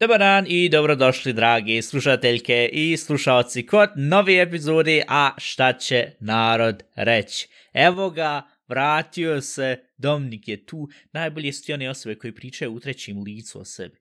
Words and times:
Dobar 0.00 0.18
dan 0.18 0.44
i 0.48 0.68
dobrodošli 0.68 1.32
dragi 1.32 1.82
slušateljke 1.82 2.70
i 2.72 2.96
slušalci 2.96 3.66
kod 3.66 3.90
nove 3.96 4.42
epizode 4.42 5.02
A 5.08 5.30
šta 5.38 5.72
će 5.72 6.10
narod 6.20 6.82
reći. 6.96 7.48
Evo 7.72 8.10
ga, 8.10 8.42
vratio 8.68 9.40
se, 9.40 9.76
Dominik 9.96 10.48
je 10.48 10.66
tu, 10.66 10.88
najbolje 11.12 11.52
su 11.52 11.64
ti 11.64 11.72
one 11.72 11.90
osobe 11.90 12.14
koje 12.14 12.34
pričaju 12.34 12.74
u 12.74 12.80
trećim 12.80 13.22
licu 13.22 13.60
o 13.60 13.64
sebi. 13.64 13.97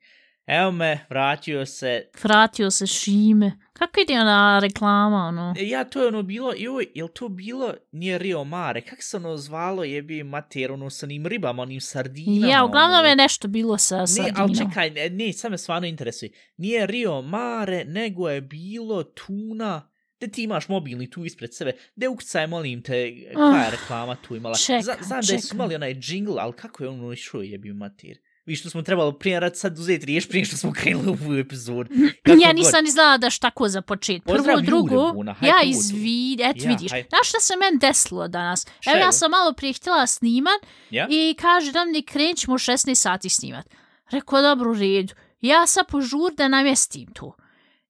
Evo 0.48 0.72
me, 0.72 1.06
vratio 1.10 1.66
se, 1.66 2.10
Vratio 2.24 2.72
se 2.72 2.88
Šime. 2.88 3.52
Kako 3.74 4.00
ide 4.00 4.14
ona 4.14 4.60
reklama, 4.60 5.18
ono? 5.18 5.54
E, 5.58 5.64
Ja, 5.64 5.84
to 5.84 6.02
je 6.02 6.08
ono 6.08 6.24
bilo, 6.24 6.54
joj, 6.54 6.88
jel 6.96 7.08
to 7.10 7.30
bilo, 7.30 7.74
nije 7.92 8.18
Rio 8.18 8.44
Mare, 8.44 8.82
kak 8.82 9.04
se 9.04 9.18
ono 9.18 9.38
zvalo, 9.38 9.84
jebi 9.84 10.24
mater, 10.24 10.72
ono 10.72 10.90
sa 10.90 11.06
onim 11.06 11.26
ribama, 11.26 11.62
onim 11.62 11.82
sardinama. 11.82 12.48
Ja, 12.48 12.64
uglavnom 12.64 13.00
ono. 13.00 13.08
je 13.08 13.16
nešto 13.16 13.48
bilo 13.48 13.78
sa 13.78 13.98
Ne, 13.98 14.08
sardinom. 14.08 14.34
ali 14.38 14.58
čekaj, 14.58 14.90
ne, 14.92 15.10
ne, 15.10 15.34
sad 15.34 15.52
me 15.52 15.58
stvarno 15.58 15.88
interesuje. 15.88 16.30
Nije 16.58 16.86
Rio 16.88 17.22
Mare, 17.22 17.86
nego 17.86 18.30
je 18.30 18.42
bilo 18.42 19.04
tuna, 19.04 19.90
da 20.20 20.28
ti 20.28 20.44
imaš 20.44 20.68
mobilni 20.68 21.10
tu 21.10 21.26
ispred 21.26 21.54
sebe, 21.54 21.72
da 21.96 22.10
ukcaj, 22.10 22.48
molim 22.48 22.82
te, 22.82 22.94
koja 23.34 23.58
je 23.58 23.72
reklama 23.72 24.16
tu 24.18 24.36
imala. 24.36 24.56
čekam, 24.58 24.82
Zna- 24.82 24.96
znam 25.00 25.22
da 25.22 25.34
je 25.34 25.40
su 25.40 25.48
čekam. 25.48 25.58
imali 25.58 25.76
onaj 25.76 25.96
jingle, 26.02 26.36
ali 26.38 26.54
kako 26.54 26.84
je 26.84 26.90
ono 26.90 27.14
išao 27.14 27.42
jebi 27.42 27.74
mater. 27.74 28.18
Vi 28.48 28.56
što 28.56 28.70
smo 28.70 28.82
trebalo 28.82 29.12
prije 29.12 29.40
rad 29.40 29.58
sad 29.58 29.80
uzeti 29.80 30.06
riješ 30.06 30.28
prije 30.30 30.46
što 30.46 30.58
smo 30.58 30.74
krenuli 30.74 31.08
u 31.10 31.18
ovu 31.26 31.38
epizodu. 31.38 31.90
Kako 32.26 32.40
ja 32.42 32.54
nisam 32.54 32.84
ni 32.84 32.92
znala 32.92 33.18
da 33.18 33.30
tako 33.42 33.70
za 33.70 33.82
počet. 33.82 34.24
Prvo, 34.24 34.38
Pozdrav 34.38 34.62
drugo, 34.62 35.14
Buna, 35.14 35.36
ja 35.42 35.56
izvid, 35.66 36.40
et 36.40 36.64
Ja, 36.64 36.70
vidiš. 36.70 36.92
haj. 36.92 37.04
Znaš 37.10 37.30
šta 37.30 37.40
se 37.40 37.54
meni 37.56 37.80
desilo 37.80 38.28
danas? 38.28 38.68
Šta 38.80 38.92
Evo 38.92 39.00
ja 39.00 39.12
sam 39.12 39.32
malo 39.32 39.54
prije 39.54 39.74
htjela 39.74 40.08
sniman 40.08 40.60
Ja? 40.90 41.08
i 41.10 41.36
kaže 41.40 41.72
da 41.72 41.86
mi 41.86 42.02
krenut 42.02 42.38
ćemo 42.38 42.56
u 42.56 42.58
16 42.58 42.96
sati 42.96 43.30
snimat. 43.30 43.66
Rekao, 44.10 44.42
dobro, 44.42 44.72
u 44.72 44.74
redu. 44.74 45.14
Ja 45.42 45.68
sad 45.68 45.88
požur 45.88 46.34
da 46.38 46.48
namjestim 46.48 47.14
to. 47.14 47.36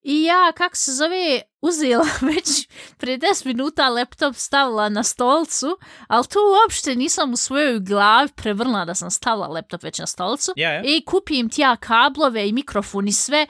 I 0.08 0.24
ja, 0.24 0.52
kak 0.56 0.76
se 0.76 0.92
zove, 0.92 1.42
uzela 1.62 2.08
već 2.36 2.68
prije 2.98 3.18
10 3.18 3.46
minuta 3.46 3.90
laptop 3.90 4.36
stavila 4.36 4.90
na 4.90 5.04
stolcu, 5.04 5.78
ali 6.08 6.28
tu 6.28 6.40
uopšte 6.40 6.96
nisam 6.96 7.34
u 7.34 7.38
svojoj 7.38 7.80
glavi 7.80 8.30
prevrnula 8.36 8.86
da 8.86 8.96
sam 8.96 9.12
stavila 9.12 9.48
laptop 9.48 9.84
već 9.84 10.00
na 10.00 10.08
stolcu. 10.08 10.52
Ja, 10.56 10.72
ja. 10.72 10.82
I 10.86 11.06
kupim 11.06 11.50
ti 11.50 11.62
ja 11.62 11.76
kablove 11.76 12.50
i 12.50 12.54
mikrofon 12.54 13.08
i 13.08 13.12
sve, 13.12 13.48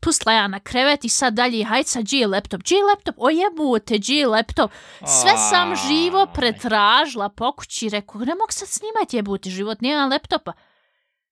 pustila 0.00 0.32
ja 0.32 0.48
na 0.48 0.60
krevet 0.60 1.04
i 1.04 1.08
sad 1.08 1.34
dalje, 1.34 1.64
hajde 1.64 1.88
sad, 1.88 2.02
gdje 2.02 2.18
je 2.18 2.26
laptop, 2.26 2.60
gdje 2.60 2.76
je 2.76 2.84
laptop, 2.84 3.14
o 3.18 3.30
jebote, 3.30 3.98
gdje 3.98 4.14
je 4.14 4.26
laptop. 4.26 4.70
Sve 4.98 5.36
sam 5.50 5.74
živo 5.88 6.26
pretražila 6.34 7.28
po 7.28 7.52
kući, 7.52 7.88
rekao, 7.88 8.20
ne 8.20 8.34
mogu 8.34 8.50
sad 8.50 8.68
snimati 8.68 9.16
jebote 9.16 9.50
život, 9.50 9.80
nema 9.80 10.06
laptopa. 10.06 10.52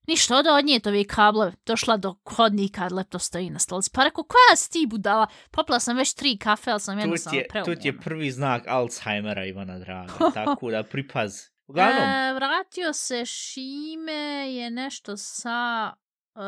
Ništa, 0.06 0.36
oda 0.36 0.54
odnijeti 0.54 0.88
ove 0.88 1.04
kablove, 1.04 1.52
došla 1.66 1.96
do 1.96 2.14
hodnika, 2.26 2.88
laptop 2.90 3.20
stoji 3.20 3.50
na 3.50 3.58
stolici, 3.58 3.90
pa 3.94 4.04
rekao, 4.04 4.24
koja 4.24 4.56
si 4.56 4.70
ti 4.70 4.86
budala? 4.88 5.26
Popila 5.50 5.80
sam 5.80 5.96
već 5.96 6.14
tri 6.14 6.36
kafe, 6.36 6.70
ali 6.70 6.80
sam 6.80 6.96
To 6.96 7.00
jednostavno 7.00 7.38
je, 7.38 7.48
to 7.64 7.74
ti 7.74 7.88
je 7.88 7.98
prvi 7.98 8.30
znak 8.30 8.62
Alzheimera, 8.66 9.44
Ivana 9.44 9.78
Draga, 9.78 10.12
tako 10.34 10.70
da 10.70 10.82
pripaz. 10.82 11.40
Uglavnom, 11.66 12.02
E, 12.02 12.32
vratio 12.34 12.92
se 12.92 13.24
Šime 13.26 14.12
je 14.48 14.70
nešto 14.70 15.16
sa 15.16 15.92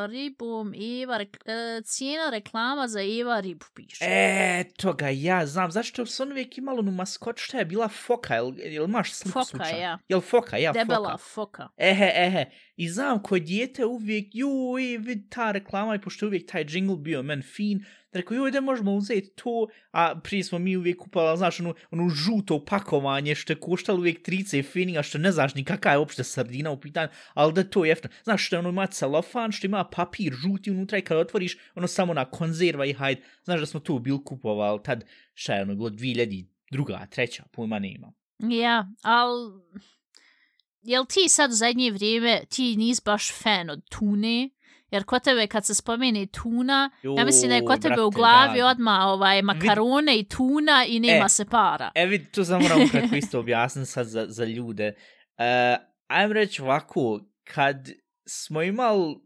ribom 0.08 0.74
Eva, 0.74 1.18
rek- 1.18 1.36
e, 1.46 1.82
cijena 1.82 2.30
reklama 2.30 2.88
za 2.88 3.00
Eva 3.20 3.40
ribu 3.40 3.66
piše. 3.74 4.04
eto 4.04 4.92
ga, 4.92 5.08
ja 5.08 5.46
znam, 5.46 5.70
zašto 5.70 6.06
su 6.06 6.22
on 6.22 6.30
uvijek 6.30 6.58
imalo 6.58 6.78
onu 6.78 6.90
maskot, 6.90 7.38
šta 7.38 7.58
je 7.58 7.64
bila 7.64 7.88
foka, 7.88 8.34
jel, 8.34 8.52
jel 8.56 8.84
imaš 8.84 9.12
sliku 9.12 9.44
Foka, 9.44 9.66
ja. 9.66 9.98
Jel 10.08 10.20
foka, 10.20 10.56
ja, 10.56 10.72
Debela 10.72 11.10
foka. 11.10 11.18
foka. 11.24 11.68
Ehe, 11.76 12.12
ehe, 12.16 12.44
i 12.76 12.88
znam 12.88 13.22
koje 13.22 13.40
dijete 13.40 13.84
uvijek, 13.84 14.28
joj, 14.32 14.98
vid 14.98 15.28
ta 15.28 15.52
reklama, 15.52 15.94
i 15.94 16.00
pošto 16.00 16.24
je 16.24 16.28
uvijek 16.28 16.50
taj 16.50 16.64
jingle 16.68 16.96
bio 16.96 17.22
men 17.22 17.42
fin, 17.42 17.84
da 18.12 18.18
rekao, 18.18 18.34
joj, 18.34 18.50
da 18.50 18.60
možemo 18.60 18.94
uzeti 18.94 19.30
to, 19.34 19.66
a 19.90 20.20
prije 20.20 20.44
smo 20.44 20.58
mi 20.58 20.76
uvijek 20.76 20.98
kupala, 20.98 21.36
znaš, 21.36 21.60
ono, 21.60 21.74
ono 21.90 22.08
žuto 22.08 22.64
pakovanje, 22.64 23.34
što 23.34 23.52
je 23.52 23.60
koštalo 23.60 23.98
uvijek 23.98 24.28
30 24.28 24.72
fininga, 24.72 25.02
što 25.02 25.18
ne 25.18 25.32
znaš 25.32 25.54
ni 25.54 25.64
kakva 25.64 25.90
je 25.90 25.98
uopšte 25.98 26.24
sardina 26.24 26.70
u 26.70 26.80
pitanju, 26.80 27.08
ali 27.34 27.52
da 27.52 27.60
je 27.60 27.70
to. 27.70 27.82
Znaš, 28.24 28.46
što 28.46 28.56
je 28.56 28.60
ono 28.60 28.68
ima 28.68 28.86
celofan, 28.86 29.52
što 29.52 29.66
ima 29.66 29.84
papir 29.84 30.32
žuti 30.32 30.70
unutra 30.70 30.98
i 30.98 31.02
kad 31.02 31.18
otvoriš, 31.18 31.56
ono 31.74 31.86
samo 31.86 32.14
na 32.14 32.24
konzerva 32.24 32.86
i 32.86 32.92
hajde. 32.92 33.22
Znaš 33.44 33.60
da 33.60 33.66
smo 33.66 33.80
tu 33.80 33.98
bil 33.98 34.18
kupovali 34.18 34.80
tad, 34.84 35.04
šta 35.34 35.54
je 35.54 35.62
ono, 35.62 35.74
bilo 35.74 35.90
2000 35.90 36.46
druga, 36.70 37.06
treća, 37.10 37.44
pojma 37.52 37.78
nema. 37.78 38.12
Ja, 38.38 38.88
al... 39.02 39.60
Jel 40.84 41.04
ti 41.04 41.28
sad 41.28 41.50
u 41.50 41.54
zadnje 41.54 41.90
vrijeme, 41.90 42.40
ti 42.50 42.76
nis 42.76 43.02
baš 43.04 43.32
fan 43.42 43.70
od 43.70 43.88
tune? 43.90 44.50
Jer 44.90 45.04
kod 45.04 45.22
tebe 45.22 45.46
kad 45.46 45.66
se 45.66 45.74
spomene 45.74 46.26
tuna, 46.26 46.90
ja 47.16 47.24
mislim 47.24 47.48
da 47.48 47.54
je 47.54 47.64
kod 47.64 47.82
tebe 47.82 48.02
u 48.02 48.10
brate, 48.10 48.16
glavi 48.16 48.58
da. 48.58 48.66
odmah 48.66 49.00
ovaj, 49.06 49.42
makarone 49.42 50.18
i 50.18 50.28
tuna 50.28 50.84
i 50.88 51.00
nema 51.00 51.24
E, 51.24 51.28
se 51.28 51.44
para. 51.44 51.90
E 51.94 52.06
vidi, 52.06 52.24
to 52.24 52.44
sam 52.44 52.62
moram 52.62 52.82
ukratko 52.82 53.16
isto 53.16 53.38
objasniti 53.38 53.90
sad 53.90 54.06
za, 54.06 54.26
za 54.28 54.44
ljude. 54.44 54.94
Uh, 55.38 55.44
ajmo 56.06 56.32
reći 56.32 56.62
ovako, 56.62 57.20
kad 57.44 57.76
smo 58.26 58.62
imali, 58.62 59.16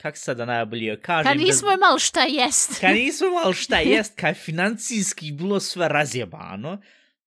kak 0.00 0.16
sad 0.16 0.36
da 0.36 0.44
najbolje 0.44 1.00
kažem, 1.00 1.32
Kad 1.32 1.40
nismo 1.40 1.68
da, 1.68 1.74
imali 1.74 2.00
šta 2.00 2.22
jest. 2.22 2.80
kad 2.80 2.94
nismo 2.94 3.26
imali 3.26 3.54
šta 3.54 3.76
jest, 3.94 4.20
kad 4.20 4.28
je 4.28 4.34
financijski 4.34 5.32
bilo 5.32 5.60
sve 5.60 5.88
razjebano, 5.88 6.78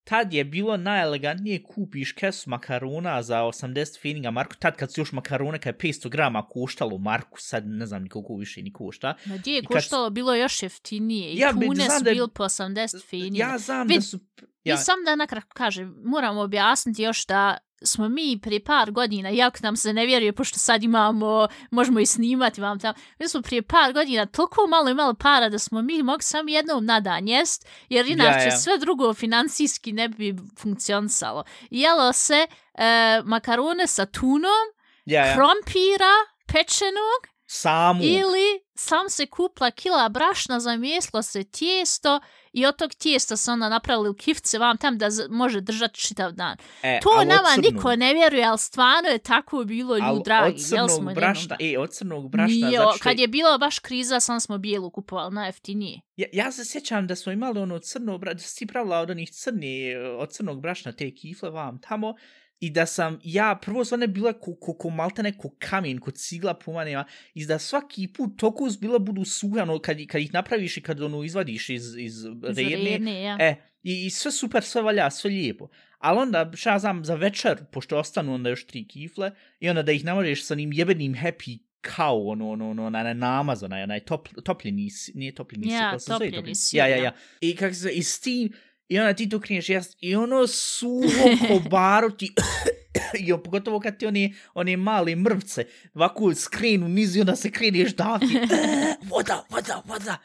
tad 0.10 0.34
je 0.34 0.44
bilo 0.46 0.78
najelegantnije 0.78 1.64
kupiš 1.66 2.12
kesu 2.12 2.50
makarona 2.50 3.24
za 3.24 3.38
80 3.40 4.00
fininga 4.00 4.32
marku, 4.32 4.56
tad 4.56 4.76
kad 4.76 4.94
su 4.94 5.02
još 5.02 5.12
makarone 5.12 5.60
kad 5.60 5.76
je 5.76 5.78
500 5.84 6.10
grama 6.10 6.42
koštalo 6.44 6.98
marku, 6.98 7.38
sad 7.40 7.68
ne 7.68 7.86
znam 7.86 8.08
koliko 8.08 8.36
više 8.36 8.62
ni 8.62 8.74
košta. 8.74 9.14
Ma 9.26 9.38
gdje 9.38 9.52
je 9.52 9.60
I 9.60 9.62
kad- 9.62 9.68
koštalo 9.74 10.10
bilo 10.10 10.36
još 10.36 10.64
jeftinije 10.64 11.30
i 11.30 11.38
Ja 11.38 11.52
znam 11.52 11.62
su 11.90 12.04
da 12.04 12.10
je- 12.10 12.14
bili 12.16 12.28
po 12.30 12.44
80 12.44 13.06
finija. 13.06 13.48
Ja 13.48 13.58
znam 13.58 13.88
Vid, 13.88 13.98
da 13.98 14.02
su... 14.02 14.18
Ja. 14.18 14.48
Ja, 14.66 14.74
I 14.74 14.78
sam 14.78 14.96
da 15.06 15.16
nakratko 15.16 15.54
kažem, 15.54 15.96
moram 16.04 16.38
objasniti 16.38 17.02
još 17.02 17.26
da 17.26 17.58
smo 17.82 18.10
mi 18.10 18.40
prije 18.42 18.64
par 18.64 18.92
godina, 18.92 19.30
jako 19.30 19.58
nam 19.62 19.78
se 19.78 19.94
ne 19.94 20.06
vjeruje, 20.06 20.34
pošto 20.34 20.60
sad 20.60 20.84
imamo, 20.84 21.48
možemo 21.72 22.00
i 22.00 22.06
snimati 22.06 22.62
vam 22.62 22.80
tamo, 22.80 22.94
mi 23.20 23.28
smo 23.28 23.42
prije 23.42 23.62
par 23.62 23.94
godina 23.94 24.26
toliko 24.26 24.68
malo 24.68 24.90
imali 24.90 25.16
para 25.16 25.50
da 25.50 25.60
smo 25.60 25.82
mi 25.82 26.04
mogli 26.04 26.24
samo 26.24 26.50
jednom 26.50 26.86
na 26.86 27.00
dan 27.00 27.28
jest, 27.28 27.68
jer 27.90 28.06
inače 28.06 28.46
ja. 28.46 28.58
sve 28.58 28.78
drugo 28.78 29.14
financijski 29.14 29.92
ne 29.92 30.10
bi 30.10 30.36
funkcionisalo. 30.60 31.44
Jelo 31.70 32.14
se 32.14 32.48
e, 32.74 33.22
makarone 33.26 33.88
sa 33.88 34.06
tunom, 34.06 34.68
ja, 35.06 35.26
ja. 35.26 35.36
krompira, 35.36 36.14
pečenog, 36.48 37.37
Samu. 37.50 38.04
ili 38.04 38.46
sam 38.76 39.10
se 39.10 39.26
kupla 39.26 39.72
kila 39.72 40.10
brašna, 40.10 40.60
zamijeslo 40.60 41.22
se 41.22 41.44
tijesto 41.44 42.20
i 42.54 42.66
od 42.66 42.76
tog 42.76 42.94
tijesta 42.94 43.38
se 43.38 43.52
onda 43.52 43.70
napravili 43.70 44.18
kifce 44.18 44.58
vam 44.60 44.78
tam 44.78 44.98
da 44.98 45.08
može 45.30 45.62
držati 45.62 46.00
čitav 46.00 46.32
dan. 46.32 46.58
E, 46.84 47.00
To 47.00 47.10
nama 47.16 47.50
crnog- 47.56 47.74
niko 47.74 47.96
ne 47.96 48.14
vjeruje, 48.14 48.44
ali 48.44 48.58
stvarno 48.58 49.10
je 49.10 49.18
tako 49.20 49.64
bilo 49.64 49.94
Ali 49.96 50.02
ljud 50.08 50.24
dragi. 50.24 50.54
od 50.54 50.62
crnog 50.62 50.90
smo 50.92 51.12
brašna, 51.12 51.56
jednom- 51.56 51.74
e, 51.74 51.80
od 51.80 51.92
crnog 51.92 52.30
brašna, 52.30 52.68
Nije, 52.68 52.80
što... 52.80 53.00
kad 53.00 53.20
je 53.20 53.28
bilo 53.28 53.58
baš 53.58 53.80
kriza, 53.80 54.20
sam 54.20 54.40
smo 54.40 54.58
bijelu 54.58 54.92
kupovali 54.92 55.34
najjeftinije. 55.34 56.02
Ja, 56.16 56.28
ja 56.34 56.52
se 56.52 56.66
sjećam 56.66 57.08
da 57.08 57.16
smo 57.16 57.32
imali 57.32 57.60
ono 57.60 57.80
crno 57.80 58.18
brašna, 58.18 58.34
da 58.34 58.40
si 58.40 58.68
pravila 58.68 59.00
od 59.00 59.10
onih 59.10 59.30
crni, 59.32 59.88
e, 59.88 60.00
od 60.00 60.32
crnog 60.32 60.62
brašna 60.62 60.92
te 60.92 61.12
kifle 61.12 61.50
vam 61.50 61.80
tamo, 61.80 62.16
i 62.60 62.70
da 62.70 62.86
sam, 62.86 63.20
ja, 63.24 63.60
prvo 63.62 63.86
su 63.86 63.96
one 63.96 64.08
bile 64.08 64.34
ko, 64.40 64.56
ko, 64.56 64.74
ko 64.74 64.90
maltene, 64.90 65.38
ko 65.38 65.52
kamen, 65.60 66.00
ko 66.00 66.12
cigla 66.12 66.54
pumaneva, 66.54 67.04
i 67.34 67.46
da 67.46 67.60
svaki 67.60 68.08
put 68.14 68.40
toliko 68.40 68.70
zbila 68.70 69.00
budu 69.00 69.26
suhe, 69.26 69.62
ono, 69.62 69.80
kad, 69.80 69.98
kad 70.08 70.22
ih 70.22 70.34
napraviš 70.34 70.78
i 70.78 70.82
kad 70.82 71.02
ono 71.02 71.24
izvadiš 71.24 71.70
iz, 71.70 71.96
iz 71.98 72.26
redne, 72.26 72.54
Zredne, 72.54 73.22
ja. 73.24 73.38
E, 73.40 73.56
i, 73.84 74.06
i 74.06 74.10
sve 74.10 74.32
super, 74.32 74.64
sve 74.64 74.82
valja, 74.82 75.10
sve 75.10 75.30
lijepo. 75.30 75.68
Ali 75.98 76.20
onda, 76.20 76.52
šta 76.56 76.72
ja 76.72 76.80
znam, 76.80 77.06
za 77.06 77.16
večer, 77.16 77.66
pošto 77.72 77.98
ostanu 77.98 78.34
onda 78.34 78.50
još 78.50 78.66
tri 78.68 78.88
kifle, 78.88 79.32
i 79.60 79.70
onda 79.70 79.84
da 79.84 79.92
ih 79.92 80.06
namažeš 80.06 80.46
sa 80.46 80.54
onim 80.54 80.74
jebenim 80.74 81.16
happy 81.16 81.60
kao 81.82 82.28
ono, 82.28 82.50
ono, 82.50 82.70
ono, 82.70 82.86
onaj 82.86 83.14
namaz, 83.14 83.64
onaj, 83.64 83.84
onaj 83.84 84.00
top, 84.00 84.28
topljeni, 84.44 84.90
nije 85.14 85.36
topljeni, 85.36 85.72
Ja, 85.72 85.98
topljeni 86.08 86.54
Ja, 86.72 86.88
ja, 86.88 86.96
ja. 86.96 87.04
ja. 87.04 87.12
I 87.42 87.56
kako 87.56 87.74
se, 87.74 87.92
i 87.92 88.04
s 88.04 88.20
tim, 88.20 88.54
i 88.90 89.00
onda 89.00 89.14
ti 89.14 89.30
to 89.30 89.40
kriješ 89.40 89.70
jest, 89.70 89.98
i 90.02 90.16
ono 90.16 90.48
suho 90.48 91.30
ko 91.48 91.70
baru 91.70 92.12
ti, 92.12 92.34
i 93.26 93.34
on, 93.34 93.44
pogotovo 93.44 93.80
kad 93.80 93.98
ti 93.98 94.06
one, 94.06 94.34
one 94.54 94.78
male 94.78 95.16
mrvce, 95.16 95.66
ovako 95.94 96.34
skrenu 96.36 96.88
niz 96.88 97.16
i 97.16 97.20
onda 97.20 97.36
se 97.36 97.52
kreneš 97.52 97.96
davti, 97.96 98.40
voda, 99.10 99.46
voda, 99.50 99.82
voda. 99.86 100.18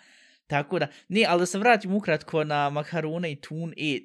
Tako 0.52 0.78
da, 0.78 0.86
ne, 1.08 1.24
ali 1.28 1.40
da 1.40 1.46
se 1.46 1.58
vratim 1.58 1.94
ukratko 1.94 2.44
na 2.44 2.70
makarone 2.70 3.32
i 3.32 3.36
tun. 3.36 3.74
E, 3.76 3.98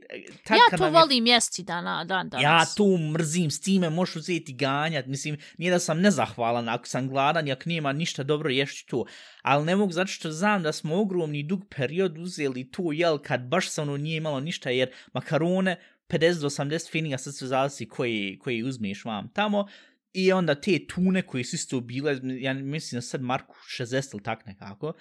tad 0.44 0.58
Ja 0.58 0.78
to 0.78 0.84
nam 0.84 0.94
je- 0.94 1.00
volim 1.00 1.26
jesti 1.26 1.64
dana, 1.64 2.04
dan 2.04 2.30
danas. 2.30 2.44
Ja 2.44 2.66
to 2.78 2.98
mrzim, 2.98 3.52
s 3.52 3.62
time 3.62 3.90
možeš 3.90 4.16
uzeti 4.16 4.54
ganjat, 4.54 5.06
mislim, 5.06 5.38
nije 5.58 5.72
da 5.72 5.80
sam 5.80 6.02
nezahvalan 6.02 6.70
ako 6.70 6.88
sam 6.88 7.08
gladan 7.10 7.48
i 7.48 7.52
ako 7.52 7.64
nema 7.66 7.94
ništa 7.94 8.24
dobro 8.24 8.50
ješću 8.50 8.86
to, 8.88 9.06
ali 9.42 9.66
ne 9.66 9.76
mogu 9.76 9.92
zato 9.92 10.08
što 10.08 10.32
znam 10.32 10.64
da 10.64 10.72
smo 10.74 10.96
ogromni 10.96 11.44
dug 11.44 11.66
period 11.76 12.18
uzeli 12.18 12.72
to, 12.72 12.92
jel, 12.92 13.18
kad 13.18 13.42
baš 13.42 13.70
se 13.70 13.82
ono 13.82 13.98
nije 13.98 14.18
imalo 14.18 14.40
ništa, 14.40 14.70
jer 14.70 14.90
makarone 15.14 15.76
50 16.08 16.42
do 16.42 16.50
80 16.50 16.92
fininga, 16.92 17.18
sad 17.18 17.36
sve 17.36 17.48
zavisi 17.48 17.86
koji, 17.88 18.40
koji 18.42 18.64
uzmeš 18.64 19.06
vam 19.06 19.30
tamo, 19.34 19.68
i 20.14 20.32
onda 20.32 20.56
te 20.56 20.80
tune 20.96 21.22
koje 21.22 21.44
su 21.44 21.56
isto 21.56 21.80
bile, 21.80 22.20
ja 22.40 22.54
mislim 22.54 22.98
da 22.98 23.02
sad 23.02 23.22
Marku 23.22 23.56
60 23.70 24.14
ili 24.14 24.24
tak 24.24 24.46
nekako, 24.46 24.94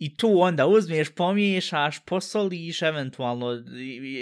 I 0.00 0.16
to 0.16 0.28
onda 0.28 0.66
uzmeš, 0.66 1.08
pomiješaš, 1.14 1.98
posoliš, 1.98 2.82
eventualno, 2.82 3.62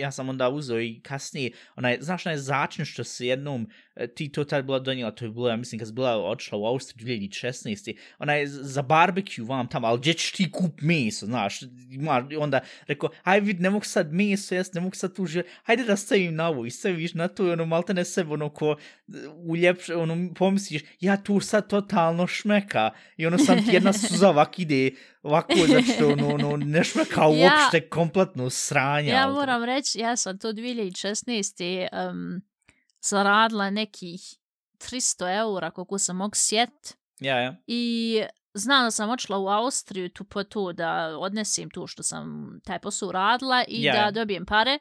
ja 0.01 0.11
sam 0.11 0.29
onda 0.29 0.49
uzeo 0.49 0.81
i 0.81 1.01
kasnije, 1.01 1.51
onaj, 1.77 1.99
znaš, 2.01 2.27
onaj 2.27 2.37
začin 2.37 2.85
što 2.85 3.05
se 3.05 3.27
jednom, 3.27 3.69
e, 3.97 4.07
ti 4.07 4.33
to 4.33 4.45
tad 4.45 4.65
bila 4.65 4.79
donijela, 4.79 5.11
to 5.11 5.25
je 5.25 5.31
bilo, 5.31 5.49
ja 5.49 5.57
mislim, 5.57 5.79
kad 5.79 5.89
se 5.89 5.95
bila 5.95 6.17
odšla 6.17 6.59
u 6.59 6.67
Austriju 6.67 7.07
2016. 7.07 7.97
Onaj, 8.19 8.47
za 8.47 8.83
barbecue 8.83 9.45
vam 9.45 9.69
tamo, 9.69 9.87
ali 9.87 9.99
gdje 9.99 10.15
ćeš 10.15 10.33
ti 10.33 10.53
kup 10.53 10.81
meso, 10.81 11.27
znaš, 11.27 11.61
ima, 11.91 12.29
onda 12.39 12.61
rekao, 12.87 13.11
haj 13.23 13.41
vid, 13.41 13.61
ne 13.61 13.71
mogu 13.71 13.85
sad 13.85 14.13
meso 14.13 14.55
jest, 14.55 14.75
ne 14.75 14.81
mogu 14.81 14.95
sad 14.95 15.17
tu 15.17 15.27
živjeti, 15.27 15.51
hajde 15.63 15.85
da 15.85 15.97
stavim 15.97 16.35
na 16.35 16.49
ovo 16.49 16.67
i 16.67 16.71
staviš 16.71 17.15
na 17.15 17.29
to 17.29 17.47
i 17.47 17.51
ono, 17.51 17.67
malte 17.67 17.95
ne 17.95 18.05
sebe, 18.05 18.33
ono, 18.33 18.49
ko 18.49 18.77
uljepše, 19.37 19.97
ono, 19.97 20.35
pomisliš, 20.35 20.83
ja 21.01 21.17
tu 21.17 21.41
sad 21.41 21.69
totalno 21.69 22.27
šmeka 22.27 22.91
i 23.17 23.27
ono, 23.27 23.39
sam 23.39 23.65
ti 23.65 23.71
jedna 23.73 23.93
suza 23.93 24.29
ovak 24.29 24.59
ide, 24.59 24.91
ovako, 25.23 25.55
zato 25.69 25.93
što 25.95 26.09
ono, 26.09 26.29
ono, 26.29 26.57
ne 26.57 26.85
šmeka 26.85 27.21
Ja- 27.21 27.29
uopšte 27.29 27.89
kompletno 27.89 28.51
sranja. 28.51 29.13
Ja 29.13 29.25
ali- 29.25 29.35
moram 29.35 29.65
reći, 29.65 29.99
ja 29.99 30.17
sam 30.17 30.39
to 30.39 30.53
2016. 30.53 31.89
Um, 32.11 32.41
zaradila 33.01 33.71
nekih 33.71 34.21
300 34.79 35.39
eura, 35.39 35.71
koliko 35.71 35.99
sam 35.99 36.17
mogu 36.17 36.35
sjet. 36.35 36.97
Ja, 37.21 37.37
ja. 37.39 37.57
I 37.67 38.23
znam 38.55 38.85
da 38.85 38.91
sam 38.91 39.11
očela 39.11 39.39
u 39.39 39.49
Austriju 39.49 40.09
tu 40.09 40.25
po 40.25 40.45
to 40.45 40.73
da 40.73 41.19
odnesim 41.19 41.71
tu 41.71 41.87
što 41.87 42.03
sam 42.03 42.49
taj 42.65 42.79
posao 42.79 43.09
uradila 43.09 43.65
i 43.69 43.83
Ja, 43.83 43.93
da 43.93 43.99
ja. 43.99 44.11
dobijem 44.11 44.47
pare. 44.47 44.79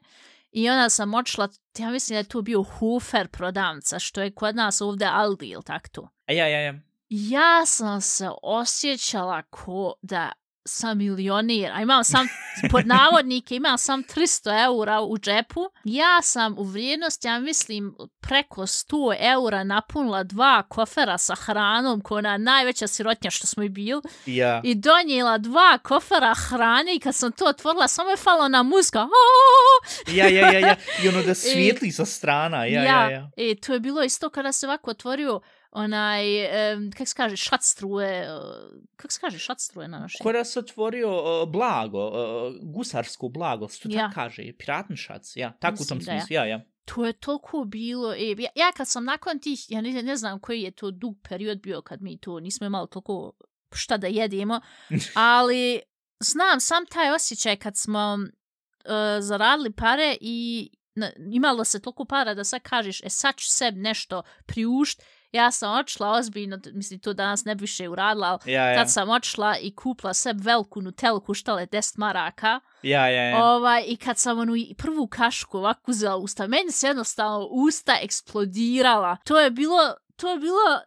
I 0.51 0.69
onda 0.69 0.89
sam 0.89 1.13
očela, 1.13 1.49
ja 1.77 1.89
mislim 1.89 2.15
da 2.15 2.19
je 2.19 2.23
tu 2.23 2.41
bio 2.41 2.63
Hufer 2.63 3.27
prodavnica, 3.27 3.99
što 3.99 4.21
je 4.21 4.31
kod 4.31 4.55
nas 4.55 4.81
ovdje 4.81 5.07
Aldi 5.07 5.45
ili 5.45 5.63
tak 5.63 5.89
to. 5.89 6.09
Ja, 6.27 6.47
ja, 6.47 6.61
ja. 6.61 6.73
Ja 7.09 7.65
sam 7.65 8.01
se 8.01 8.29
osjećala 8.43 9.41
ko 9.41 9.93
da 10.01 10.31
sam 10.67 10.97
milionir, 10.97 11.71
a 11.73 11.81
imam 11.81 12.03
sam, 12.03 12.27
pod 12.71 12.87
navodnike, 12.87 13.55
imam 13.55 13.77
sam 13.77 14.03
300 14.03 14.63
eura 14.65 15.01
u 15.01 15.17
džepu. 15.17 15.61
Ja 15.83 16.21
sam 16.21 16.55
u 16.57 16.63
vrijednosti, 16.63 17.27
ja 17.27 17.39
mislim, 17.39 17.95
preko 18.21 18.61
100 18.61 19.15
eura 19.19 19.63
napunila 19.63 20.23
dva 20.23 20.63
kofera 20.63 21.17
sa 21.17 21.35
hranom, 21.35 22.01
koja 22.01 22.15
je 22.15 22.19
ona 22.19 22.37
najveća 22.37 22.87
sirotnja 22.87 23.31
što 23.31 23.47
smo 23.47 23.63
i 23.63 23.69
bili, 23.69 24.01
Ja. 24.25 24.61
i 24.63 24.75
donijela 24.75 25.37
dva 25.37 25.77
kofera 25.83 26.33
hrane 26.33 26.95
i 26.95 26.99
kad 26.99 27.15
sam 27.15 27.31
to 27.31 27.45
otvorila, 27.45 27.87
samo 27.87 28.09
je 28.09 28.17
falo 28.17 28.47
na 28.47 28.63
muzika. 28.63 29.07
Ja, 30.07 30.27
ja, 30.27 30.51
ja, 30.51 30.59
ja. 30.59 30.75
I 31.03 31.09
ono 31.09 31.23
da 31.23 31.35
svijetli 31.53 31.91
sa 31.91 32.05
strana. 32.05 32.65
Ja, 32.65 32.83
ja, 32.83 33.09
ja. 33.09 33.29
E, 33.37 33.55
to 33.55 33.73
je 33.73 33.79
bilo 33.79 34.03
isto 34.03 34.29
kada 34.29 34.51
se 34.51 34.65
ovako 34.67 34.91
otvorio 34.91 35.39
onaj, 35.71 36.23
um, 36.75 36.91
kak 36.91 37.07
se 37.07 37.15
kaže, 37.15 37.37
šat 37.37 37.63
struje, 37.63 38.35
uh, 38.35 38.41
kak 38.95 39.11
se 39.11 39.19
kaže, 39.19 39.39
šat 39.39 39.59
struje 39.59 39.87
na 39.87 39.99
našem? 39.99 40.23
Ko 40.23 40.31
da 40.31 40.43
se 40.43 40.59
otvorio 40.59 41.09
uh, 41.09 41.49
blago, 41.49 42.07
uh, 42.07 42.53
gusarsko 42.61 43.29
blago, 43.29 43.67
što 43.67 43.89
Ja. 43.91 43.99
ja. 43.99 44.11
kaže, 44.13 44.53
piratnišac, 44.57 45.35
ja, 45.35 45.51
tako 45.59 45.77
u 45.83 45.85
tom 45.85 45.97
Mislim 45.97 46.05
da 46.05 46.11
je. 46.11 46.21
smislu, 46.21 46.33
ja, 46.33 46.45
ja. 46.45 46.61
To 46.85 47.05
je 47.05 47.13
toliko 47.13 47.63
bilo, 47.65 48.13
e, 48.13 48.35
ja, 48.37 48.49
ja 48.55 48.71
kad 48.71 48.87
sam 48.87 49.05
nakon 49.05 49.39
tih, 49.39 49.59
ja 49.69 49.81
ne, 49.81 50.03
ne 50.03 50.15
znam 50.15 50.39
koji 50.39 50.61
je 50.61 50.71
to 50.71 50.91
dug 50.91 51.17
period 51.29 51.61
bio 51.61 51.81
kad 51.81 52.01
mi 52.01 52.17
to 52.17 52.39
nismo 52.39 52.67
imali 52.67 52.87
toliko 52.89 53.31
šta 53.73 53.97
da 53.97 54.07
jedemo, 54.07 54.61
ali 55.13 55.79
znam 56.19 56.59
sam 56.59 56.85
taj 56.85 57.11
osjećaj 57.11 57.55
kad 57.55 57.77
smo 57.77 58.17
uh, 58.19 58.91
zaradili 59.19 59.71
pare 59.71 60.17
i 60.21 60.69
na, 60.95 61.11
imalo 61.31 61.63
se 61.63 61.81
toliko 61.81 62.05
para 62.05 62.33
da 62.33 62.43
sad 62.43 62.61
kažeš, 62.61 63.03
e 63.03 63.09
sad 63.09 63.35
ću 63.35 63.49
sebi 63.49 63.79
nešto 63.79 64.21
priušt, 64.45 65.03
ja 65.31 65.51
sam 65.51 65.79
očela 65.79 66.11
ozbiljno, 66.11 66.59
mislim 66.73 66.99
to 66.99 67.13
danas 67.13 67.45
ne 67.45 67.55
bi 67.55 67.61
više 67.61 67.89
uradila, 67.89 68.27
ali 68.27 68.51
Ja, 68.51 68.63
ja, 68.63 68.77
tad 68.77 68.91
sam 68.91 69.09
očela 69.09 69.57
i 69.57 69.75
kupla 69.75 70.13
sebi 70.13 70.43
veliku 70.43 70.81
nutelu 70.81 71.21
koštala 71.21 71.59
je 71.59 71.67
10 71.67 71.97
maraka. 71.97 72.59
ja, 72.81 73.07
ja, 73.09 73.23
ja. 73.23 73.45
Ovaj, 73.45 73.83
I 73.87 73.97
kad 73.97 74.17
sam 74.17 74.39
onu 74.39 74.53
prvu 74.77 75.07
kašku 75.07 75.57
ovako 75.57 75.91
uzela 75.91 76.15
usta, 76.15 76.47
meni 76.47 76.71
se 76.71 76.87
jednostavno 76.87 77.47
usta 77.51 77.97
eksplodirala. 78.01 79.17
To 79.23 79.39
je 79.39 79.51
bilo, 79.51 79.95
to 80.15 80.31
je 80.31 80.39
bilo, 80.39 80.81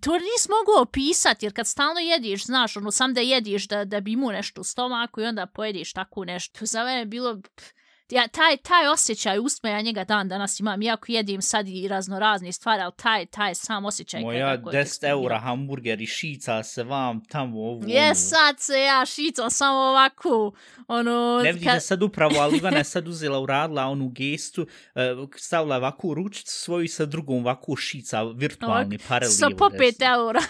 to 0.00 0.12
nisi 0.12 0.48
mogao 0.48 0.82
opisati, 0.82 1.46
jer 1.46 1.52
kad 1.54 1.66
stalno 1.66 2.00
jediš, 2.00 2.44
znaš, 2.44 2.76
ono, 2.76 2.90
sam 2.90 3.14
da 3.14 3.20
jediš 3.20 3.68
da, 3.68 3.84
da 3.84 4.00
bi 4.00 4.12
imao 4.12 4.32
nešto 4.32 4.60
u 4.60 4.64
stomaku 4.64 5.20
i 5.20 5.24
onda 5.24 5.46
pojediš 5.46 5.92
tako 5.92 6.24
nešto. 6.24 6.58
To 6.58 6.66
za 6.66 6.84
mene 6.84 6.98
je 6.98 7.06
bilo, 7.06 7.40
pff, 7.56 7.66
ja, 8.12 8.28
taj, 8.28 8.56
taj 8.56 8.88
osjećaj 8.88 9.38
usme, 9.38 9.70
ja 9.70 9.80
njega 9.80 10.04
dan 10.04 10.28
danas 10.28 10.60
imam, 10.60 10.82
iako 10.82 11.04
jedim 11.08 11.42
sad 11.42 11.68
i 11.68 11.88
razno 11.88 12.18
razne 12.18 12.52
stvari, 12.52 12.82
ali 12.82 12.92
taj, 12.96 13.26
taj 13.26 13.54
sam 13.54 13.84
osjećaj. 13.84 14.20
Moja 14.20 14.56
kako 14.56 14.70
je 14.70 14.84
10 14.84 15.08
eura 15.08 15.38
hamburger 15.38 16.00
i 16.00 16.06
šica 16.06 16.62
se 16.62 16.84
vam 16.84 17.24
tamo 17.24 17.60
ovu. 17.60 17.82
Je, 17.86 18.14
sad 18.14 18.60
se 18.60 18.80
ja 18.80 19.06
šicam 19.06 19.50
samo 19.50 19.78
ovako, 19.78 20.52
ono... 20.88 21.40
Ne 21.44 21.52
vidite 21.52 21.70
kad- 21.70 21.82
sad 21.82 22.02
upravo, 22.02 22.34
ali 22.40 22.56
Ivana 22.58 22.78
je 22.78 22.84
sad 22.84 23.08
uzela, 23.08 23.40
uradila 23.40 23.84
onu 23.84 24.08
gestu, 24.08 24.62
uh, 24.62 25.28
stavila 25.36 25.76
ovakvu 25.76 26.14
ručicu 26.14 26.52
svoju 26.54 26.88
sa 26.88 27.06
drugom 27.06 27.36
ovakvu 27.36 27.76
šica, 27.76 28.22
virtualni 28.22 28.98
paralel. 29.08 29.32
Sa 29.32 29.48
po 29.58 29.64
5 29.64 30.12
eura. 30.14 30.40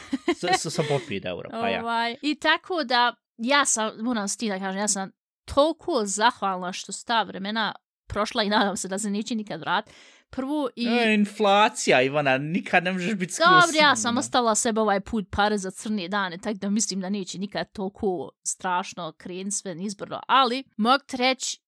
Sa, 0.41 0.49
sa, 0.59 0.71
sa 0.71 0.83
po 0.89 0.95
5 0.95 1.27
eura, 1.27 1.49
pa 1.51 1.69
ja. 1.69 1.83
Ovaj, 1.83 2.17
I 2.23 2.35
tako 2.35 2.85
da, 2.85 3.15
ja 3.37 3.65
sam, 3.65 3.91
moram 4.01 4.29
s 4.29 4.37
ti 4.37 4.49
da 4.49 4.59
kažem, 4.59 4.81
ja 4.81 4.89
sam 4.89 5.22
toliko 5.45 6.03
zahvalna 6.05 6.73
što 6.73 6.93
su 6.93 7.07
ta 7.07 7.23
vremena 7.23 7.75
prošla 8.07 8.43
i 8.43 8.49
nadam 8.49 8.77
se 8.77 8.89
da 8.89 8.99
se 8.99 9.11
neće 9.11 9.35
nikad 9.35 9.61
vrat. 9.61 9.91
Prvo 10.31 10.69
i... 10.77 10.87
E, 10.87 11.15
inflacija, 11.15 12.03
Ivana, 12.03 12.39
nikad 12.39 12.85
ne 12.85 12.93
možeš 12.93 13.15
biti 13.15 13.33
skroz 13.33 13.49
Dobro, 13.49 13.79
ja 13.81 13.97
sam 13.97 14.19
ostavila 14.19 14.55
sebe 14.55 14.81
ovaj 14.81 15.01
put 15.01 15.27
pare 15.31 15.59
za 15.59 15.71
crne 15.71 16.09
dane, 16.09 16.39
tako 16.39 16.59
da 16.59 16.71
mislim 16.71 17.01
da 17.01 17.11
neće 17.11 17.39
nikad 17.39 17.73
toliko 17.73 18.31
strašno 18.43 19.13
krenut 19.17 19.53
sve 19.53 19.75
nizbrdo, 19.75 20.21
ali 20.29 20.65
mogu 20.77 21.05
ti 21.07 21.17
reći, 21.17 21.61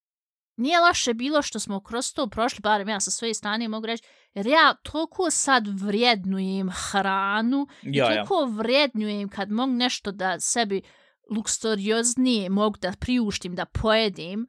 nije 0.57 0.79
loše 0.79 1.13
bilo 1.13 1.41
što 1.41 1.59
smo 1.59 1.83
kroz 1.83 2.13
to 2.13 2.27
prošli, 2.27 2.59
barem 2.61 2.89
ja 2.89 2.99
sa 2.99 3.11
svoje 3.11 3.33
strane 3.33 3.67
mogu 3.67 3.85
reći, 3.85 4.03
jer 4.33 4.47
ja 4.47 4.73
toliko 4.73 5.31
sad 5.31 5.67
vrijednujem 5.67 6.69
hranu 6.69 7.67
Ja, 7.81 8.11
ja. 8.11 8.25
toliko 8.25 8.45
vrijednujem 8.45 9.29
kad 9.29 9.51
mogu 9.51 9.71
nešto 9.71 10.11
da 10.11 10.39
sebi 10.39 10.81
lukstorioznije 11.29 12.49
mogu 12.49 12.77
da 12.77 12.93
priuštim, 12.99 13.55
da 13.55 13.65
pojedim, 13.65 14.47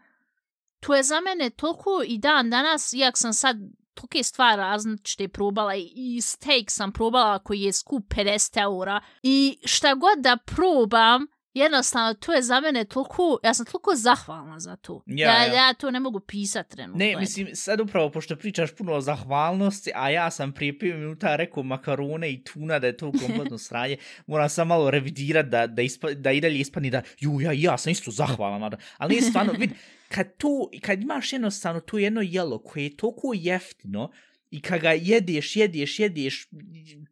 to 0.80 0.94
je 0.94 1.02
za 1.02 1.20
mene 1.20 1.50
toliko 1.50 2.02
i 2.06 2.18
dan 2.18 2.50
danas, 2.50 2.92
iak 2.92 3.18
sam 3.18 3.32
sad 3.32 3.56
tolike 3.94 4.22
stvari 4.22 4.56
različite 4.56 5.28
probala 5.28 5.74
i, 5.74 5.92
i 5.96 6.20
steak 6.20 6.70
sam 6.70 6.92
probala 6.92 7.38
koji 7.38 7.60
je 7.60 7.72
skup 7.72 8.02
50 8.08 8.62
eura 8.62 9.00
i 9.22 9.58
šta 9.64 9.94
god 9.94 10.18
da 10.18 10.36
probam, 10.36 11.26
jednostavno 11.58 12.14
to 12.14 12.32
je 12.32 12.42
za 12.42 12.60
mene 12.60 12.84
toliko, 12.84 13.38
ja 13.44 13.54
sam 13.54 13.66
toliko 13.66 13.94
zahvalna 13.94 14.60
za 14.60 14.76
to. 14.76 15.02
Ja, 15.06 15.30
ja, 15.30 15.44
ja. 15.44 15.54
ja 15.54 15.74
to 15.74 15.90
ne 15.90 16.00
mogu 16.00 16.20
pisat 16.20 16.68
trenutno. 16.68 16.98
Ne, 16.98 17.16
mislim, 17.16 17.48
sad 17.54 17.80
upravo, 17.80 18.10
pošto 18.10 18.36
pričaš 18.36 18.74
puno 18.74 18.92
o 18.92 19.00
zahvalnosti, 19.00 19.90
a 19.94 20.10
ja 20.10 20.30
sam 20.30 20.52
prije 20.52 20.78
5 20.78 20.94
minuta 20.94 21.36
rekao 21.36 21.62
makarone 21.62 22.32
i 22.32 22.44
tuna 22.44 22.78
da 22.78 22.86
je 22.86 22.96
to 22.96 23.12
kompletno 23.12 23.58
sranje, 23.66 23.96
moram 24.26 24.48
sam 24.48 24.68
malo 24.68 24.90
revidirat 24.90 25.46
da, 25.46 25.66
da, 25.66 25.82
ispa, 25.82 26.12
da 26.12 26.32
i 26.32 26.40
dalje 26.40 26.58
ispani 26.58 26.90
da, 26.90 27.02
ju, 27.18 27.40
ja, 27.40 27.52
ja 27.52 27.78
sam 27.78 27.92
isto 27.92 28.10
zahvalan, 28.10 28.76
ali 28.96 29.10
nije 29.10 29.22
stvarno, 29.22 29.52
vid, 29.60 29.70
kad 30.08 30.36
to, 30.36 30.70
kad 30.82 31.02
imaš 31.02 31.32
jednostavno 31.32 31.80
to 31.80 31.98
jedno 31.98 32.20
jelo 32.24 32.58
koje 32.58 32.84
je 32.84 32.96
toliko 32.96 33.32
jeftino, 33.34 34.10
i 34.50 34.60
kad 34.60 34.80
ga 34.80 34.90
jedeš, 34.92 35.56
jedeš, 35.56 35.98
jedeš 35.98 36.48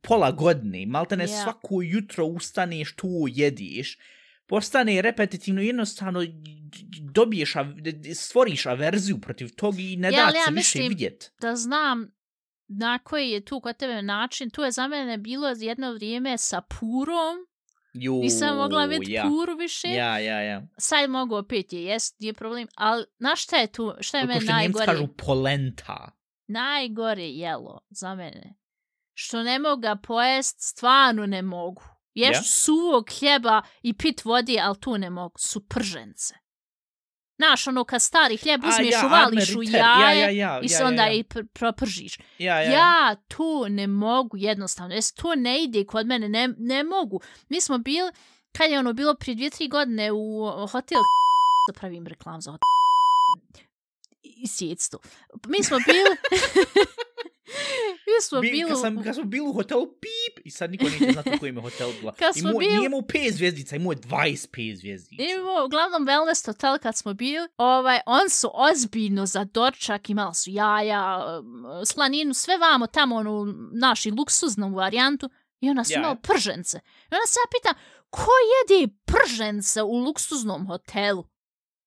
pola 0.00 0.30
godine, 0.30 0.86
malte 0.86 1.16
ne 1.16 1.24
Ja. 1.24 1.42
svako 1.42 1.82
jutro 1.82 2.24
ustaneš, 2.24 2.96
to 2.96 3.08
jedeš, 3.28 3.98
postane 4.46 5.02
repetitivno, 5.02 5.60
jednostavno 5.60 6.20
dobiješ, 7.02 7.56
av- 7.56 7.74
stvoriš 8.14 8.66
averziju 8.66 9.20
protiv 9.20 9.48
tog 9.50 9.80
i 9.80 9.96
ne 9.96 10.08
Ja, 10.08 10.12
da 10.12 10.26
ali 10.26 10.36
ja 10.36 10.44
se 10.44 10.50
više 10.50 10.78
vidjet. 10.80 11.32
da 11.40 11.56
znam 11.56 12.14
na 12.68 12.98
koji 12.98 13.30
je 13.30 13.44
tu 13.44 13.60
kod 13.60 13.76
tebe 13.76 14.02
način, 14.02 14.50
to 14.50 14.64
je 14.64 14.70
za 14.70 14.88
mene 14.88 15.18
bilo 15.18 15.48
jedno 15.50 15.92
vrijeme 15.92 16.38
sa 16.38 16.60
purom, 16.60 17.36
Ju, 17.94 18.14
nisam 18.14 18.56
mogla 18.56 18.84
vidjeti 18.84 19.12
ja. 19.12 19.22
puru 19.22 19.56
više, 19.56 19.88
Ja, 19.88 20.18
ja, 20.18 20.40
ja. 20.40 20.62
sad 20.78 21.10
mogu 21.10 21.36
opet 21.36 21.72
je 21.72 21.84
jest, 21.84 22.20
nije 22.20 22.32
problem, 22.32 22.68
ali 22.74 23.04
znaš 23.18 23.42
šta 23.42 23.56
je 23.56 23.66
tu, 23.66 23.94
šta 24.00 24.18
je 24.18 24.26
meni 24.26 24.44
najgore? 24.44 24.86
kažu 24.86 25.06
polenta. 25.08 26.10
najgore 26.46 27.24
jelo 27.24 27.80
za 27.90 28.14
mene. 28.14 28.54
Što 29.14 29.42
ne 29.42 29.58
mogu 29.58 29.80
ga 29.80 29.96
pojest, 29.96 30.56
stvarno 30.60 31.26
ne 31.26 31.42
mogu. 31.42 31.82
Ješ 32.14 32.36
Ja? 32.36 32.42
suvog 32.42 33.10
hljeba 33.18 33.62
i 33.82 33.94
pit 33.94 34.24
vodi, 34.24 34.60
ali 34.60 34.80
tu 34.80 34.98
ne 34.98 35.10
mogu. 35.10 35.38
Su 35.38 35.68
pržence. 35.68 36.34
Znaš, 37.36 37.66
ono, 37.66 37.84
kad 37.84 38.02
stari 38.02 38.36
hljeb 38.36 38.64
A, 38.64 38.68
uzmeš, 38.68 38.92
ja, 38.92 39.06
uvališ 39.06 39.54
u 39.54 39.62
jaje 39.62 40.20
ja, 40.20 40.30
ja, 40.30 40.30
ja, 40.30 40.60
i 40.62 40.68
se 40.68 40.82
ja, 40.82 40.86
onda 40.86 41.02
ja, 41.02 41.08
ja. 41.08 41.14
i 41.14 41.22
pr 41.22 41.40
propržiš. 41.52 42.18
Ja, 42.38 42.60
ja. 42.60 42.72
Ja 42.72 43.16
to 43.28 43.68
ne 43.68 43.86
mogu 43.86 44.36
jednostavno. 44.36 44.94
Jes, 44.94 45.12
to 45.12 45.34
ne 45.34 45.62
ide 45.62 45.84
kod 45.84 46.06
mene, 46.06 46.28
ne, 46.28 46.48
ne 46.58 46.84
mogu. 46.84 47.20
Mi 47.48 47.60
smo 47.60 47.78
bili, 47.78 48.10
kad 48.52 48.70
je 48.70 48.78
ono 48.78 48.92
bilo 48.92 49.14
prije 49.14 49.34
dvije, 49.34 49.50
tri 49.50 49.68
godine 49.68 50.12
u 50.12 50.46
hotel 50.72 50.98
da 51.68 51.78
pravim 51.78 52.06
reklam 52.06 52.40
za 52.40 52.50
hotel 52.50 52.74
i 54.22 54.48
sjectu. 54.48 54.98
Mi 55.46 55.64
smo 55.64 55.78
bili... 55.86 56.16
Mi 58.06 58.22
smo 58.22 58.40
Bi, 58.40 58.50
bili... 58.50 58.68
kad, 58.70 58.80
sam, 58.80 59.02
kad 59.04 59.14
smo 59.14 59.24
bili 59.24 59.48
u 59.48 59.52
hotelu, 59.52 59.86
pip, 59.86 60.46
i 60.46 60.50
sad 60.50 60.70
niko 60.70 60.84
neće 60.84 61.12
znati 61.12 61.30
u 61.36 61.38
kojem 61.38 61.56
je 61.56 61.62
hotel 61.62 61.92
bila. 62.00 62.12
Kad 62.12 62.34
smo 62.34 62.48
imao, 62.50 62.58
bili- 62.58 62.76
Nije 62.76 62.86
imao 62.86 63.00
5 63.00 63.32
zvjezdica, 63.32 63.76
imao 63.76 63.92
je 63.92 63.96
25 63.96 64.76
zvjezdica. 64.76 65.22
Imamo, 65.22 65.64
uglavnom, 65.64 66.06
wellness 66.06 66.46
hotel 66.46 66.78
kad 66.78 66.96
smo 66.96 67.14
bili, 67.14 67.48
ovaj, 67.56 68.00
on 68.06 68.30
su 68.30 68.50
ozbiljno 68.54 69.26
za 69.26 69.44
dorčak, 69.44 70.10
imali 70.10 70.34
su 70.34 70.50
jaja, 70.50 71.18
um, 71.40 71.86
slaninu, 71.86 72.34
sve 72.34 72.58
vamo 72.58 72.86
tamo, 72.86 73.16
onu, 73.16 73.44
naši 73.72 74.10
luksuznu 74.10 74.74
varijantu, 74.74 75.30
i 75.60 75.70
ona 75.70 75.84
su 75.84 75.92
imali 75.92 76.16
pržence. 76.22 76.76
I 77.10 77.14
onda 77.14 77.26
se 77.26 77.38
ja 77.40 77.48
pitam, 77.50 77.74
ko 78.10 78.30
jede 78.54 78.92
pržence 79.04 79.82
u 79.82 79.96
luksuznom 79.96 80.66
hotelu? 80.66 81.24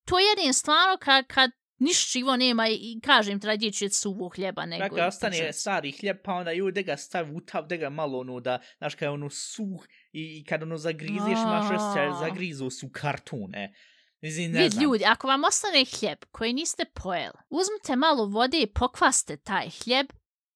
To 0.05 0.19
jedim 0.19 0.53
stvarno 0.53 0.97
kad, 0.97 1.27
kad 1.27 1.51
niš 1.79 2.11
živo 2.11 2.35
nema 2.37 2.67
i, 2.69 2.99
kažem, 3.03 3.39
treba 3.39 3.55
djeći 3.55 3.89
suvo 3.89 4.29
hljeba 4.29 4.65
nego 4.65 4.83
Dakle, 4.83 5.05
ostane 5.05 5.37
pržence. 5.37 5.59
stari 5.59 5.91
hljeb, 5.91 6.17
pa 6.23 6.33
onda 6.33 6.51
ju 6.51 6.71
da 6.71 6.81
ga 6.81 6.97
stavi 6.97 7.35
u 7.35 7.41
tav, 7.41 7.67
da 7.67 7.75
ga 7.75 7.89
malo 7.89 8.19
ono 8.19 8.39
da, 8.39 8.59
znaš, 8.77 8.95
kad 8.95 9.01
je 9.01 9.09
ono 9.09 9.29
suh 9.29 9.85
i, 10.11 10.39
i 10.39 10.43
kad 10.43 10.63
ono 10.63 10.77
zagrizeš, 10.77 11.37
imaš 11.45 11.65
osjećaj, 11.65 12.07
A. 12.07 12.13
zagrizo 12.19 12.69
su 12.69 12.89
kartune. 12.93 13.73
Mislim, 14.21 14.51
ne 14.51 14.61
Vid, 14.61 14.71
znam. 14.71 14.83
ljudi, 14.83 15.05
ako 15.05 15.27
vam 15.27 15.43
ostane 15.43 15.85
hljeb 15.99 16.17
koji 16.31 16.53
niste 16.53 16.85
pojeli, 16.85 17.37
uzmite 17.49 17.95
malo 17.95 18.25
vode 18.25 18.61
i 18.61 18.67
pokvaste 18.73 19.37
taj 19.37 19.69
hljeb 19.69 20.07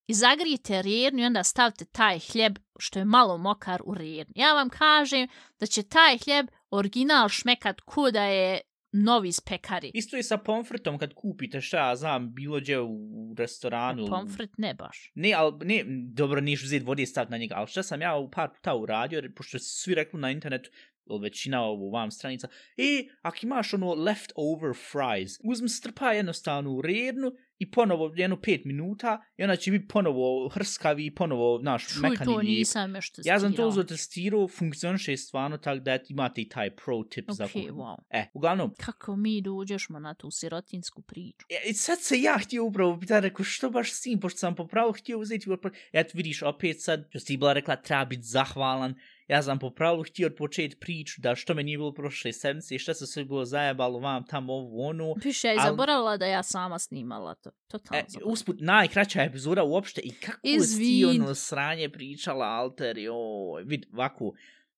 i 0.07 0.13
zagrijete 0.13 0.81
rjernu 0.81 1.19
i 1.21 1.25
onda 1.25 1.43
stavite 1.43 1.85
taj 1.85 2.19
hljeb 2.19 2.57
što 2.79 2.99
je 2.99 3.05
malo 3.05 3.37
mokar 3.37 3.81
u 3.85 3.93
rjernu. 3.93 4.33
Ja 4.35 4.53
vam 4.53 4.69
kažem 4.69 5.27
da 5.59 5.65
će 5.65 5.83
taj 5.83 6.17
hljeb 6.17 6.47
original 6.71 7.29
šmekat 7.29 7.81
ko 7.81 8.11
da 8.11 8.23
je 8.23 8.61
novi 8.91 9.29
iz 9.29 9.39
pekari. 9.39 9.91
Isto 9.93 10.17
je 10.17 10.23
sa 10.23 10.37
pomfritom 10.37 10.97
kad 10.97 11.13
kupite 11.13 11.61
šta 11.61 11.89
ja 11.89 11.95
znam, 11.95 12.33
bilo 12.33 12.59
gdje 12.59 12.79
u 12.79 13.35
restoranu. 13.37 14.07
Pomfrit 14.07 14.57
ne 14.57 14.73
baš. 14.73 15.11
Ne, 15.15 15.33
ali, 15.33 15.53
ne, 15.65 15.83
dobro, 16.13 16.41
niš 16.41 16.63
uzeti 16.63 16.85
vode 16.85 17.03
i 17.03 17.05
staviti 17.05 17.31
na 17.31 17.37
njega, 17.37 17.55
ali 17.57 17.67
šta 17.67 17.83
sam 17.83 18.01
ja 18.01 18.17
u 18.17 18.31
par 18.31 18.49
puta 18.55 18.75
uradio, 18.75 19.17
jer 19.17 19.33
pošto 19.33 19.59
svi 19.59 19.95
rekli 19.95 20.19
na 20.19 20.31
internetu, 20.31 20.69
ili 21.09 21.21
većina 21.21 21.63
ovo 21.63 21.89
vam 21.89 22.11
stranica, 22.11 22.47
e, 22.77 23.07
ako 23.21 23.37
imaš 23.43 23.73
ono 23.73 23.93
leftover 23.93 24.73
fries, 24.91 25.39
uzmi 25.43 25.69
strpa 25.69 26.11
jednostavno 26.11 26.71
u 26.71 26.81
rednu 26.81 27.31
i 27.61 27.71
ponovo 27.71 28.13
jedno 28.15 28.41
pet 28.41 28.65
minuta 28.65 29.21
i 29.37 29.43
onda 29.43 29.55
će 29.55 29.71
biti 29.71 29.87
ponovo 29.87 30.49
hrskavi 30.49 31.05
i 31.05 31.15
ponovo, 31.15 31.59
naš, 31.63 31.87
Čuj, 31.87 32.01
mekani 32.01 32.33
to 32.33 32.41
nisam 32.41 32.95
još 32.95 33.11
testirao. 33.11 33.35
Ja 33.35 33.39
sam 33.39 33.53
to 33.53 33.67
uzeo 33.67 33.83
testirao, 33.83 34.47
funkcioniše 34.47 35.17
stvarno 35.17 35.57
tako 35.57 35.79
da 35.79 35.99
imate 36.09 36.41
i 36.41 36.49
taj 36.49 36.75
pro 36.75 37.03
tip 37.03 37.25
za 37.31 37.45
Ok, 37.45 37.51
kuhnu. 37.51 37.73
wow. 37.73 37.97
E, 38.09 38.25
uglavnom, 38.33 38.73
Kako 38.77 39.15
mi 39.15 39.41
dođešmo 39.41 39.99
na 39.99 40.13
tu 40.13 40.31
sirotinsku 40.31 41.01
priču? 41.01 41.45
E, 41.69 41.73
sad 41.73 41.99
se 42.01 42.21
ja 42.21 42.37
htio 42.37 42.65
upravo 42.65 42.99
pitati, 42.99 43.27
rekao, 43.27 43.43
što 43.43 43.69
baš 43.69 43.91
s 43.93 44.01
tim, 44.01 44.19
pošto 44.19 44.37
sam 44.37 44.55
popravo 44.55 44.91
htio 44.91 45.19
uzeti, 45.19 45.49
eto 45.93 46.11
vidiš, 46.13 46.41
opet 46.41 46.81
sad, 46.81 47.05
što 47.09 47.19
si 47.19 47.37
bila 47.37 47.53
rekla, 47.53 47.75
treba 47.75 48.05
biti 48.05 48.23
zahvalan, 48.23 48.95
ja 49.27 49.43
sam 49.43 49.59
popravo 49.59 50.03
htio 50.03 50.29
početi 50.37 50.75
priču, 50.75 51.21
da 51.21 51.35
što 51.35 51.53
me 51.53 51.63
nije 51.63 51.77
bilo 51.77 51.93
prošle 51.93 52.33
sedmice, 52.33 52.75
i 52.75 52.79
što 52.79 52.93
se 52.93 53.07
sve 53.07 53.25
bilo 53.25 53.45
zajebalo 53.45 53.99
vam 53.99 54.25
tamo 54.27 54.53
ovo, 54.53 54.87
ono, 54.87 55.15
Piše, 55.21 55.47
ja 55.47 55.53
i 55.53 55.57
Al- 55.57 55.65
zaboravila 55.69 56.17
da 56.17 56.25
ja 56.25 56.43
sama 56.43 56.79
snimala 56.79 57.35
to. 57.35 57.51
Totalno 57.67 57.99
E, 57.99 58.23
usput, 58.25 58.55
najkraća 58.59 59.21
epizoda 59.23 59.63
uopšte 59.63 60.01
i 60.01 60.11
kako 60.11 60.47
je 60.47 60.57
ti 60.57 60.63
Izvin. 60.63 61.21
ono 61.21 61.35
sranje 61.35 61.89
pričala, 61.89 62.45
alter, 62.45 62.97
joj, 62.97 63.63
vid, 63.65 63.85
ovako, 63.93 64.33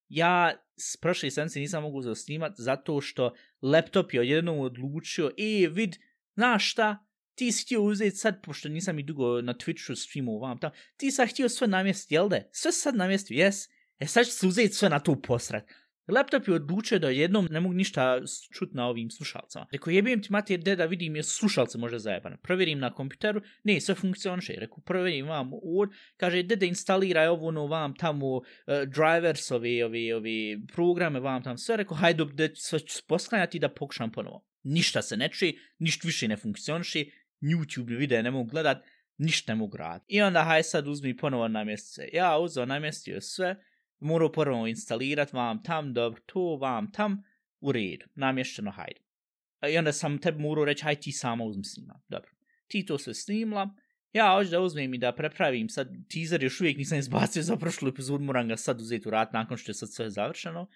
ja 0.08 0.52
s 0.76 0.96
prošle 0.96 1.30
sedmice 1.30 1.60
nisam 1.60 1.82
mogu 1.82 2.02
za 2.02 2.14
snimat 2.14 2.52
zato 2.56 3.00
što 3.00 3.34
laptop 3.62 4.14
je 4.14 4.20
odjednom 4.20 4.58
odlučio, 4.60 5.30
e, 5.38 5.68
vid, 5.68 5.96
znaš 6.34 6.70
šta, 6.70 7.06
ti 7.34 7.52
si 7.52 7.64
htio 7.64 7.82
uzeti 7.82 8.16
sad, 8.16 8.42
pošto 8.42 8.68
nisam 8.68 8.98
i 8.98 9.02
dugo 9.02 9.40
na 9.40 9.54
Twitchu 9.54 9.94
streamu 9.96 10.38
vam 10.38 10.58
tam, 10.58 10.70
ti 10.96 11.10
sad 11.10 11.28
htio 11.30 11.48
sve 11.48 11.66
namjestiti, 11.66 12.14
jel 12.14 12.28
da? 12.28 12.38
Sve 12.52 12.72
sad 12.72 12.96
namjestio, 12.96 13.34
jes? 13.38 13.68
E 13.98 14.06
sad 14.06 14.26
ću 14.26 14.32
se 14.32 14.46
uzeti 14.46 14.74
sve 14.74 14.88
na 14.88 15.00
tu 15.00 15.22
posrat. 15.22 15.64
Laptop 16.08 16.48
je 16.48 16.54
odlučio 16.54 16.98
da 16.98 17.08
jednom 17.08 17.48
ne 17.50 17.60
mogu 17.60 17.74
ništa 17.74 18.20
čut 18.52 18.74
na 18.74 18.86
ovim 18.86 19.10
slušalcama. 19.10 19.66
Rekao, 19.72 19.90
jebim 19.90 20.22
ti 20.22 20.32
mater, 20.32 20.60
de 20.60 20.76
da 20.76 20.84
vidim 20.84 21.16
je 21.16 21.22
slušalce 21.22 21.78
možda 21.78 21.98
zajebane. 21.98 22.36
Provjerim 22.42 22.78
na 22.78 22.94
kompjuteru, 22.94 23.40
ne, 23.64 23.80
sve 23.80 23.94
funkcioniše. 23.94 24.54
Rekao, 24.58 24.78
provjerim 24.78 25.26
vam 25.26 25.50
od, 25.52 25.90
kaže, 26.16 26.42
de 26.42 26.56
da 26.56 26.66
instaliraj 26.66 27.28
ovo 27.28 27.48
ono 27.48 27.66
vam 27.66 27.94
tamo 27.94 28.36
uh, 28.36 28.42
drivers, 28.66 29.50
ove, 29.50 29.84
ove, 29.84 30.14
ove 30.16 30.58
programe 30.72 31.20
vam 31.20 31.42
tam 31.42 31.58
sve. 31.58 31.76
Rekao, 31.76 31.96
hajde, 31.96 32.24
da 32.24 32.48
sve 32.54 32.80
ću 32.80 33.02
posklanjati 33.08 33.58
da 33.58 33.68
pokušam 33.68 34.12
ponovo. 34.12 34.46
Ništa 34.62 35.02
se 35.02 35.16
ne 35.16 35.28
čuje, 35.28 35.54
ništa 35.78 36.08
više 36.08 36.28
ne 36.28 36.36
funkcioniše, 36.36 37.04
YouTube 37.42 37.98
videe 37.98 38.22
ne 38.22 38.30
mogu 38.30 38.50
gledat, 38.50 38.84
ništa 39.18 39.52
ne 39.52 39.56
mogu 39.56 39.76
raditi. 39.76 40.14
I 40.14 40.22
onda 40.22 40.42
haj 40.42 40.62
sad 40.62 40.88
uzmi 40.88 41.16
ponovo 41.16 41.48
namjestice. 41.48 42.08
Ja 42.12 42.38
uzeo 42.38 42.66
namjestio 42.66 43.20
sve, 43.20 43.56
morao 44.04 44.32
prvo 44.32 44.66
instalirat 44.66 45.32
vam 45.32 45.62
tam, 45.62 45.92
dobro, 45.92 46.20
to 46.26 46.56
vam 46.56 46.92
tam, 46.92 47.22
u 47.60 47.72
redu, 47.72 48.06
namješteno, 48.14 48.70
hajde. 48.70 49.00
E, 49.60 49.72
I 49.72 49.78
onda 49.78 49.92
sam 49.92 50.18
tebi 50.18 50.42
morao 50.42 50.64
reći, 50.64 50.84
hajde 50.84 51.00
ti 51.00 51.12
sama 51.12 51.44
uzmi 51.44 51.64
snima, 51.64 52.00
dobro. 52.08 52.30
Ti 52.66 52.86
to 52.86 52.98
sve 52.98 53.14
snimla, 53.14 53.74
ja 54.12 54.34
hoću 54.36 54.50
da 54.50 54.60
uzmem 54.60 54.94
i 54.94 54.98
da 54.98 55.12
prepravim, 55.12 55.68
sad 55.68 55.88
teaser 56.12 56.42
još 56.42 56.60
uvijek 56.60 56.76
nisam 56.76 56.98
izbacio 56.98 57.42
za 57.42 57.56
prošlu 57.56 57.88
epizodu, 57.88 58.24
moram 58.24 58.48
ga 58.48 58.56
sad 58.56 58.80
uzeti 58.80 59.08
u 59.08 59.10
rat 59.10 59.32
nakon 59.32 59.56
što 59.56 59.70
je 59.70 59.74
sad 59.74 59.92
sve 59.92 60.10
završeno. 60.10 60.68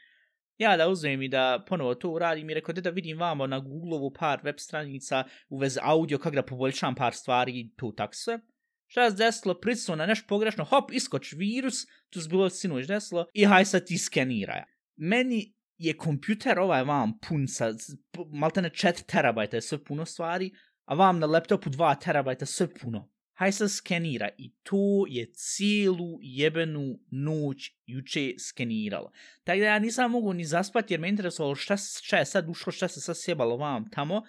Ja 0.58 0.76
da 0.76 0.88
uzmem 0.88 1.22
i 1.22 1.28
da 1.28 1.64
ponovo 1.68 1.94
to 1.94 2.10
uradim 2.10 2.50
i 2.50 2.54
rekao, 2.54 2.72
da 2.72 2.80
da 2.80 2.90
vidim 2.90 3.18
vamo 3.18 3.46
na 3.46 3.58
Google-ovu 3.60 4.12
par 4.18 4.40
web 4.44 4.54
stranica 4.58 5.24
u 5.48 5.58
vezi 5.58 5.78
audio, 5.82 6.18
kako 6.18 6.36
da 6.36 6.42
poboljšam 6.42 6.94
par 6.94 7.14
stvari 7.14 7.52
i 7.60 7.70
to 7.76 7.92
tak 7.96 8.10
sve. 8.14 8.38
Šta 8.88 9.10
se 9.10 9.16
desilo, 9.16 9.54
pritisnuo 9.60 9.96
na 9.96 10.06
nešto 10.06 10.26
pogrešno, 10.28 10.64
hop, 10.64 10.92
iskoč 10.92 11.32
virus, 11.32 11.86
to 12.10 12.20
se 12.20 12.28
bilo 12.28 12.50
sinoć 12.50 12.86
desilo, 12.86 13.26
i 13.34 13.44
haj 13.44 13.64
sad 13.64 13.86
ti 13.86 13.98
skeniraj. 13.98 14.62
Meni 14.96 15.54
je 15.78 15.96
kompjuter 15.96 16.58
ovaj 16.58 16.84
vam 16.84 17.18
pun 17.18 17.48
sa, 17.48 17.72
maltene 18.32 18.70
4 18.70 19.04
terabajta 19.06 19.56
je 19.56 19.62
sve 19.62 19.84
puno 19.84 20.04
stvari, 20.04 20.50
a 20.84 20.94
vam 20.94 21.18
na 21.18 21.26
laptopu 21.26 21.70
2 21.70 22.00
terabajta 22.00 22.46
sve 22.46 22.74
puno. 22.74 23.10
Haj 23.38 23.52
sad 23.52 23.70
skenira 23.70 24.28
i 24.38 24.54
to 24.62 25.04
je 25.08 25.32
cijelu 25.32 26.18
jebenu 26.20 26.98
noć 27.10 27.70
juče 27.86 28.34
skeniralo. 28.38 29.12
Tako 29.44 29.58
da 29.58 29.66
ja 29.66 29.78
nisam 29.78 30.10
mogu 30.10 30.32
ni 30.32 30.44
zaspati 30.44 30.94
jer 30.94 31.00
me 31.00 31.08
interesovalo 31.08 31.54
šta, 31.54 31.76
šta 31.76 32.16
je 32.16 32.26
sad 32.26 32.48
ušlo, 32.48 32.72
šta 32.72 32.88
se 32.88 33.00
sad 33.00 33.16
sjebalo 33.18 33.56
vam 33.56 33.90
tamo. 33.90 34.22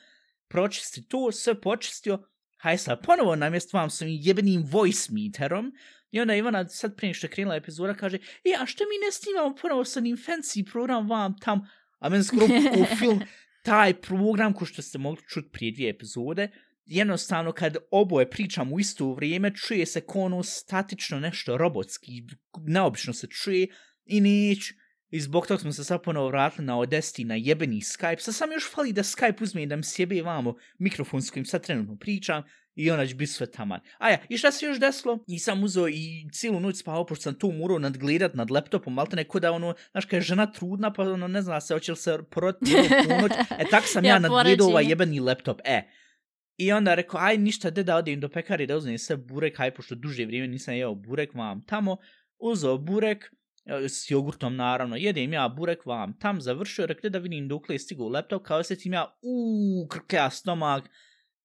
Pročisti 0.47 1.07
to, 1.07 1.31
sve 1.31 1.61
počistio, 1.61 2.23
haj 2.59 2.77
sad 2.77 3.05
ponovo 3.05 3.35
namjest 3.35 3.73
vam 3.73 3.89
s 3.89 4.01
ovim 4.01 4.17
jebenim 4.21 4.63
voice 4.71 5.11
meterom. 5.11 5.71
I 6.11 6.19
onda 6.19 6.35
Ivana 6.35 6.67
sad 6.67 6.95
prije 6.95 7.13
što 7.13 7.27
je 7.27 7.31
krenula 7.31 7.55
epizoda 7.55 7.93
kaže, 7.93 8.17
e, 8.17 8.55
a 8.59 8.65
što 8.65 8.83
mi 8.83 9.05
ne 9.05 9.11
snimamo 9.11 9.55
ponovo 9.61 9.85
sa 9.85 9.99
onim 9.99 10.17
fancy 10.17 10.71
program 10.71 11.09
vam 11.09 11.35
tam, 11.39 11.69
a 11.99 12.09
meni 12.09 12.23
skoro 12.23 12.45
u 12.81 12.95
film, 12.99 13.21
taj 13.65 13.93
program 13.93 14.53
ko 14.53 14.65
što 14.65 14.81
ste 14.81 14.97
mogli 14.97 15.23
čuti 15.29 15.49
prije 15.51 15.71
dvije 15.71 15.89
epizode, 15.89 16.49
jednostavno 16.85 17.51
kad 17.51 17.77
oboje 17.91 18.29
pričamo 18.29 18.75
u 18.75 18.79
isto 18.79 19.13
vrijeme, 19.13 19.55
čuje 19.55 19.85
se 19.85 20.01
ko 20.01 20.19
ono 20.19 20.43
statično 20.43 21.19
nešto 21.19 21.57
robotski, 21.57 22.23
neobično 22.67 23.13
se 23.13 23.27
čuje 23.27 23.67
i 24.05 24.21
neću. 24.21 24.73
I 25.11 25.19
zbog 25.19 25.47
toga 25.47 25.59
smo 25.59 25.71
se 25.71 25.83
sad 25.83 26.03
ponovo 26.03 26.27
vratili 26.27 26.65
na 26.65 26.79
Odesti 26.79 27.23
na 27.23 27.35
jebeni 27.35 27.81
Skype. 27.81 28.19
Sad 28.19 28.35
sam 28.35 28.51
još 28.51 28.71
fali 28.71 28.93
da 28.93 29.03
Skype 29.03 29.43
uzme 29.43 29.63
i 29.63 29.65
da 29.65 29.75
mi 29.75 29.83
sjebe 29.83 30.21
vamo 30.21 30.55
mikrofon 30.77 31.21
s 31.21 31.29
kojim 31.29 31.45
sad 31.45 31.65
trenutno 31.65 31.95
pričam 31.95 32.43
i 32.75 32.91
ona 32.91 33.07
će 33.07 33.15
biti 33.15 33.31
sve 33.31 33.51
taman. 33.51 33.79
A 33.97 34.09
ja, 34.09 34.17
i 34.29 34.37
šta 34.37 34.51
se 34.51 34.65
još 34.65 34.79
desilo? 34.79 35.23
I 35.27 35.39
sam 35.39 35.63
uzeo 35.63 35.87
i 35.87 36.29
cijelu 36.31 36.59
noć 36.59 36.77
spavao, 36.77 37.05
pošto 37.05 37.23
sam 37.23 37.33
to 37.33 37.51
morao 37.51 37.79
nadgledat 37.79 38.33
nad 38.33 38.51
laptopom, 38.51 38.93
malte 38.93 39.15
neko 39.15 39.39
da 39.39 39.51
ono, 39.51 39.73
znaš, 39.91 40.05
kad 40.05 40.13
je 40.13 40.21
žena 40.21 40.51
trudna, 40.51 40.93
pa 40.93 41.03
ono, 41.03 41.27
ne 41.27 41.41
zna 41.41 41.61
se, 41.61 41.73
hoće 41.73 41.91
li 41.91 41.97
se 41.97 42.17
poroti 42.31 42.75
u 42.75 42.89
ponoć. 43.09 43.31
E, 43.59 43.65
tak 43.71 43.83
sam 43.87 44.05
ja, 44.05 44.13
Ja 44.13 44.19
nadgledao 44.19 44.67
ovaj 44.67 44.85
jebeni 44.89 45.19
laptop. 45.19 45.61
E, 45.63 45.81
I 46.57 46.71
onda 46.71 46.95
rekao, 46.95 47.19
aj 47.19 47.37
ništa, 47.37 47.69
de 47.69 47.83
da 47.83 47.95
odim 47.95 48.19
do 48.19 48.29
pekari 48.29 48.67
da 48.67 48.77
uzmem 48.77 48.97
sve 48.97 49.17
burek, 49.17 49.59
aj 49.59 49.73
pošto 49.73 49.95
duže 49.95 50.25
vrijeme 50.25 50.47
nisam 50.47 50.73
jeo 50.73 50.95
burek 50.95 51.33
vam 51.33 51.61
tamo, 51.61 51.97
uzeo 52.37 52.77
burek, 52.77 53.31
s 53.87 54.11
jogurtom 54.11 54.55
naravno, 54.55 54.95
jedem 54.95 55.33
ja 55.33 55.49
burek 55.49 55.85
vam. 55.85 56.13
Tam, 56.19 56.41
završio, 56.41 56.85
rekli 56.85 57.09
da 57.09 57.19
vidim 57.19 57.47
dokle 57.47 57.75
je 57.75 57.79
stigao 57.79 58.09
laptop, 58.09 58.43
kao 58.43 58.59
osjetim 58.59 58.93
ja, 58.93 59.17
uuu, 59.21 59.87
krklja 59.87 60.29
stomak, 60.29 60.89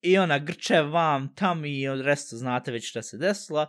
i 0.03 0.19
ona 0.19 0.39
grče 0.39 0.83
vam 0.83 1.35
tam 1.35 1.65
i 1.65 1.89
od 1.89 2.01
resta 2.01 2.37
znate 2.37 2.73
već 2.73 2.91
šta 2.91 3.03
se 3.03 3.19
desilo. 3.19 3.67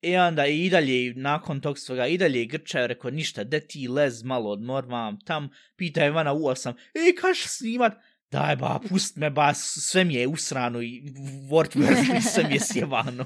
I 0.00 0.16
onda 0.16 0.46
i 0.46 0.70
dalje, 0.70 1.14
nakon 1.16 1.60
tog 1.60 1.78
svega, 1.78 2.06
i 2.06 2.18
dalje 2.18 2.44
grče, 2.44 2.86
rekao, 2.86 3.10
ništa, 3.10 3.44
de 3.44 3.60
ti 3.60 3.88
lez 3.88 4.22
malo 4.22 4.50
odmor 4.50 4.86
vam 4.86 5.18
tam, 5.20 5.48
pita 5.76 6.06
Ivana 6.06 6.32
u 6.32 6.46
osam, 6.46 6.74
e, 6.94 7.14
kaš 7.20 7.44
snimat, 7.46 7.92
daj 8.34 8.56
ba, 8.56 8.78
pust 8.88 9.16
me 9.16 9.30
ba, 9.30 9.52
sve 9.54 10.04
mi 10.04 10.14
je 10.14 10.26
usrano 10.28 10.82
i 10.82 11.02
Word 11.50 11.76
mi 11.76 12.22
sve 12.22 12.44
mi 12.44 12.54
je 12.54 12.60
sjevano. 12.60 13.24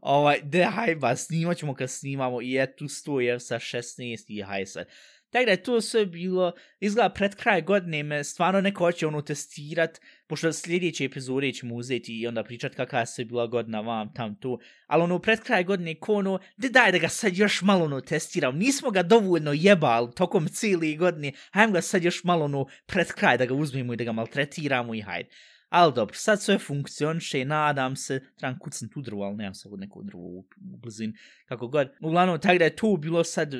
ovaj, 0.00 0.40
daj 0.42 0.94
ba, 0.94 1.16
snimat 1.16 1.56
ćemo 1.56 1.74
kad 1.74 1.90
snimamo 1.90 2.42
i 2.42 2.56
eto 2.62 2.88
stoje 2.88 3.40
sa 3.40 3.58
16 3.58 4.24
i 4.28 4.42
haj 4.42 4.66
sad. 4.66 4.86
Tako 5.30 5.44
da 5.44 5.50
je 5.50 5.62
to 5.62 5.80
sve 5.80 6.06
bilo, 6.06 6.52
izgleda 6.80 7.08
pred 7.08 7.34
kraj 7.34 7.62
godine 7.62 8.02
me 8.02 8.24
stvarno 8.24 8.60
neko 8.60 8.84
hoće 8.84 9.06
ono 9.06 9.22
testirat, 9.22 10.00
pošto 10.26 10.52
sljedeće 10.52 11.04
epizode 11.04 11.52
ćemo 11.52 11.74
uzeti 11.74 12.20
i 12.20 12.26
onda 12.26 12.44
pričat 12.44 12.74
kakva 12.74 13.00
je 13.00 13.06
sve 13.06 13.24
bila 13.24 13.46
godina 13.46 13.80
vam 13.80 14.14
tam 14.14 14.40
tu, 14.40 14.60
ali 14.86 15.02
ono 15.02 15.18
pred 15.18 15.40
kraj 15.40 15.64
godine 15.64 15.94
ko 15.94 16.14
ono, 16.14 16.38
de 16.56 16.68
daj 16.68 16.92
da 16.92 16.98
ga 16.98 17.08
sad 17.08 17.36
još 17.36 17.62
malo 17.62 17.84
ono 17.84 18.00
testiram, 18.00 18.58
nismo 18.58 18.90
ga 18.90 19.02
dovoljno 19.02 19.52
jebali 19.52 20.14
tokom 20.16 20.48
cijeli 20.48 20.96
godine, 20.96 21.32
hajdem 21.50 21.72
ga 21.72 21.80
sad 21.80 22.04
još 22.04 22.24
malo 22.24 22.44
ono 22.44 22.66
pred 22.86 23.12
kraj 23.12 23.38
da 23.38 23.46
ga 23.46 23.54
uzmemo 23.54 23.92
i 23.92 23.96
da 23.96 24.04
ga 24.04 24.12
maltretiramo 24.12 24.94
i 24.94 25.00
hajde. 25.00 25.28
Ali 25.68 25.92
dobro, 25.94 26.14
sad 26.14 26.42
sve 26.42 26.58
funkcioniše, 26.58 27.44
nadam 27.44 27.96
se, 27.96 28.20
trebam 28.36 28.58
kucnut 28.58 28.96
u 28.96 29.02
drvo, 29.02 29.24
ali 29.24 29.36
nemam 29.36 29.54
sad 29.54 29.72
neko 29.72 30.02
drvo 30.02 30.22
u, 30.22 30.38
u 30.72 30.76
blizini, 30.76 31.12
kako 31.46 31.68
god. 31.68 31.88
Uglavnom, 32.00 32.40
tako 32.40 32.58
da 32.58 32.64
je 32.64 32.76
to 32.76 32.96
bilo 32.96 33.24
sad, 33.24 33.54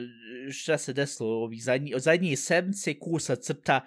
šta 0.53 0.79
se 0.79 0.93
desilo, 0.93 1.29
ovi 1.29 1.59
zadnji, 1.59 1.95
od 1.95 2.01
zadnje 2.03 2.37
sedmice, 2.37 2.99
ko 2.99 3.19
sad 3.19 3.43
crta 3.43 3.87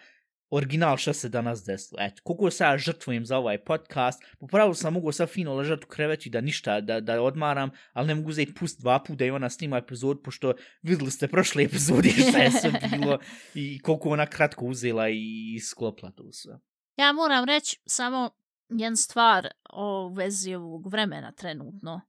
original 0.52 0.98
šta 0.98 1.14
se 1.14 1.30
danas 1.30 1.64
desilo. 1.66 2.02
Eto, 2.02 2.22
koliko 2.24 2.52
se 2.52 2.64
ja 2.64 2.78
žrtvujem 2.78 3.26
za 3.26 3.38
ovaj 3.38 3.58
podcast, 3.64 4.24
po 4.40 4.48
pravilu 4.48 4.74
sam 4.74 4.94
mogu 4.94 5.12
sad 5.12 5.30
fino 5.30 5.56
ležati 5.56 5.86
u 5.86 5.90
kreveći 5.90 6.30
da 6.30 6.42
ništa, 6.42 6.82
da, 6.82 7.00
da 7.00 7.22
odmaram, 7.22 7.70
ali 7.94 8.08
ne 8.08 8.16
mogu 8.16 8.30
uzeti 8.30 8.54
pust 8.54 8.82
dva 8.82 9.04
puta 9.04 9.26
i 9.26 9.32
ona 9.32 9.50
snima 9.50 9.78
epizod, 9.78 10.22
pošto 10.24 10.54
videli 10.82 11.12
ste 11.12 11.28
prošle 11.28 11.64
epizode 11.64 12.10
šta 12.10 12.38
je 12.38 12.52
sve 12.52 12.72
bilo 12.92 13.20
i 13.56 13.80
koliko 13.80 14.10
ona 14.10 14.26
kratko 14.26 14.66
uzela 14.66 15.10
i 15.10 15.60
sklopla 15.60 16.12
to 16.12 16.32
sve. 16.32 16.60
Ja 17.02 17.12
moram 17.12 17.46
reći 17.46 17.80
samo 17.86 18.30
jednu 18.70 18.98
stvar 18.98 19.48
o 19.70 20.10
vezi 20.10 20.56
ovog 20.56 20.88
vremena 20.88 21.32
trenutno. 21.32 22.02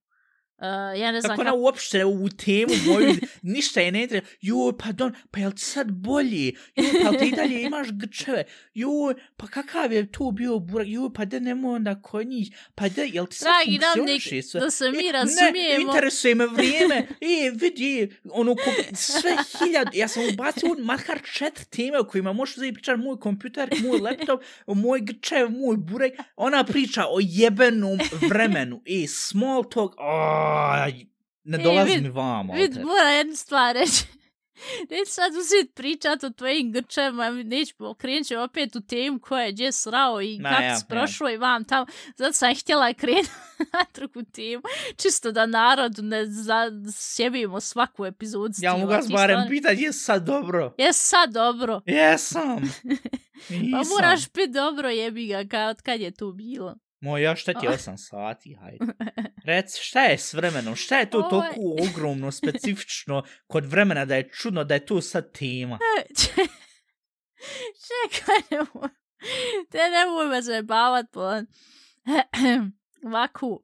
Uh, 0.63 1.01
ja 1.01 1.13
ne 1.13 1.21
znam 1.21 1.37
Kako 1.37 1.41
ona 1.41 1.55
uopšte 1.55 2.05
u 2.05 2.29
temu 2.29 2.75
moju, 2.87 3.15
ništa 3.55 3.81
je 3.81 3.93
ne 3.93 4.07
treba, 4.07 4.27
joj, 4.41 4.73
pa 4.79 4.93
don, 4.93 5.15
pa 5.31 5.41
jel 5.41 5.53
ti 5.53 5.61
sad 5.61 5.91
bolje, 5.91 6.53
joj, 6.77 7.03
pa 7.05 7.19
ti 7.19 7.33
dalje 7.37 7.63
imaš 7.63 7.89
grčeve, 7.93 8.45
joj, 8.75 9.15
pa 9.37 9.47
kakav 9.47 9.93
je 9.93 10.13
to 10.13 10.31
bio 10.31 10.59
burak, 10.59 10.87
joj, 10.89 11.09
pa 11.15 11.25
da 11.25 11.39
nemo 11.39 11.71
onda 11.71 12.03
kod 12.03 12.27
njih, 12.27 12.57
pa 12.75 12.89
da, 12.89 13.03
jel 13.03 13.27
ti 13.27 13.37
sad 13.37 13.49
Dragi 13.49 13.79
funkcioniše 13.95 14.43
sve? 14.43 14.61
da 14.61 14.71
se 14.71 14.91
mi 14.91 15.03
E, 15.09 15.13
razumijemo. 15.13 15.53
Ne, 15.53 15.83
interesuje 15.83 16.35
me 16.35 16.47
vrijeme, 16.47 16.97
e, 17.21 17.51
vidi, 17.55 18.17
ono, 18.31 18.55
ko, 18.55 18.71
sve 18.95 19.37
hiljad, 19.59 19.89
ja 19.95 20.09
sam 20.09 20.23
ubacio 20.33 20.77
makar 20.79 21.19
četiri 21.35 21.65
teme 21.65 21.99
o 21.99 22.05
kojima 22.05 22.33
možeš 22.33 22.57
uzeti 22.57 22.75
pričati 22.75 23.01
moj 23.01 23.21
kompjuter, 23.21 23.71
moj 23.83 23.99
laptop, 23.99 24.43
moj 24.67 25.01
grčev, 25.01 25.51
moj 25.51 25.77
burek, 25.77 26.13
ona 26.37 26.65
priča 26.65 27.05
o 27.07 27.19
jebenom 27.21 27.99
vremenu, 28.29 28.83
e, 28.87 29.07
small 29.09 29.65
talk, 29.71 29.95
aj, 30.53 31.07
ne 31.45 31.59
E, 31.59 31.63
dolazi 31.63 31.91
vid- 31.93 32.03
mi 32.03 32.09
vamo. 32.09 32.53
Vid, 32.55 32.77
mora 32.77 33.11
jednu 33.11 33.37
stvar 33.37 33.75
reći. 33.75 34.05
Neću 34.91 35.13
sad 35.13 35.33
uzeti 35.33 35.73
pričat 35.75 36.25
o 36.25 36.31
tvojim 36.31 36.73
grčevima, 36.73 37.31
neću 37.31 37.75
okrenut 37.79 38.27
ću 38.27 38.39
opet 38.41 38.77
u 38.77 38.81
temu 38.81 39.19
koja 39.21 39.43
je 39.45 39.53
gdje 39.53 39.73
srao 39.73 40.23
i 40.23 40.39
Ma, 40.41 40.49
kako 40.49 40.63
ja, 40.63 40.77
si 40.77 40.85
prošlo 40.89 41.31
i 41.31 41.37
vam 41.37 41.65
tamo. 41.65 41.87
Zato 42.17 42.33
sam 42.33 42.55
htjela 42.55 42.95
krenuti 42.95 43.31
na 43.73 43.85
drugu 43.95 44.23
temu, 44.23 44.63
čisto 44.97 45.33
da 45.33 45.47
narodu 45.47 46.03
ne 46.03 46.27
zasjebimo 46.27 47.61
svaku 47.61 48.07
epizodu. 48.07 48.55
Ja 48.59 48.77
mogu 48.77 48.93
vas 48.93 49.09
barem 49.09 49.49
pitat, 49.49 49.79
je 49.79 49.93
sad 49.93 50.25
dobro? 50.27 50.75
Jes 50.79 50.97
sad 51.09 51.31
dobro. 51.33 51.81
Jesam. 51.87 52.59
Pa 53.73 53.83
moraš 53.89 54.33
biti 54.33 54.53
dobro 54.53 54.89
jebi 54.89 55.27
ga, 55.27 55.45
kao 55.51 55.71
od 55.71 55.83
kad 55.83 56.01
je 56.01 56.11
to 56.11 56.33
bilo. 56.33 56.75
Moj, 57.03 57.23
ja 57.23 57.37
šta 57.37 57.53
ti 57.53 57.67
8 57.69 57.97
sati, 57.99 58.55
hajde. 58.55 58.85
Rec, 59.45 59.79
šta 59.79 60.03
je 60.03 60.19
s 60.19 60.35
vremenom? 60.35 60.77
Šta 60.77 60.97
je 60.97 61.11
to 61.11 61.19
Ovo 61.21 61.27
je- 61.37 61.51
toliko 61.51 61.61
ogromno, 61.91 62.33
specifično 62.33 63.23
kod 63.47 63.67
vremena 63.67 64.05
da 64.05 64.17
je 64.17 64.29
čudno 64.31 64.65
da 64.65 64.75
je 64.75 64.87
to 64.87 65.01
sad 65.03 65.33
tema? 65.33 65.79
Čekaj, 67.83 68.37
nemoj. 68.51 68.89
Te 69.71 69.79
nemoj 69.91 70.27
me 70.27 70.43
zajebavat, 70.43 71.07
bolan. 71.13 71.47
Ovako, 73.05 73.61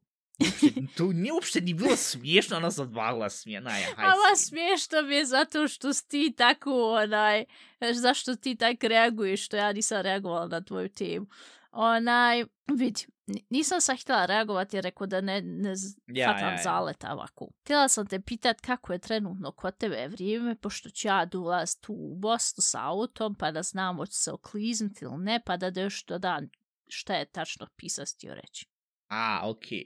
To 0.96 1.04
nije 1.04 1.32
uopšte 1.32 1.60
ni 1.60 1.74
bilo 1.74 1.96
smiješno, 1.96 2.56
ona 2.56 2.70
se 2.70 2.82
odvagla 2.82 3.30
smijena. 3.30 3.70
Ja, 3.70 3.84
hajde. 3.86 4.02
Ova 4.04 4.36
smiješno 4.36 5.02
mi 5.02 5.14
je 5.14 5.24
zato 5.26 5.68
što 5.68 5.88
ti 6.00 6.34
tako, 6.36 6.70
onaj, 6.94 7.44
zašto 7.92 8.36
ti 8.36 8.56
tako 8.56 8.88
reaguješ, 8.88 9.44
što 9.44 9.56
ja 9.56 9.72
nisam 9.72 10.02
reagovala 10.02 10.46
na 10.48 10.60
tvoju 10.60 10.88
temu. 10.88 11.26
Onaj, 11.72 12.44
vidi, 12.68 13.04
n- 13.04 13.12
nisam 13.50 13.80
sad 13.80 14.00
htjela 14.00 14.26
reagovati 14.26 14.76
jer 14.76 14.84
rekao 14.84 15.06
da 15.06 15.20
ne, 15.20 15.42
ne 15.42 15.72
Ja, 16.06 16.32
fatam 16.32 16.48
ja, 16.48 16.52
ja. 16.54 16.62
zaleta 16.62 17.12
ovako. 17.12 17.48
Htjela 17.60 17.88
sam 17.88 18.06
te 18.06 18.20
pitat 18.20 18.60
kako 18.60 18.92
je 18.92 18.98
trenutno 18.98 19.52
kod 19.52 19.76
tebe 19.76 20.08
vrijeme, 20.08 20.56
pošto 20.56 20.90
ću 20.90 21.08
ja 21.08 21.24
dolaz 21.24 21.76
tu 21.80 21.92
u 21.92 22.16
Bosnu 22.16 22.60
sa 22.62 22.84
autom, 22.84 23.34
pa 23.34 23.50
da 23.50 23.62
znam 23.62 23.96
hoću 23.96 24.12
se 24.14 24.32
okliznuti 24.32 25.04
ili 25.04 25.18
ne, 25.18 25.40
pa 25.46 25.56
da 25.56 25.80
još 25.80 26.04
dodam 26.04 26.48
šta 26.88 27.14
je 27.14 27.24
tačno 27.24 27.66
pisas 27.76 28.14
htio 28.16 28.34
reći. 28.34 28.66
A, 29.08 29.40
okej. 29.44 29.84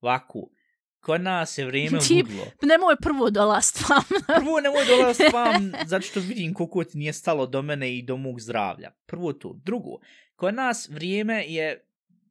Ovako, 0.00 0.48
kod 1.00 1.20
nas 1.20 1.58
je 1.58 1.66
vrijeme 1.66 1.98
Ti- 2.08 2.22
gudlo. 2.22 2.44
Nemoj 2.62 2.96
prvo 2.96 3.30
dolast 3.30 3.88
vam. 3.88 4.02
Prvo 4.40 4.60
nemoj 4.60 4.84
dolaz 4.86 5.18
vam, 5.32 5.72
zato 5.86 6.02
što 6.02 6.20
vidim 6.20 6.54
koliko 6.54 6.84
ti 6.84 6.98
nije 6.98 7.12
stalo 7.12 7.46
do 7.46 7.62
mene 7.62 7.96
i 7.98 8.02
do 8.02 8.16
mog 8.16 8.40
zdravlja. 8.40 8.90
Prvo 9.06 9.32
to. 9.32 9.60
Drugo, 9.64 9.90
kod 10.36 10.54
nas 10.54 10.88
vrijeme 10.88 11.44
je 11.46 11.85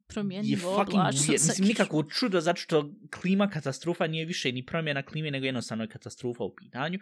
je 0.06 0.14
Promjenjivo 0.14 0.80
oblačno 0.80 1.34
weird. 1.34 1.38
sa 1.38 1.52
Mislim, 1.52 1.68
nikako 1.68 2.02
čudo, 2.02 2.40
zato 2.40 2.60
što 2.60 2.90
klima 3.20 3.50
katastrofa 3.50 4.06
nije 4.06 4.24
više 4.24 4.52
ni 4.52 4.66
promjena 4.66 5.02
klime, 5.02 5.30
nego 5.30 5.46
jednostavno 5.46 5.84
je 5.84 5.88
katastrofa 5.88 6.44
u 6.44 6.54
pitanju. 6.54 6.98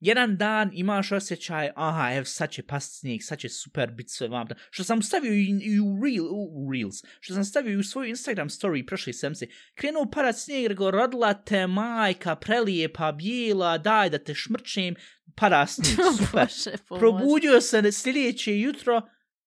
Jedan 0.00 0.36
dan 0.36 0.70
imaš 0.74 1.12
osjećaj, 1.12 1.70
aha, 1.76 2.14
ev, 2.14 2.24
sad 2.24 2.50
će 2.50 2.62
past 2.62 2.98
snijeg, 2.98 3.20
sad 3.22 3.38
će 3.38 3.48
super 3.48 3.90
bit 3.90 4.10
sve 4.10 4.28
vam. 4.28 4.48
Što 4.70 4.84
sam 4.84 5.02
stavio 5.02 5.32
i, 5.32 5.60
i 5.62 5.80
u, 5.80 6.00
reel, 6.04 6.24
u, 6.24 6.66
u 6.66 6.72
Reels, 6.72 6.96
što 7.20 7.34
sam 7.34 7.44
stavio 7.44 7.72
i 7.72 7.76
u 7.76 7.82
svoju 7.82 8.08
Instagram 8.08 8.48
story 8.48 8.86
prošli 8.86 9.12
semce. 9.12 9.46
Krenuo 9.74 10.10
padat 10.10 10.36
snijeg, 10.36 10.66
rekao, 10.66 10.90
rodila 10.90 11.34
te 11.34 11.66
majka, 11.66 12.36
prelijepa, 12.36 13.12
bijela, 13.12 13.78
daj 13.78 14.10
da 14.10 14.18
te 14.18 14.34
šmrčem, 14.34 14.94
pada 15.36 15.66
snijeg, 15.66 15.98
super. 16.18 16.46
Bože. 16.46 16.98
Probudio 16.98 17.60
se 17.60 17.92
sljedeće 17.92 18.58
jutro, 18.60 19.02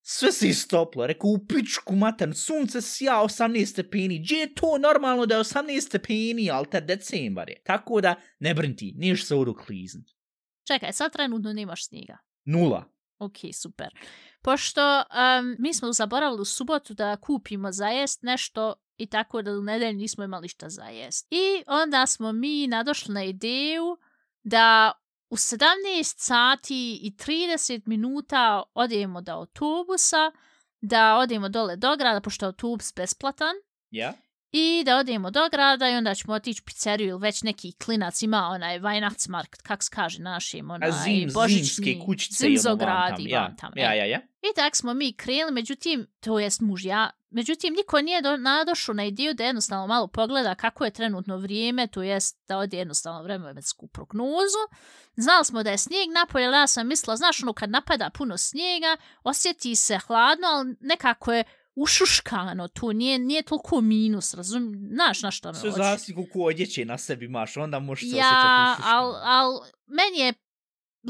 sve 0.08 0.32
se 0.32 0.48
istoplo. 0.48 1.08
Rekao, 1.08 1.30
u 1.30 1.46
pičku 1.48 1.96
matan, 1.96 2.34
sunce 2.34 2.82
sja 2.82 3.14
18 3.24 3.66
stepeni. 3.66 4.20
Gdje 4.20 4.36
je 4.36 4.54
to 4.54 4.78
normalno 4.78 5.26
da 5.26 5.36
je 5.36 5.44
18 5.44 5.82
stepeni, 5.82 6.52
ali 6.52 6.70
te 6.72 6.82
decembar 6.82 7.50
je. 7.50 7.62
Tako 7.64 8.02
da, 8.02 8.16
ne 8.40 8.54
brinti, 8.54 8.94
niješ 8.98 9.26
se 9.26 9.36
odu 9.36 9.54
kliznut. 9.54 10.06
Čekaj, 10.68 10.94
sad 10.94 11.12
trenutno 11.12 11.54
nemaš 11.54 11.88
snijega. 11.88 12.18
Nula. 12.46 12.84
Ok, 13.20 13.38
super. 13.54 13.88
Pošto 14.42 14.82
um, 14.82 15.56
mi 15.60 15.74
smo 15.74 15.94
zaboravili 15.94 16.42
u 16.42 16.46
subotu 16.46 16.94
da 16.94 17.18
kupimo 17.18 17.72
za 17.72 17.88
jest 17.88 18.24
nešto 18.24 18.74
i 18.98 19.06
tako 19.06 19.42
da 19.42 19.52
u 19.52 19.62
nedelju 19.62 19.98
nismo 19.98 20.24
imali 20.24 20.48
šta 20.48 20.70
za 20.70 20.84
jest. 20.84 21.28
I 21.30 21.64
onda 21.68 22.06
smo 22.06 22.32
mi 22.32 22.68
nadošli 22.68 23.14
na 23.14 23.24
ideju 23.24 23.98
da 24.44 24.92
u 25.30 25.36
17 25.36 25.66
sati 26.18 27.00
i 27.04 27.12
30 27.18 27.82
minuta 27.86 28.64
odemo 28.74 29.22
do 29.22 29.32
autobusa, 29.32 30.32
da 30.82 31.18
odemo 31.18 31.50
dole 31.50 31.76
do 31.76 31.96
grada, 31.98 32.22
pošto 32.22 32.46
je 32.46 32.48
autobus 32.48 32.94
besplatan, 32.96 33.56
Ja? 33.92 34.14
i 34.52 34.84
da 34.86 34.98
odemo 34.98 35.32
do 35.32 35.50
grada 35.52 35.90
i 35.90 35.94
onda 35.96 36.16
ćemo 36.16 36.34
otići 36.34 36.62
u 36.62 36.66
pizzeriju 36.66 37.10
ili 37.10 37.20
već 37.20 37.44
neki 37.44 37.72
klinac 37.72 38.22
ima 38.22 38.48
onaj 38.48 38.80
Weihnachtsmarkt, 38.80 39.62
kak 39.64 39.84
se 39.84 39.90
kaže 39.94 40.22
našim, 40.22 40.72
onaj 40.72 40.90
A 40.90 40.92
zim, 40.92 41.30
božićni, 41.34 41.64
zimske 41.64 42.06
kućice 42.06 42.46
ono 42.46 42.52
zimzograd 42.56 43.20
i 43.20 43.30
Ja, 43.30 43.42
vam 43.42 43.56
tam. 43.58 43.72
ja, 43.76 43.94
ja, 43.94 44.06
ja. 44.06 44.20
I 44.42 44.56
tak 44.56 44.76
smo 44.76 44.94
mi 44.94 45.14
krenuli, 45.14 45.52
međutim, 45.52 46.08
to 46.20 46.40
jest 46.40 46.62
muž 46.62 46.86
ja, 46.86 47.10
međutim, 47.36 47.74
niko 47.74 48.02
nije 48.02 48.22
do, 48.22 48.38
nadošao 48.38 48.94
na 48.96 49.06
ideju 49.06 49.34
da 49.34 49.44
jednostavno 49.44 49.88
malo 49.88 50.08
pogleda 50.08 50.56
kako 50.56 50.86
je 50.86 50.92
trenutno 50.92 51.38
vrijeme, 51.38 51.88
to 51.88 52.04
jest 52.04 52.38
da 52.48 52.58
ode 52.58 52.78
jednostavno 52.78 53.24
vremensku 53.24 53.88
prognozu. 53.88 54.62
Znali 55.16 55.46
smo 55.46 55.64
da 55.64 55.72
je 55.72 55.78
snijeg 55.78 56.10
napolje, 56.14 56.46
ali 56.46 56.56
ja 56.56 56.68
sam 56.68 56.88
mislila, 56.88 57.16
znaš, 57.16 57.44
ono 57.44 57.54
kad 57.54 57.70
napada 57.70 58.10
puno 58.10 58.38
snijega, 58.38 58.98
osjeti 59.24 59.76
se 59.76 59.98
hladno, 59.98 60.48
ali 60.48 60.76
nekako 60.80 61.34
je 61.34 61.44
ušuškano 61.76 62.68
tu, 62.68 62.94
nije, 62.94 63.20
nije 63.20 63.44
toliko 63.44 63.82
minus, 63.82 64.34
razum, 64.34 64.74
znaš 64.94 65.22
na 65.22 65.32
što 65.32 65.48
me 65.50 65.54
Sve 65.54 65.70
hoću. 65.70 65.84
zavisi 65.84 66.14
koliko 66.14 66.40
odjeće 66.40 66.86
na 66.86 66.98
sebi 66.98 67.26
imaš, 67.26 67.58
onda 67.58 67.80
možeš 67.80 68.10
se 68.10 68.18
Ja, 68.18 68.26
osjećati 68.28 68.90
al, 68.90 69.10
ušuškano. 69.10 69.32
al, 69.32 69.60
meni 69.88 70.20
je 70.20 70.34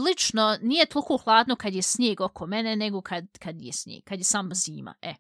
lično 0.08 0.58
nije 0.62 0.86
toliko 0.86 1.18
hladno 1.18 1.56
kad 1.56 1.74
je 1.74 1.82
snijeg 1.82 2.22
oko 2.22 2.46
mene 2.46 2.76
nego 2.76 3.02
kad, 3.02 3.26
kad 3.40 3.62
je 3.62 3.74
snijeg, 3.74 4.04
kad 4.04 4.20
je 4.20 4.24
samo 4.24 4.54
zima, 4.54 4.96
e. 5.02 5.16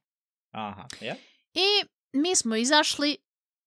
Aha, 0.56 0.88
ja? 1.02 1.15
I 1.54 1.86
mi 2.13 2.36
smo 2.36 2.56
izašli, 2.56 3.18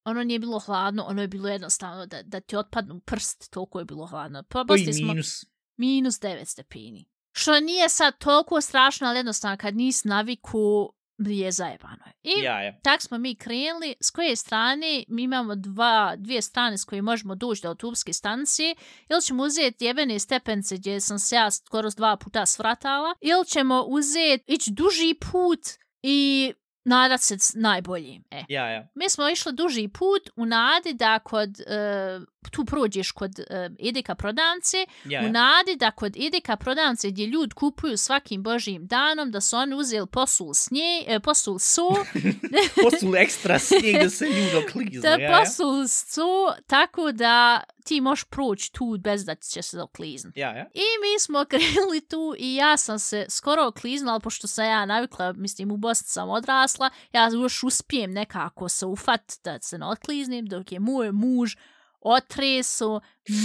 ono 0.04 0.24
nije 0.24 0.38
bilo 0.38 0.58
hladno, 0.58 1.04
ono 1.04 1.22
je 1.22 1.28
bilo 1.28 1.48
jednostavno 1.48 2.06
da, 2.06 2.22
da 2.22 2.40
ti 2.40 2.56
otpadnu 2.56 3.00
prst, 3.00 3.50
toliko 3.50 3.78
je 3.78 3.84
bilo 3.84 4.06
hladno. 4.06 4.38
Koji 4.42 4.48
Probasti 4.48 4.92
smo 4.92 5.06
minus? 5.06 5.44
minus 5.76 6.14
9 6.20 6.44
stepeni. 6.44 7.08
Što 7.32 7.60
nije 7.60 7.88
sad 7.88 8.18
toliko 8.18 8.60
strašno, 8.60 9.06
ali 9.06 9.18
jednostavno 9.18 9.56
kad 9.56 9.76
nisi 9.76 10.08
naviku 10.08 10.92
je 11.18 11.52
zajebano. 11.52 12.04
I 12.22 12.30
Ja, 12.42 12.62
ja. 12.62 12.80
tak 12.82 13.02
smo 13.02 13.18
mi 13.18 13.34
krenuli, 13.34 13.94
s 14.00 14.10
koje 14.10 14.36
strane 14.36 15.04
mi 15.08 15.22
imamo 15.22 15.54
dva, 15.54 16.16
dvije 16.16 16.42
strane 16.42 16.78
s 16.78 16.84
koje 16.84 17.02
možemo 17.02 17.34
doći 17.34 17.62
do 17.62 17.68
autobuske 17.68 18.12
stancije, 18.12 18.74
ili 19.08 19.22
ćemo 19.22 19.42
uzeti 19.42 19.84
jebene 19.84 20.18
stepence 20.18 20.76
gdje 20.76 21.00
sam 21.00 21.18
se 21.18 21.34
ja 21.34 21.50
skoro 21.50 21.90
dva 21.90 22.16
puta 22.16 22.46
svratala, 22.46 23.14
ili 23.20 23.46
ćemo 23.46 23.82
uzeti, 23.88 24.44
ići 24.46 24.70
duži 24.70 25.14
put 25.32 25.60
i 26.02 26.52
nadat 26.84 27.20
se 27.20 27.36
najboljim. 27.54 28.24
E. 28.30 28.44
Ja, 28.48 28.68
ja. 28.70 28.88
Mi 28.94 29.10
smo 29.10 29.28
išli 29.28 29.52
duži 29.52 29.88
put 29.88 30.30
u 30.36 30.46
nadi 30.46 30.94
da 30.94 31.18
kod, 31.18 31.60
e, 31.60 32.20
tu 32.50 32.64
prođeš 32.64 33.10
kod 33.10 33.38
e, 33.38 33.70
Edeka 33.88 34.14
prodavnice, 34.14 34.76
Ja, 35.04 35.20
u 35.26 35.28
nadi 35.28 35.76
da 35.76 35.90
kod 35.90 36.16
Edeka 36.16 36.56
prodavnice 36.56 37.10
gdje 37.10 37.26
ljudi 37.26 37.54
kupuju 37.54 37.96
svakim 37.96 38.42
božijim 38.42 38.86
danom, 38.86 39.30
da 39.30 39.40
su 39.40 39.56
oni 39.56 39.74
uzeli 39.74 40.06
posul 40.06 40.54
snije, 40.54 41.04
e, 41.06 41.20
posul 41.20 41.58
so, 41.58 41.88
Posul 42.90 43.16
ekstra 43.16 43.58
snijeg 43.58 44.02
da 44.02 44.10
se 44.10 44.24
ljudo 44.24 44.66
kliznu. 44.72 45.00
da 45.00 45.08
ja, 45.08 45.18
ja. 45.18 45.40
posul 45.40 45.88
so, 45.88 46.52
tako 46.66 47.12
da 47.12 47.62
ti 47.84 48.00
možeš 48.00 48.24
proći 48.24 48.72
tu 48.72 48.98
bez 49.00 49.24
da 49.24 49.34
će 49.34 49.62
se 49.62 49.82
okliznut. 49.82 50.36
Ja, 50.36 50.56
ja. 50.56 50.66
I 50.74 50.80
mi 51.02 51.20
smo 51.20 51.44
krenuli 51.50 52.00
tu 52.00 52.34
i 52.38 52.54
ja 52.54 52.76
sam 52.76 52.98
se 52.98 53.26
skoro 53.28 53.66
okliznula, 53.66 54.12
ali 54.12 54.22
pošto 54.22 54.46
sam 54.46 54.64
ja 54.64 54.86
navikla, 54.86 55.32
mislim 55.32 55.70
u 55.70 55.76
Bosni 55.76 56.06
sam 56.08 56.30
odrasla, 56.30 56.90
ja 57.12 57.28
još 57.32 57.62
uspijem 57.62 58.12
nekako 58.12 58.68
se 58.68 58.86
ufat 58.86 59.32
da 59.44 59.58
se 59.60 59.78
ne 59.78 59.86
otkliznim, 59.86 60.46
dok 60.46 60.72
je 60.72 60.80
moj 60.80 61.12
muž 61.12 61.54
otresu 62.00 63.00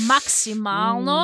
maksimalno. 0.07 1.17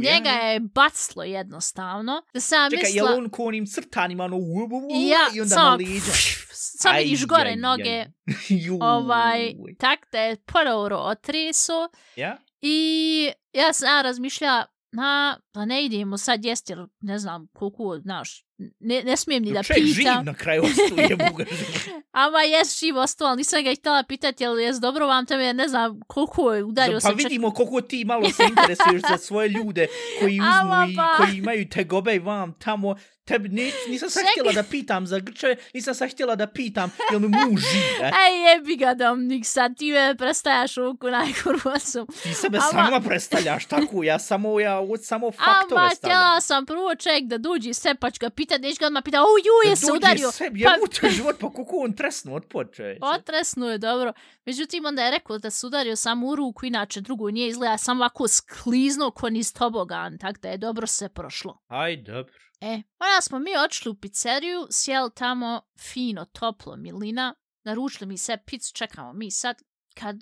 Ja, 0.00 0.12
Njega 0.12 0.30
ja. 0.30 0.50
je 0.50 0.60
baclo 0.60 1.22
jednostavno. 1.22 2.22
Da 2.34 2.40
sam 2.40 2.70
Čekaj, 2.70 2.82
mislila... 2.82 3.10
je 3.10 3.16
on 3.16 3.30
ko 3.30 3.44
onim 3.44 3.66
crtanima, 3.66 4.24
ono, 4.24 4.36
u, 4.36 4.40
u, 4.40 4.64
u, 4.64 4.88
I 4.90 5.08
ja, 5.08 5.18
i 5.34 5.40
onda 5.40 5.54
na 5.54 5.62
samo, 5.62 5.76
leđa? 5.76 6.12
sam 6.52 6.94
Aj, 6.94 7.02
vidiš 7.02 7.26
gore 7.26 7.50
aj, 7.50 7.56
noge, 7.56 7.90
aj. 7.90 8.06
Juj. 8.64 8.78
ovaj, 8.80 9.52
tak 9.78 9.98
da 10.12 10.20
je 10.20 10.36
prvo 10.36 10.98
otreso 11.04 11.88
Ja? 12.16 12.38
i 12.60 13.30
ja 13.52 13.72
sam 13.72 13.88
ja 13.88 14.02
razmišljala, 14.02 14.66
na, 14.92 15.40
pa 15.52 15.64
ne 15.64 15.84
idemo 15.84 16.18
sad 16.18 16.44
jesti, 16.44 16.72
jer 16.72 16.86
ne 17.00 17.18
znam 17.18 17.48
koliko, 17.52 17.98
znaš, 18.02 18.47
ne, 18.80 19.02
ne 19.02 19.16
smijem 19.16 19.42
ni 19.42 19.52
da 19.52 19.62
Čovjek 19.62 19.86
živ 19.86 19.96
pitam. 19.96 20.24
na 20.24 20.34
kraju 20.34 20.62
ostuje, 20.62 21.16
buga 21.30 21.44
živ. 21.50 21.92
Ama 22.12 22.38
jes 22.40 22.78
živ 22.80 22.96
ostao, 22.96 23.28
ali 23.28 23.36
nisam 23.36 23.64
ga 23.64 23.74
htjela 23.74 24.02
pitati, 24.02 24.44
jel 24.44 24.60
jes 24.60 24.76
dobro 24.76 25.06
vam 25.06 25.26
tamo, 25.26 25.42
jer 25.42 25.54
ne 25.54 25.68
znam 25.68 26.00
koliko 26.06 26.54
je 26.54 26.64
udario 26.64 26.96
Pa 26.96 27.00
sam 27.00 27.10
čak... 27.10 27.18
vidimo 27.18 27.50
koliko 27.50 27.80
ti 27.80 28.04
malo 28.04 28.30
se 28.30 28.42
interesuješ 28.44 29.02
za 29.02 29.18
svoje 29.18 29.48
ljude 29.48 29.86
koji 30.20 30.40
Ama 30.52 30.76
uzmu 30.76 30.92
i 30.92 30.96
ba. 30.96 31.14
koji 31.16 31.36
imaju 31.36 31.68
tegobe 31.68 32.14
i 32.14 32.18
vam 32.18 32.52
tamo. 32.54 32.96
Tebi, 33.24 33.48
ne, 33.48 33.70
nisam 33.88 34.08
Čekaj. 34.10 34.30
htjela 34.30 34.52
da 34.52 34.62
pitam 34.62 35.06
za 35.06 35.18
Grčeve, 35.18 35.56
nisam 35.74 35.94
sad 35.94 36.10
htjela 36.10 36.36
da 36.36 36.46
pitam 36.46 36.90
jel 37.10 37.20
mi 37.20 37.28
muž 37.28 37.60
živ? 37.62 37.82
Ej, 38.24 38.50
jebi 38.50 38.76
ga 38.76 38.94
Dominik, 38.94 39.46
sad 39.46 39.76
ti 39.76 39.92
me 39.92 40.14
prestajaš 40.16 40.78
ovu 40.78 40.96
najkurvosu. 41.02 42.06
Ti 42.22 42.34
sebe 42.34 42.58
Ama- 42.58 42.70
sama 42.72 43.00
predstavljaš 43.00 43.66
tako, 43.66 44.02
ja 44.02 44.18
samo, 44.18 44.60
ja 44.60 44.78
samo 44.98 45.30
faktove 45.30 45.80
Ama, 45.80 45.90
stavljam. 45.90 46.18
htjela 46.18 46.40
sam 46.40 46.66
prvo 46.66 46.94
čovjek 46.94 47.24
da 47.24 47.38
dođe 47.38 47.74
se, 47.74 47.94
pa 47.94 48.10
pitat, 48.48 48.62
neću 48.62 48.78
ga 48.80 48.86
odmah 48.86 49.02
pitat, 49.04 49.20
o, 49.20 49.36
ju, 49.46 49.70
je 49.70 49.76
se 49.76 49.92
udario. 49.92 50.30
Sebi, 50.32 50.62
Pa- 50.62 50.70
ja 50.70 50.76
pa... 51.00 51.08
život, 51.08 51.36
pa 51.40 51.52
koliko 51.52 51.76
on 51.76 51.92
tresnu 51.92 52.34
od 52.34 52.44
počeća. 52.44 52.98
Otresno 53.02 53.70
je, 53.70 53.78
dobro. 53.78 54.12
Međutim, 54.46 54.84
onda 54.84 55.04
je 55.04 55.10
rekao 55.10 55.38
da 55.38 55.50
se 55.50 55.66
udario 55.66 55.96
samo 55.96 56.26
u 56.26 56.36
ruku, 56.36 56.66
inače 56.66 57.00
drugo 57.00 57.30
nije 57.30 57.48
izgleda, 57.48 57.78
samo 57.78 58.04
ovako 58.04 58.28
skliznuo 58.28 59.10
ko 59.10 59.30
niz 59.30 59.52
tobogan, 59.52 60.18
tako 60.18 60.38
da 60.40 60.48
je 60.48 60.58
dobro 60.58 60.86
se 60.86 61.08
prošlo. 61.08 61.58
Aj, 61.68 61.96
dobro. 61.96 62.34
E, 62.60 62.72
onda 62.98 63.20
smo 63.22 63.38
mi 63.38 63.56
odšli 63.64 63.90
u 63.90 63.94
pizzeriju, 63.94 64.66
sjeli 64.70 65.10
tamo 65.14 65.62
fino, 65.80 66.24
toplo, 66.24 66.76
milina, 66.76 67.34
naručili 67.64 68.08
mi 68.08 68.18
se 68.18 68.38
picu, 68.46 68.72
čekamo 68.74 69.12
mi 69.12 69.30
sad, 69.30 69.56
kad 69.94 70.16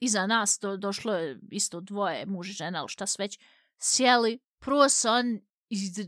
iza 0.00 0.26
nas 0.26 0.58
do, 0.62 0.76
došlo 0.76 1.14
je 1.14 1.38
isto 1.50 1.80
dvoje, 1.80 2.26
muž 2.26 2.50
i 2.50 2.52
žena, 2.52 2.80
ali 2.80 2.88
šta 2.88 3.06
sve 3.06 3.22
već, 3.22 3.38
sjeli, 3.78 4.38
prvo 4.58 4.88
se 4.88 5.08
on 5.08 5.40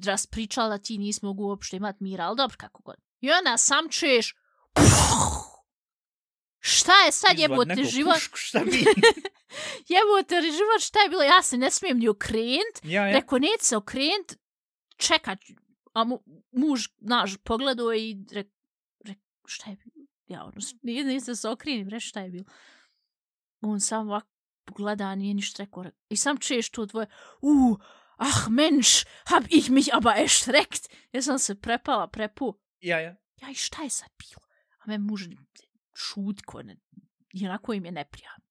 raspričala 0.06 0.78
ti 0.78 0.98
nisi 0.98 1.20
mogu 1.22 1.44
uopšte 1.44 1.76
imat 1.76 2.00
mira, 2.00 2.24
ali 2.24 2.36
dobro 2.36 2.56
kako 2.58 2.82
god. 2.82 2.96
I 3.20 3.30
onda 3.30 3.56
sam 3.56 3.88
čuješ, 3.90 4.34
šta 6.58 6.92
je 7.06 7.12
sad 7.12 7.38
jebote 7.38 7.84
život, 7.84 8.14
pušku, 8.14 8.36
šta 8.36 8.64
mi? 8.64 8.78
jebote 9.94 10.40
život, 10.42 10.80
šta 10.80 11.00
je 11.00 11.08
bilo, 11.08 11.22
ja 11.22 11.42
se 11.42 11.56
ne 11.58 11.70
smijem 11.70 11.98
ni 11.98 12.08
okrenut, 12.08 12.76
ja, 12.82 13.06
ja. 13.06 13.12
Rekao, 13.12 13.38
neće 13.38 13.64
se 13.64 13.76
okrenut, 13.76 14.32
čekat, 14.96 15.38
a 15.92 16.04
mu, 16.04 16.22
muž, 16.52 16.88
naš, 16.98 17.36
pogledao 17.44 17.94
i 17.94 18.16
re, 18.32 18.44
re, 19.04 19.14
šta 19.46 19.70
je 19.70 19.76
bilo? 19.76 20.06
Ja, 20.26 20.44
ono, 20.44 20.56
nije, 20.82 21.20
se 21.20 21.48
okrenim, 21.48 21.88
reći 21.88 22.06
šta 22.06 22.20
je 22.20 22.30
bilo. 22.30 22.44
On 23.60 23.80
sam 23.80 24.08
ovako 24.08 24.28
pogleda, 24.64 25.14
nije 25.14 25.34
ništa 25.34 25.62
rekao. 25.62 25.82
re- 25.82 25.90
I 26.08 26.16
sam 26.16 26.38
čuješ 26.38 26.70
to 26.70 26.86
dvoje, 26.86 27.06
uh, 27.40 27.78
ach 28.16 28.48
mensch, 28.48 29.04
hab 29.26 29.44
ich 29.50 29.70
mich 29.70 29.94
aber 29.94 30.16
erschreckt. 30.16 30.88
Ja 31.12 31.22
sam 31.22 31.38
se 31.38 31.54
prepala, 31.54 32.06
prepu. 32.06 32.54
Ja, 32.80 32.98
ja. 33.00 33.16
Ja, 33.42 33.50
i 33.50 33.54
šta 33.54 33.82
je 33.82 33.90
sad 33.90 34.10
bilo? 34.18 34.40
A 34.78 34.86
me 34.86 34.98
muž 34.98 35.28
šutko, 35.94 36.62
ne, 36.62 36.76
i 37.32 37.46
onako 37.46 37.72
im 37.72 37.84
je 37.84 37.92
neprijatno. 37.92 38.44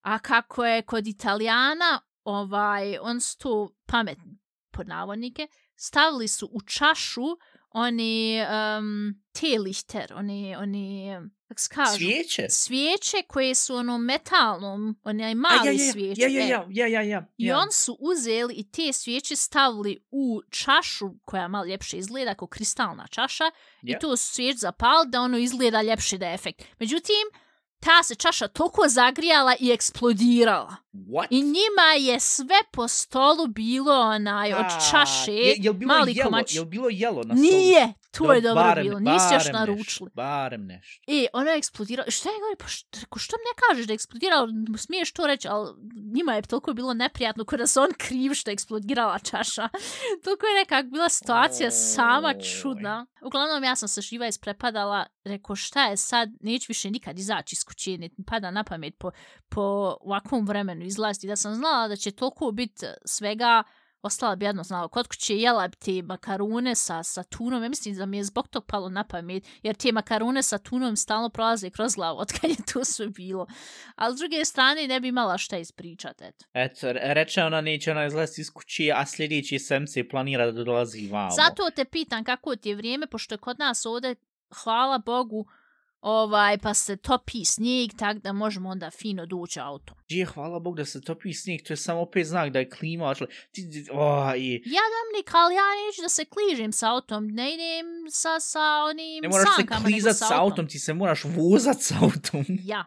A 0.00 0.18
kako 0.18 0.64
je 0.64 0.82
kod 0.82 1.06
Italijana, 1.06 2.00
ovaj, 2.24 2.98
on 2.98 3.20
su 3.20 3.38
tu 3.38 3.74
pametni, 3.86 4.38
pod 4.70 4.88
navodnike, 4.88 5.48
stavili 5.76 6.28
su 6.28 6.48
u 6.52 6.60
čašu 6.60 7.26
oni 7.70 8.40
um, 8.78 9.14
telichter, 9.32 10.12
oni, 10.14 10.56
oni, 10.56 11.16
kako 11.48 11.60
se 11.60 11.68
kažu? 11.74 11.96
Svijeće? 11.96 12.46
Svijeće 12.48 13.16
koje 13.28 13.54
su 13.54 13.74
ono 13.74 13.98
metalnom, 13.98 14.98
onaj 15.04 15.32
A, 15.32 15.34
mali 15.34 15.66
ja, 15.66 15.72
ja, 15.72 15.92
svijeće. 15.92 16.20
ja, 16.20 16.28
ja, 16.28 16.44
e. 16.44 16.48
ja, 16.48 16.66
ja, 16.70 16.86
ja, 16.86 17.02
ja. 17.02 17.26
I 17.38 17.46
ja. 17.46 17.58
on 17.58 17.72
su 17.72 17.96
uzeli 18.00 18.54
i 18.54 18.70
te 18.70 18.92
svijeće 18.92 19.36
stavili 19.36 19.98
u 20.10 20.40
čašu 20.50 21.10
koja 21.24 21.48
malo 21.48 21.64
ljepše 21.64 21.96
izgleda 21.96 22.34
kao 22.34 22.48
kristalna 22.48 23.06
čaša 23.06 23.44
i 23.82 23.90
Ja. 23.90 23.98
tu 23.98 24.16
su 24.16 24.34
svijeć 24.34 24.58
zapali 24.58 25.08
da 25.08 25.20
ono 25.20 25.38
izgleda 25.38 25.82
ljepše 25.82 26.18
da 26.18 26.28
je 26.28 26.34
efekt. 26.34 26.64
Međutim, 26.78 27.24
ta 27.80 28.02
se 28.02 28.14
čaša 28.14 28.48
toliko 28.48 28.88
zagrijala 28.88 29.54
i 29.60 29.70
eksplodirala. 29.70 30.76
What? 30.92 31.26
I 31.30 31.42
njima 31.42 31.92
je 31.98 32.20
sve 32.20 32.56
po 32.72 32.88
stolu 32.88 33.46
bilo 33.46 34.00
onaj 34.00 34.52
od 34.54 34.66
A, 34.66 34.90
čaše, 34.90 35.32
je, 35.32 35.54
jel 35.58 35.72
bilo 35.72 35.94
mali 35.94 36.12
jelo, 36.16 36.30
komač. 36.30 36.54
Jel 36.54 36.64
bilo 36.64 36.88
jelo 36.88 37.22
na 37.22 37.36
stolu? 37.36 37.40
Nije, 37.40 37.92
to 38.10 38.32
je 38.32 38.40
dobro 38.40 38.64
barem- 38.64 38.82
bilo, 38.82 38.98
nisi 38.98 39.34
još 39.34 39.52
naručili. 39.52 40.06
Nešto, 40.06 40.10
barem 40.14 40.66
nešto. 40.66 41.02
I 41.06 41.26
ona 41.32 41.50
je 41.50 41.58
eksplodirala. 41.58 42.10
Šta 42.10 42.28
je 42.28 42.38
govori? 42.40 42.56
Pa 42.58 42.66
što, 42.66 43.18
što 43.18 43.36
mi 43.36 43.42
ne 43.42 43.54
kažeš 43.68 43.86
da 43.86 43.92
je 43.92 43.94
eksplodirala? 43.94 44.48
Smiješ 44.78 45.12
to 45.12 45.26
reći, 45.26 45.48
ali 45.48 45.74
njima 46.14 46.32
je 46.34 46.42
toliko 46.42 46.72
bilo 46.72 46.94
neprijatno 46.94 47.44
kada 47.44 47.66
se 47.66 47.80
on 47.80 47.90
kriv 47.98 48.34
što 48.34 48.50
je 48.50 48.52
eksplodirala 48.52 49.18
čaša. 49.18 49.68
toliko 50.24 50.46
je 50.46 50.54
nekak 50.54 50.86
bila 50.86 51.08
situacija 51.08 51.70
sama 51.70 52.28
Oj. 52.28 52.42
čudna. 52.42 53.06
Uglavnom, 53.22 53.64
ja 53.64 53.76
sam 53.76 53.88
se 53.88 54.00
živa 54.00 54.26
isprepadala. 54.26 55.06
Rekao, 55.24 55.56
šta 55.56 55.86
je 55.86 55.96
sad? 55.96 56.28
Neću 56.40 56.64
više 56.68 56.90
nikad 56.90 57.18
izaći 57.18 57.54
iz 57.54 57.64
kuće, 57.64 57.90
mi 57.90 58.10
pada 58.26 58.50
na 58.50 58.64
pamet 58.64 58.94
po, 58.98 59.10
po 59.48 59.96
ovakvom 60.00 60.46
vremenu 60.46 60.84
izlaziti. 60.84 61.26
Da 61.26 61.36
sam 61.36 61.54
znala 61.54 61.88
da 61.88 61.96
će 61.96 62.10
toliko 62.10 62.50
biti 62.50 62.86
svega 63.04 63.62
ostala 64.02 64.36
bi 64.36 64.44
jedno 64.44 64.62
znala. 64.62 64.88
Kod 64.88 65.08
kuće 65.08 65.36
jela 65.36 65.68
bi 65.68 65.76
te 65.76 66.02
makarune 66.02 66.74
sa, 66.74 67.02
sa 67.02 67.22
tunom. 67.22 67.62
Ja 67.62 67.68
mislim 67.68 67.96
da 67.96 68.06
mi 68.06 68.16
je 68.16 68.24
zbog 68.24 68.48
tog 68.48 68.66
palo 68.66 68.88
na 68.88 69.04
pamet, 69.04 69.44
jer 69.62 69.76
te 69.76 69.92
makarune 69.92 70.42
sa 70.42 70.58
tunom 70.58 70.96
stalno 70.96 71.28
prolaze 71.28 71.70
kroz 71.70 71.94
glavu 71.94 72.18
od 72.18 72.32
kad 72.32 72.50
je 72.50 72.56
to 72.72 72.84
sve 72.84 73.08
bilo. 73.08 73.46
Ali 73.94 74.16
s 74.16 74.18
druge 74.18 74.44
strane 74.44 74.88
ne 74.88 75.00
bi 75.00 75.08
imala 75.08 75.38
šta 75.38 75.58
ispričat, 75.58 76.22
eto. 76.22 76.44
Eto, 76.52 76.92
re- 76.92 77.14
reče 77.14 77.42
ona 77.42 77.60
neće 77.60 77.90
ona 77.90 78.06
izlaziti 78.06 78.40
iz 78.40 78.50
kuće, 78.50 78.92
a 78.94 79.06
sljedeći 79.06 79.58
semce 79.58 80.08
planira 80.08 80.50
da 80.50 80.64
dolazi 80.64 81.08
vamo. 81.08 81.30
Zato 81.30 81.70
te 81.76 81.84
pitan 81.84 82.24
kako 82.24 82.56
ti 82.56 82.68
je 82.68 82.74
vrijeme, 82.76 83.06
pošto 83.06 83.34
je 83.34 83.38
kod 83.38 83.58
nas 83.58 83.86
ovde, 83.86 84.14
hvala 84.62 84.98
Bogu, 84.98 85.46
ovaj, 86.00 86.58
pa 86.58 86.74
se 86.74 86.96
topi 86.96 87.44
snijeg, 87.44 87.90
tak 87.98 88.18
da 88.18 88.32
možemo 88.32 88.68
onda 88.68 88.90
fino 88.90 89.26
doći 89.26 89.60
auto. 89.60 89.94
Gdje, 90.04 90.26
hvala 90.26 90.58
Bog 90.58 90.76
da 90.76 90.84
se 90.84 91.00
topi 91.00 91.32
snijeg, 91.32 91.62
to 91.66 91.72
je 91.72 91.76
samo 91.76 92.00
opet 92.00 92.26
znak 92.26 92.50
da 92.50 92.58
je 92.58 92.70
klima 92.70 93.04
očela. 93.04 93.30
Ti, 93.52 93.70
ti, 93.70 93.86
oh, 93.92 94.32
i... 94.36 94.62
Ja 94.66 94.82
Dominik, 94.96 95.34
ali 95.34 95.54
ja 95.54 95.62
neću 95.86 96.02
da 96.02 96.08
se 96.08 96.24
kližem 96.24 96.72
sa 96.72 96.90
autom, 96.90 97.26
ne 97.26 97.54
idem 97.54 97.86
sa, 98.10 98.40
sa 98.40 98.84
onim 98.90 99.22
Ne 99.22 99.28
moraš 99.28 99.48
se 99.48 99.54
sankama, 99.56 99.80
nego 99.80 99.88
klizat 99.88 100.16
sa 100.16 100.26
s 100.26 100.30
autom, 100.30 100.68
ti 100.68 100.78
se 100.78 100.94
moraš 100.94 101.24
vozat 101.24 101.76
s 101.80 101.92
autom. 101.92 102.44
Ja. 102.64 102.84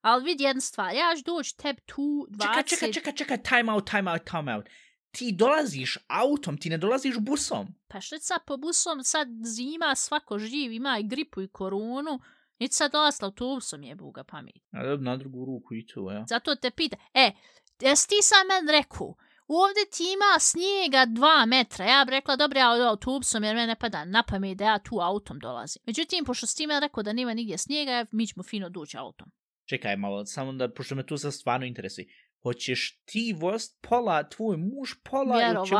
Ali 0.00 0.24
vidi 0.24 0.44
jedna 0.44 0.60
stvar, 0.60 0.94
ja 0.94 1.16
ću 1.16 1.22
doći 1.24 1.56
tebi 1.56 1.80
tu 1.80 2.26
20... 2.30 2.38
Čekaj, 2.38 2.62
čekaj, 2.64 2.92
čekaj, 2.92 3.12
čekaj, 3.12 3.42
time 3.42 3.72
out, 3.72 3.90
time 3.90 4.12
out, 4.12 4.24
time 4.24 4.54
out. 4.54 4.64
Ti 5.10 5.32
dolaziš 5.32 5.98
autom, 6.08 6.58
ti 6.58 6.70
ne 6.70 6.78
dolaziš 6.78 7.18
busom. 7.18 7.66
Pa 7.88 8.00
što 8.00 8.18
sad 8.18 8.40
po 8.46 8.56
busom, 8.56 9.04
sad 9.04 9.28
zima, 9.44 9.94
svako 9.94 10.38
živ, 10.38 10.72
ima 10.72 10.98
i 10.98 11.08
gripu 11.08 11.42
i 11.42 11.48
koronu, 11.48 12.20
neće 12.58 12.74
sad 12.74 12.92
dolaziti 12.92 13.24
autobusom 13.24 13.82
je 13.82 13.94
buga 13.94 14.24
pamet. 14.24 14.62
A 14.70 14.86
dobro, 14.86 15.04
na 15.04 15.16
drugu 15.16 15.44
ruku 15.44 15.74
i 15.74 15.86
to, 15.86 16.10
ja. 16.10 16.24
Zato 16.28 16.54
te 16.54 16.70
pita, 16.70 16.96
e, 17.14 17.32
jesi 17.80 18.08
ti 18.08 18.14
sam 18.22 18.46
men 18.46 18.68
rekao, 18.78 19.14
ovdje 19.48 19.84
ti 19.90 20.02
ima 20.02 20.38
snijega 20.40 21.04
dva 21.06 21.46
metra. 21.46 21.84
Ja 21.84 22.04
bih 22.04 22.12
rekla, 22.12 22.36
dobro, 22.36 22.58
ja 22.58 22.88
autobusom 22.88 23.44
jer 23.44 23.54
mene 23.54 23.66
ne 23.66 23.76
pada 23.76 24.04
na 24.04 24.22
pamet 24.22 24.58
da 24.58 24.64
ja 24.64 24.78
tu 24.78 25.00
autom 25.00 25.38
dolazim. 25.38 25.82
Međutim, 25.86 26.24
pošto 26.24 26.46
ti 26.46 26.66
me 26.66 26.80
rekao 26.80 27.02
da 27.02 27.12
nema 27.12 27.34
nigdje 27.34 27.58
snijega, 27.58 28.06
mi 28.10 28.26
ćemo 28.26 28.42
fino 28.42 28.68
doći 28.68 28.96
autom. 28.96 29.30
Čekaj 29.64 29.96
malo, 29.96 30.24
samo 30.24 30.52
da, 30.52 30.72
pošto 30.72 30.94
me 30.94 31.06
tu 31.06 31.16
sad 31.16 31.34
stvarno 31.34 31.66
interesuje. 31.66 32.06
Hoćeš 32.42 33.00
ti 33.04 33.36
vozt 33.40 33.78
pola, 33.88 34.28
tvoj 34.28 34.56
muž 34.56 34.90
pola? 35.10 35.42
ili 35.42 35.68
će 35.68 35.74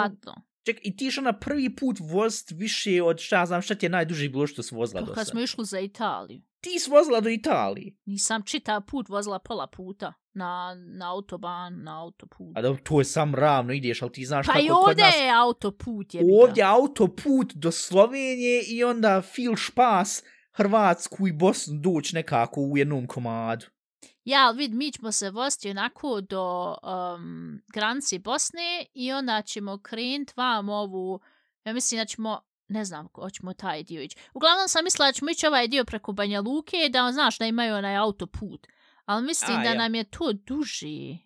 Čekaj, 0.66 0.80
i 0.84 0.96
ti 0.96 1.10
na 1.22 1.32
prvi 1.32 1.76
put 1.76 1.96
vozt 2.00 2.50
više 2.50 3.02
od 3.02 3.18
šta 3.18 3.46
znam 3.46 3.62
šta 3.62 3.74
ti 3.74 3.86
je 3.86 3.90
najduži 3.90 4.28
bilo 4.28 4.46
što 4.46 4.62
si 4.62 4.74
vozila 4.74 5.00
do 5.00 5.06
Pa 5.06 5.14
Kad 5.14 5.28
smo 5.28 5.40
išli 5.40 5.64
za 5.64 5.80
Italiju. 5.80 6.42
Ti 6.60 6.78
si 6.78 6.90
vozila 6.90 7.20
do 7.20 7.28
Italije. 7.28 7.96
Nisam 8.04 8.42
čitav 8.42 8.82
put 8.90 9.08
vozila 9.08 9.38
pola 9.38 9.66
puta 9.66 10.12
na, 10.32 10.74
na 10.98 11.12
autoban, 11.12 11.82
na 11.82 12.02
autoput. 12.02 12.56
A 12.56 12.62
dobro, 12.62 12.82
to 12.84 13.00
je 13.00 13.04
sam 13.04 13.34
ravno, 13.34 13.72
ideš, 13.72 14.02
ali 14.02 14.12
ti 14.12 14.24
znaš 14.24 14.46
Pa 14.46 14.52
kako 14.52 14.64
i 14.64 14.68
kod 14.68 14.76
ovdje 14.76 15.04
nas... 15.04 15.14
je 15.14 15.30
autoput 15.30 16.14
je 16.14 16.20
Ovdje 16.42 16.62
autoput 16.62 17.54
do 17.54 17.70
Slovenije 17.70 18.62
i 18.68 18.84
onda 18.84 19.22
fil 19.22 19.56
špas 19.56 20.22
Hrvatsku 20.52 21.28
i 21.28 21.32
Bosnu 21.32 21.78
doći 21.80 22.14
nekako 22.14 22.60
u 22.60 22.76
jednom 22.76 23.06
komadu. 23.06 23.66
Ja, 24.26 24.46
ali 24.46 24.56
vid, 24.58 24.74
mi 24.74 24.92
ćemo 24.92 25.12
se 25.12 25.30
voziti 25.30 25.70
onako 25.70 26.20
do 26.20 26.76
um, 26.82 27.62
granice 27.72 28.18
Bosne 28.18 28.86
i 28.94 29.12
onda 29.12 29.42
ćemo 29.42 29.78
krenut 29.78 30.36
vam 30.36 30.68
ovu, 30.68 31.20
ja 31.64 31.72
mislim 31.72 31.98
da 31.98 32.04
ćemo, 32.04 32.40
ne 32.68 32.84
znam, 32.84 33.08
hoćemo 33.14 33.52
taj 33.52 33.82
dio 33.82 34.02
ići. 34.02 34.16
Uglavnom 34.34 34.68
sam 34.68 34.84
mislila 34.84 35.06
da 35.06 35.12
ćemo 35.12 35.30
ići 35.30 35.46
ovaj 35.46 35.68
dio 35.68 35.84
preko 35.84 36.12
Banja 36.12 36.40
Luke, 36.40 36.88
da 36.90 37.12
znaš 37.12 37.38
da 37.38 37.46
imaju 37.46 37.74
onaj 37.74 37.96
autoput. 37.96 38.66
Ali 39.04 39.24
mislim 39.24 39.56
A, 39.58 39.62
da 39.62 39.68
ja. 39.68 39.74
nam 39.74 39.94
je 39.94 40.04
to 40.04 40.32
duži. 40.32 41.18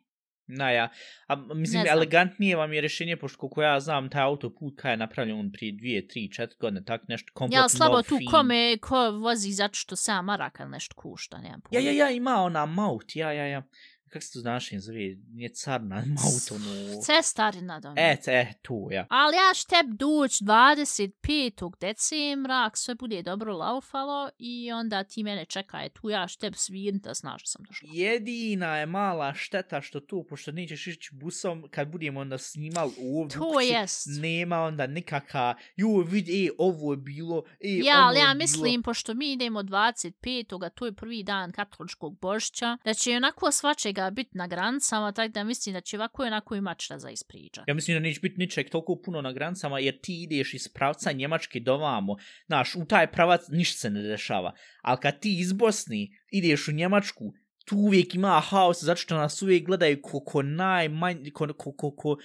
Na 0.57 0.71
ja, 0.71 0.89
a 1.27 1.37
mislim, 1.37 1.87
elegantnije 1.87 2.57
vam 2.57 2.73
je 2.73 2.81
rješenje, 2.81 3.17
pošto 3.17 3.39
koliko 3.39 3.63
ja 3.63 3.81
znam, 3.81 4.11
taj 4.11 4.23
autoput 4.23 4.75
kada 4.77 4.91
je 4.91 4.97
napravljen 4.97 5.39
on 5.39 5.53
prije 5.53 5.73
dvije, 5.73 6.09
tri, 6.09 6.33
četiri 6.33 6.57
godine, 6.61 6.85
tak 6.85 7.09
nešto 7.09 7.33
kompletno 7.35 7.65
Ja, 7.65 7.69
slabo 7.69 8.03
tu 8.03 8.19
fin. 8.19 8.27
kome 8.31 8.79
ko 8.79 9.11
vozi 9.11 9.53
zato 9.53 9.75
što 9.75 9.97
7 9.97 10.23
maraka 10.23 10.63
ili 10.63 10.73
nešto 10.73 10.95
kušta, 10.97 11.39
nemam 11.39 11.61
Ja, 11.71 11.81
pojma. 11.81 11.91
ja, 11.91 11.93
ja, 11.93 12.11
ima 12.11 12.35
ona 12.37 12.67
maut, 12.67 13.17
ja, 13.17 13.33
ja, 13.33 13.47
ja. 13.47 13.63
Kako 14.11 14.25
se 14.25 14.33
to 14.33 14.41
znaš, 14.41 14.71
zove, 14.79 15.17
nije 15.33 15.49
carna, 15.49 15.97
maut, 15.97 16.51
ono... 16.51 17.01
Cestarina 17.03 17.81
da 17.81 17.95
E, 17.97 18.17
e, 18.27 18.53
tu, 18.63 18.89
ja. 18.91 19.07
Ali 19.11 19.37
ja 19.37 19.43
tebi 19.69 19.97
doći 19.97 20.45
25. 20.45 21.73
decembra, 21.81 22.65
ako 22.67 22.77
sve 22.77 22.95
bude 22.95 23.23
dobro 23.23 23.57
laufalo, 23.57 24.31
i 24.39 24.73
onda 24.73 25.05
ti 25.05 25.23
mene 25.23 25.45
čekaj 25.45 25.89
tu, 25.89 26.11
ja 26.11 26.27
ću 26.29 26.39
tebi 26.39 26.57
svirnit 26.57 27.03
da 27.03 27.15
znaš 27.15 27.43
da 27.43 27.47
sam 27.47 27.63
došla. 27.69 27.89
Jedina 27.93 28.77
je 28.77 28.87
mala 28.87 29.35
šteta 29.35 29.81
što 29.81 30.01
tu, 30.01 30.25
pošto 30.29 30.53
nećeš 30.53 30.87
ići 30.87 31.11
busom, 31.15 31.65
kad 31.71 31.89
budemo 31.89 32.21
onda 32.21 32.39
snimali 32.39 32.93
ovdje 33.15 33.39
To 33.39 33.53
kući, 33.55 33.67
jest. 33.67 34.07
nema 34.21 34.61
onda 34.61 34.87
nikaka, 34.87 35.55
joj 35.77 36.05
vidi, 36.05 36.47
e, 36.47 36.51
ovo 36.59 36.93
je 36.93 36.97
bilo, 36.97 37.43
e, 37.61 37.69
Ja, 37.85 37.95
ono 37.97 38.07
ali 38.07 38.17
je 38.17 38.21
ja 38.21 38.27
bilo. 38.27 38.39
mislim, 38.39 38.83
pošto 38.83 39.15
mi 39.15 39.33
idemo 39.33 39.63
25. 39.63 40.67
a 40.67 40.69
to 40.69 40.87
je 40.87 40.93
prvi 40.93 41.23
dan 41.23 41.53
katoličkog 41.53 42.19
božića, 42.19 42.77
da 42.85 42.95
će 42.95 43.17
onako 43.17 43.53
svačega 43.53 44.00
biti 44.11 44.39
na 44.39 44.47
granicama, 44.47 45.13
tako 45.13 45.33
da 45.33 45.45
mislim 45.45 45.73
da 45.73 45.81
će 45.81 45.97
ovako 45.97 46.25
i 46.25 46.27
onako 46.27 46.57
i 46.57 46.61
mačta 46.61 46.99
za 46.99 47.11
ispričat. 47.11 47.69
Ja 47.69 47.75
mislim 47.75 47.95
da 47.95 48.01
neće 48.01 48.21
biti 48.21 48.39
ničeg 48.39 48.71
toliko 48.71 49.01
puno 49.05 49.21
na 49.23 49.33
granicama, 49.33 49.79
jer 49.79 50.01
ti 50.01 50.23
ideš 50.23 50.55
iz 50.55 50.69
pravca 50.69 51.13
Njemačke 51.13 51.61
do 51.61 51.77
vamo. 51.77 52.17
Znaš, 52.47 52.75
u 52.75 52.85
taj 52.85 53.13
pravac 53.13 53.41
ništa 53.49 53.79
se 53.79 53.91
ne 53.91 54.03
dešava. 54.03 54.53
Ali 54.83 54.99
kad 55.03 55.21
ti 55.21 55.39
iz 55.41 55.53
Bosni 55.53 56.19
ideš 56.31 56.69
u 56.69 56.73
Njemačku, 56.73 57.33
tu 57.65 57.77
uvijek 57.77 58.15
ima 58.15 58.41
haos, 58.41 58.83
zato 58.83 59.01
što 59.01 59.17
nas 59.17 59.43
uvijek 59.43 59.67
gledaju 59.67 60.03
ko, 60.03 60.21
ko 60.21 60.43
najmanj, 60.43 61.31
ko, 61.35 61.47
ko, 61.59 61.73
ko, 61.73 61.91
ko, 61.97 62.17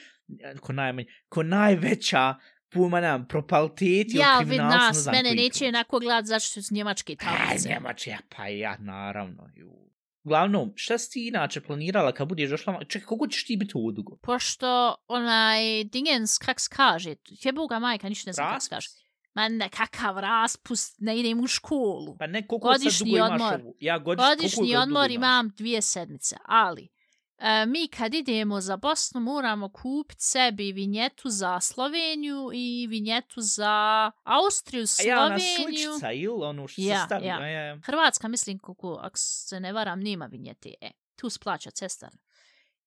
ko, 0.62 0.74
najmanj, 0.74 1.06
ko 1.30 1.44
najveća 1.44 2.36
pojma 2.70 3.02
nemam, 3.02 3.28
propaliteti 3.28 4.18
Ja, 4.18 4.40
vid 4.40 4.48
kriminalcu, 4.48 4.76
ne 4.76 4.88
nas, 4.88 5.06
mene 5.06 5.36
neće 5.36 5.68
onako 5.68 6.00
gledat 6.00 6.26
zašto 6.26 6.54
su 6.54 6.62
s 6.64 6.72
njemačke 6.72 7.14
Aj, 7.14 7.18
tablice. 7.18 7.70
Njemačka, 7.70 8.18
pa 8.36 8.48
ja, 8.48 8.78
naravno. 8.80 9.50
Ju. 9.56 9.86
Uglavnom, 10.26 10.72
šta 10.76 10.98
si 10.98 11.12
ti 11.12 11.28
inače 11.28 11.62
planirala 11.62 12.12
kad 12.12 12.28
budeš 12.28 12.50
došla? 12.50 12.84
Čekaj, 12.88 13.06
koliko 13.06 13.28
ćeš 13.28 13.46
ti 13.46 13.58
biti 13.58 13.74
udugo? 13.76 14.18
Pošto 14.24 14.96
onaj 15.08 15.84
dingens, 15.84 16.38
kak 16.38 16.60
se 16.60 16.70
kaže, 16.72 17.16
jeboga 17.28 17.80
majka, 17.80 18.10
ništa 18.10 18.30
ne 18.30 18.34
znam 18.34 18.54
kak 18.54 18.62
se 18.64 18.70
kaže. 18.70 18.90
Ma 19.34 19.48
ne, 19.50 19.70
kakav 19.70 20.18
raspust, 20.20 20.96
ne 21.00 21.20
idem 21.20 21.40
u 21.40 21.48
školu. 21.48 22.18
Pa 22.20 22.28
ne, 22.28 22.48
koliko 22.48 22.74
sad 22.74 22.82
Godišnji 22.82 23.06
dugo 23.12 23.18
imaš 23.18 23.32
odmor. 23.32 23.54
ovu? 23.62 23.76
Ja, 23.80 23.98
godiš, 24.00 24.26
Godišnji 24.26 24.76
odmor 24.76 25.12
imaš? 25.12 25.16
imam 25.16 25.50
dvije 25.58 25.82
sedmice, 25.82 26.36
ali 26.46 26.88
e, 27.38 27.66
mi 27.66 27.88
kad 27.88 28.14
idemo 28.14 28.62
za 28.62 28.78
Bosnu 28.78 29.22
moramo 29.22 29.70
kupiti 29.70 30.24
sebi 30.24 30.72
vinjetu 30.72 31.30
za 31.30 31.60
Sloveniju 31.60 32.50
i 32.54 32.88
vinjetu 32.90 33.42
za 33.42 34.12
Austriju, 34.24 34.86
A 35.00 35.04
ja, 35.04 35.22
ona 35.22 35.40
Sloveniju. 35.40 35.90
sličica, 35.90 36.12
ili 36.12 36.44
ono 36.44 36.68
što 36.68 36.82
Ja, 36.82 37.00
se 37.00 37.06
stavi? 37.06 37.26
ja. 37.26 37.78
Hrvatska, 37.84 38.28
mislim, 38.28 38.60
koliko, 38.60 39.00
ako 39.02 39.18
se 39.18 39.60
ne 39.60 39.74
varam, 39.74 40.00
nema 40.00 40.26
vinjete. 40.26 40.74
E, 40.82 40.92
tu 41.16 41.30
splaća 41.30 41.72
cestar. 41.72 42.10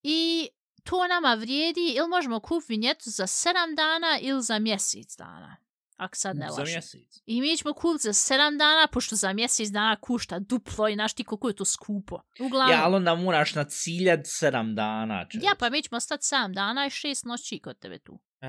I 0.02 0.48
to 0.84 1.06
nama 1.06 1.34
vrijedi, 1.34 1.92
ili 1.96 2.08
možemo 2.08 2.40
kupiti 2.40 2.72
vinjetu 2.72 3.10
za 3.10 3.26
7 3.26 3.52
dana 3.76 4.18
ili 4.20 4.42
za 4.42 4.58
mjesec 4.58 5.16
dana. 5.16 5.56
Ako 5.98 6.16
sad 6.16 6.36
ne 6.36 6.46
Za 6.46 6.52
lažem. 6.52 6.72
mjesec. 6.74 7.22
I 7.26 7.40
mi 7.40 7.56
ćemo 7.56 7.74
kupiti 7.74 8.02
za 8.02 8.12
7 8.12 8.36
dana, 8.50 8.86
pošto 8.86 9.16
za 9.16 9.32
mjesec 9.32 9.68
dana 9.68 9.96
kušta 9.96 10.38
duplo 10.40 10.88
i 10.88 10.94
znaš 10.94 11.14
ti 11.14 11.24
koliko 11.24 11.48
je 11.48 11.56
to 11.56 11.64
skupo. 11.66 12.20
Uglavnom, 12.40 12.72
Ja, 12.72 12.84
ali 12.84 12.96
onda 12.96 13.14
moraš 13.16 13.54
na 13.54 13.64
ciljat 13.64 14.20
sedam 14.24 14.74
dana. 14.74 15.26
Čovječ. 15.26 15.44
ja 15.44 15.54
pa 15.54 15.70
mi 15.70 15.82
ćemo 15.82 16.00
stati 16.00 16.22
7 16.24 16.54
dana 16.54 16.86
i 16.86 16.90
6 16.90 17.26
noći 17.26 17.58
kod 17.58 17.78
tebe 17.78 17.98
tu. 17.98 18.18
A, 18.40 18.48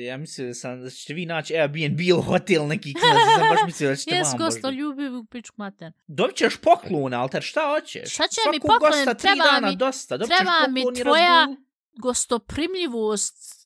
ja 0.00 0.16
mislio 0.16 0.46
da 0.46 0.54
sam, 0.54 0.82
da 0.82 0.90
ćete 0.90 1.14
vi 1.14 1.26
naći 1.26 1.54
Airbnb 1.54 2.00
ili 2.00 2.22
hotel 2.22 2.66
neki 2.66 2.94
klinac, 2.94 3.18
sam 3.30 3.48
baš 3.50 3.58
mislio 3.66 3.90
da 3.90 3.96
ćete 3.96 4.10
Jes, 4.10 4.28
vam 4.28 4.38
gosto 4.38 4.60
baš... 4.62 4.74
ljubi 4.74 5.08
u 5.08 5.24
pičku 5.24 5.54
mater. 5.58 5.92
Dobit 6.06 6.36
ćeš 6.36 6.56
poklon, 6.56 7.14
Alter, 7.14 7.42
šta 7.42 7.60
hoćeš? 7.70 8.10
Šta 8.10 8.24
će 8.24 8.40
mi 8.42 8.56
Svakog 8.56 8.60
poklon? 8.62 8.90
gosta 8.90 9.14
Treba 9.14 9.44
dana 9.44 9.70
mi- 9.70 9.76
dosta. 9.76 10.16
Dobit 10.16 10.36
treba 10.36 10.52
mi 10.68 10.82
tvoja- 10.94 11.56
gostoprimljivost, 11.94 13.59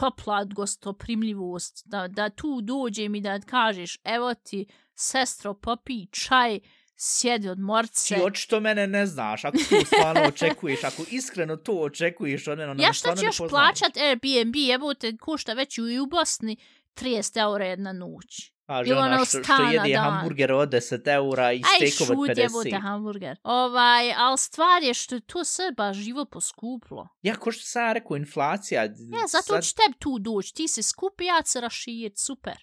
topla 0.00 0.44
gostoprimljivost, 0.44 1.82
da, 1.86 2.08
da 2.08 2.30
tu 2.30 2.60
dođem 2.60 3.14
i 3.14 3.20
da 3.20 3.40
kažeš, 3.40 3.98
evo 4.04 4.34
ti, 4.34 4.66
sestro, 4.94 5.54
popi 5.54 6.06
čaj, 6.06 6.60
sjedi 6.96 7.48
od 7.48 7.58
morce. 7.58 8.14
Ti 8.14 8.20
očito 8.22 8.60
mene 8.60 8.86
ne 8.86 9.06
znaš, 9.06 9.44
ako 9.44 9.58
to 9.58 9.86
stvarno 9.86 10.22
očekuješ, 10.28 10.84
ako 10.84 11.02
iskreno 11.10 11.56
to 11.56 11.72
očekuješ 11.72 12.48
od 12.48 12.58
mene, 12.58 12.70
onda 12.70 12.82
ja 12.82 12.92
šta 12.92 13.16
ću 13.16 13.24
još 13.24 13.36
plaćat 13.50 13.96
Airbnb, 13.96 14.54
evo 14.74 14.94
te 14.94 15.16
košta 15.16 15.52
već 15.52 15.78
i 15.78 15.98
u 15.98 16.06
Bosni 16.06 16.56
30 16.94 17.40
eura 17.40 17.66
jedna 17.66 17.92
noć. 17.92 18.57
Kaže 18.68 18.90
Ili 18.90 18.98
ona 18.98 19.06
ono 19.06 19.24
što, 19.24 19.24
što 19.24 19.44
stana 19.44 19.70
jede 19.70 19.92
dan. 19.92 20.04
hamburger 20.04 20.52
od 20.52 20.68
10 20.68 21.14
eura 21.14 21.52
i 21.52 21.56
Aj, 21.56 21.90
steak 21.90 22.10
od 22.10 22.16
šut 22.16 22.38
jebote 22.38 22.70
50. 22.70 22.82
hamburger. 22.82 23.36
Ovaj, 23.42 24.12
ali 24.16 24.38
stvar 24.38 24.82
je 24.82 24.94
što 24.94 25.14
je 25.14 25.20
to 25.20 25.44
sve 25.44 25.72
baš 25.76 25.96
živo 25.96 26.24
poskuplo. 26.24 27.08
Ja, 27.22 27.34
ko 27.34 27.52
što 27.52 27.64
sam 27.64 27.92
rekao, 27.92 28.16
inflacija... 28.16 28.82
Ja, 28.82 29.26
zato 29.28 29.44
sad... 29.46 29.64
ću 29.64 29.74
tebi 29.74 29.98
tu 29.98 30.18
doći, 30.18 30.54
ti 30.54 30.68
se 30.68 30.82
skupi, 30.82 31.24
ja 31.24 31.42
se 31.44 31.60
raširit, 31.60 32.18
super. 32.18 32.56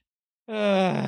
Ah, 0.47 1.03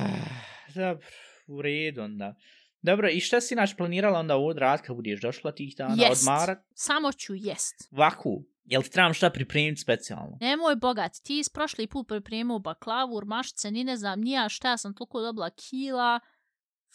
dobro, 0.74 1.06
u 1.46 1.62
redu 1.62 2.02
onda. 2.02 2.34
Dobro, 2.82 3.08
i 3.08 3.20
šta 3.20 3.40
si 3.40 3.54
naš 3.54 3.76
planirala 3.76 4.18
onda 4.18 4.34
ovo 4.34 4.52
rad 4.52 4.82
kad 4.82 4.96
budeš 4.96 5.20
došla 5.20 5.52
tih 5.52 5.74
dana? 5.76 5.94
Jest. 5.98 6.22
Odmarat? 6.22 6.58
Samo 6.74 7.12
ću 7.12 7.34
jest. 7.34 7.88
Vaku. 7.90 8.44
Jel 8.68 8.82
ti 8.82 8.90
trebam 8.90 9.14
šta 9.14 9.30
pripremiti 9.30 9.80
specijalno? 9.80 10.38
Nemoj 10.40 10.76
bogat, 10.76 11.12
ti 11.22 11.38
iz 11.38 11.48
prošli 11.48 11.86
put 11.86 12.08
pripremio 12.08 12.58
baklavu, 12.58 13.16
urmašice, 13.16 13.70
ni 13.70 13.84
ne 13.84 13.96
znam, 13.96 14.20
nija 14.20 14.48
šta, 14.48 14.68
ja 14.68 14.76
sam 14.76 14.94
toliko 14.94 15.20
dobila 15.20 15.50
kila. 15.50 16.20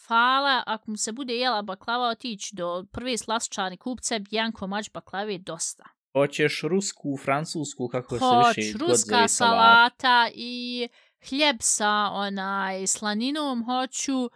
Fala, 0.06 0.62
ako 0.66 0.90
mu 0.90 0.96
se 0.96 1.12
bude 1.12 1.34
jela 1.34 1.62
baklava, 1.62 2.08
otići 2.08 2.54
do 2.56 2.86
prve 2.92 3.18
slastičarne 3.18 3.76
kupce, 3.76 4.20
jedan 4.30 4.52
komać 4.52 4.90
baklave 4.94 5.38
dosta. 5.38 5.84
Hoćeš 6.12 6.62
rusku, 6.62 7.16
francusku, 7.16 7.88
kako 7.88 8.18
se 8.18 8.24
Hoć, 8.24 8.56
više 8.56 8.72
god 8.72 8.88
ruska 8.88 9.28
salata 9.28 10.30
i 10.34 10.88
hljeb 11.28 11.56
sa 11.60 12.10
onaj 12.12 12.86
slaninom 12.86 13.64
hoću 13.64 14.30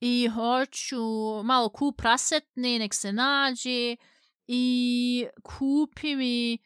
i 0.00 0.28
hoću 0.28 1.02
malo 1.44 1.68
kup 1.68 1.96
prasetne, 1.96 2.78
nek 2.78 2.94
se 2.94 3.12
nađe 3.12 3.96
i 4.46 5.26
kupi 5.42 6.16
mi 6.16 6.58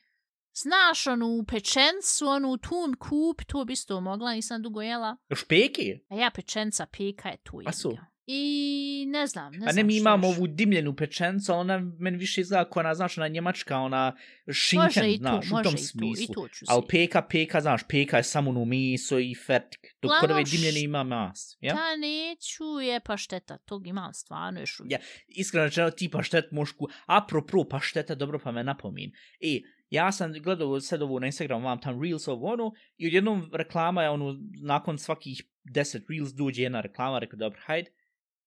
Znaš 0.63 1.07
onu 1.07 1.45
pečencu, 1.49 2.27
onu 2.27 2.59
tun 2.59 2.95
kup, 2.95 3.45
to 3.47 3.65
bi 3.65 3.73
isto 3.73 4.01
mogla, 4.01 4.33
nisam 4.33 4.63
dugo 4.63 4.83
jela. 4.83 5.17
Još 5.29 5.45
peke? 5.49 5.99
A 6.09 6.15
ja 6.15 6.31
pečenca 6.31 6.87
peka 6.87 7.29
je 7.29 7.37
tu 7.37 7.63
A 7.67 7.73
su? 7.73 7.97
I 8.27 9.05
ne 9.09 9.27
znam, 9.27 9.53
ne 9.53 9.59
A 9.59 9.67
ne, 9.67 9.73
znam 9.73 9.87
mi 9.87 9.93
što 9.93 10.01
imamo 10.01 10.27
još. 10.27 10.37
ovu 10.37 10.47
dimljenu 10.47 10.97
pečencu, 10.97 11.53
ona 11.53 11.79
meni 11.99 12.19
više 12.19 12.41
izgleda 12.41 12.71
kao 12.71 12.81
ona, 12.81 12.95
znaš, 12.95 13.19
ona 13.19 13.29
njemačka, 13.29 13.79
ona 13.79 14.17
šinken, 14.53 14.85
Može 14.85 15.11
i 15.11 15.17
tu, 15.17 15.21
znaš, 15.21 15.51
u 15.51 15.55
može 15.55 15.65
tom 15.65 15.75
i 15.75 15.77
tu, 15.77 15.83
smislu. 15.85 16.25
i 16.25 16.27
tu 16.35 16.49
ću 16.49 16.65
Ali 16.69 16.83
peka, 16.89 17.23
peka, 17.23 17.61
znaš, 17.61 17.81
peka 17.89 18.17
je 18.17 18.23
samo 18.23 18.51
ono 18.51 18.65
meso 18.65 19.19
i 19.19 19.35
fertik. 19.47 19.81
Dok 20.03 20.11
kod 20.21 20.31
ove 20.31 20.45
dimljene 20.45 20.81
ima 20.81 21.05
mas. 21.05 21.57
Ja? 21.61 21.75
Ta 21.75 21.97
neću 21.97 22.81
je 22.81 23.01
pašteta, 23.01 23.59
tog 23.59 23.87
imam 23.87 24.15
stvarno 24.15 24.61
još 24.61 24.81
uvijek. 24.81 24.93
Ja, 24.93 25.07
iskreno 25.29 25.65
rečeno, 25.65 25.91
ti 25.91 26.11
paštet 26.11 26.45
mošku, 26.53 26.89
apropo 27.07 27.65
pašteta, 27.65 28.15
dobro 28.15 28.39
pa 28.39 28.53
me 28.53 28.65
napomin. 28.65 29.13
E, 29.41 29.61
ja 29.91 30.13
sam 30.13 30.33
gledao 30.33 30.81
sad 30.81 31.03
ovo 31.03 31.19
na 31.19 31.27
Instagramu, 31.27 31.65
vam 31.65 31.81
tam 31.81 32.03
Reels 32.03 32.29
ovo 32.29 32.53
ono, 32.53 32.73
i 32.97 33.07
odjednom 33.07 33.51
reklama 33.53 34.03
je 34.03 34.11
ono, 34.11 34.39
nakon 34.63 34.99
svakih 34.99 35.43
10 35.65 36.03
Reels 36.11 36.31
dođe 36.35 36.63
jedna 36.63 36.81
reklama, 36.81 37.19
rekao, 37.19 37.37
dobro, 37.37 37.61
hajde, 37.65 37.91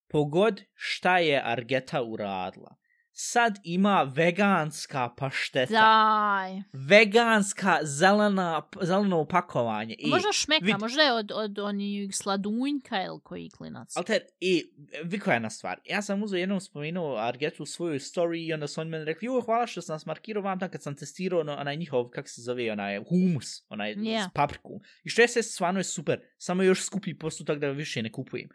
pogod 0.10 0.62
šta 0.74 1.18
je 1.18 1.42
Argeta 1.46 2.04
uradila 2.04 2.83
sad 3.14 3.60
ima 3.64 4.12
veganska 4.16 5.10
pašteta. 5.18 5.74
Daj. 5.74 6.62
Veganska 6.74 7.80
zelena, 7.84 8.62
zeleno 8.82 9.20
upakovanje. 9.20 9.96
I, 10.00 10.10
možda 10.10 10.32
šmeka, 10.32 10.66
vid... 10.66 10.76
možda 10.80 11.02
je 11.02 11.14
od, 11.14 11.32
od 11.36 11.60
onih 11.60 12.16
sladunjka 12.16 13.04
ili 13.04 13.20
koji 13.24 13.50
klinac. 13.50 13.98
Alter, 13.98 14.22
i 14.40 14.66
vi 15.04 15.20
koja 15.20 15.34
jedna 15.34 15.50
stvar. 15.50 15.80
Ja 15.86 16.02
sam 16.02 16.24
uzeo 16.24 16.38
jednom 16.38 16.62
spomenuo 16.62 17.18
Argetu 17.18 17.64
u 17.64 17.66
svojoj 17.66 18.00
story 18.00 18.48
i 18.48 18.54
onda 18.54 18.68
su 18.68 18.82
oni 18.82 18.90
meni 18.90 19.06
rekli, 19.06 19.26
joj, 19.26 19.42
hvala 19.42 19.68
što 19.68 19.82
sam 19.82 19.94
nas 19.94 20.06
markirao 20.06 20.44
vam 20.44 20.60
tam 20.60 20.70
kad 20.70 20.84
sam 20.84 20.96
testirao 20.96 21.40
ono, 21.40 21.56
onaj 21.56 21.76
njihov, 21.76 22.10
kak 22.10 22.30
se 22.30 22.42
zove, 22.42 22.72
onaj 22.72 23.04
humus, 23.10 23.66
onaj 23.70 23.96
yeah. 23.96 24.30
s 24.30 24.34
papriku. 24.34 24.82
I 25.04 25.10
što 25.10 25.22
je 25.22 25.28
se 25.28 25.44
stvarno 25.44 25.80
je 25.80 25.84
super, 25.84 26.20
samo 26.38 26.64
još 26.64 26.84
skupi 26.84 27.18
postu 27.18 27.46
tak 27.46 27.60
da 27.60 27.70
više 27.70 28.02
ne 28.02 28.12
kupujem 28.12 28.50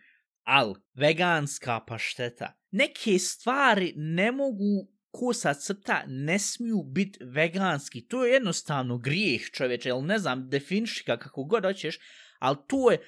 al 0.48 0.74
veganska 0.94 1.80
pašteta. 1.86 2.52
Neke 2.70 3.18
stvari 3.18 3.92
ne 3.96 4.32
mogu 4.32 4.88
kosa 5.10 5.54
crta, 5.54 6.02
ne 6.06 6.38
smiju 6.38 6.82
biti 6.82 7.24
veganski. 7.24 8.06
To 8.08 8.24
je 8.24 8.32
jednostavno 8.32 8.98
grijeh 8.98 9.50
čoveče, 9.52 9.88
jel 9.88 10.04
ne 10.04 10.18
znam, 10.18 10.48
definiši 10.48 11.04
kako 11.04 11.44
god 11.44 11.64
hoćeš, 11.64 11.98
ali 12.38 12.56
to 12.66 12.90
je, 12.90 12.98